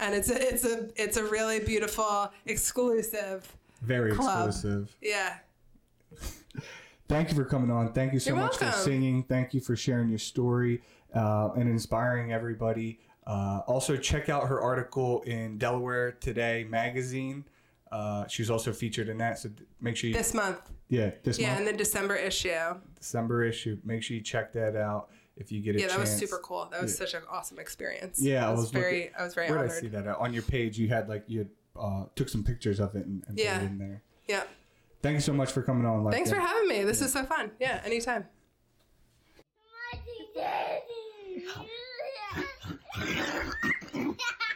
[0.02, 3.53] And it's a, it's a, it's a really beautiful, exclusive.
[3.81, 4.47] Very club.
[4.49, 4.95] exclusive.
[5.01, 5.38] Yeah.
[7.07, 7.91] Thank you for coming on.
[7.93, 9.23] Thank you so You're much for singing.
[9.23, 10.81] Thank you for sharing your story
[11.15, 12.99] uh, and inspiring everybody.
[13.26, 17.45] Uh, also, check out her article in Delaware Today magazine.
[17.91, 19.49] Uh, she's also featured in that, so
[19.81, 20.60] make sure you This month.
[20.89, 22.49] yeah this Yeah, month in the December issue.
[22.95, 23.80] December issue.
[23.84, 25.93] Make sure you check that out if you get a Yeah, chance.
[25.93, 26.68] that was super cool.
[26.72, 28.22] That was such an awesome experience.
[28.22, 29.72] Yeah, I I was, was very, looking- I was very Where honored.
[29.72, 30.18] did I see that at?
[30.18, 30.77] on your page?
[30.77, 31.49] You had like you had,
[31.80, 33.60] uh, took some pictures of it and, and yeah.
[33.60, 34.01] put it in there.
[34.27, 34.43] Yeah.
[35.01, 36.03] Thank you so much for coming on.
[36.03, 36.35] Like Thanks that.
[36.35, 36.84] for having me.
[36.84, 37.51] This is so fun.
[37.60, 38.26] Yeah, anytime.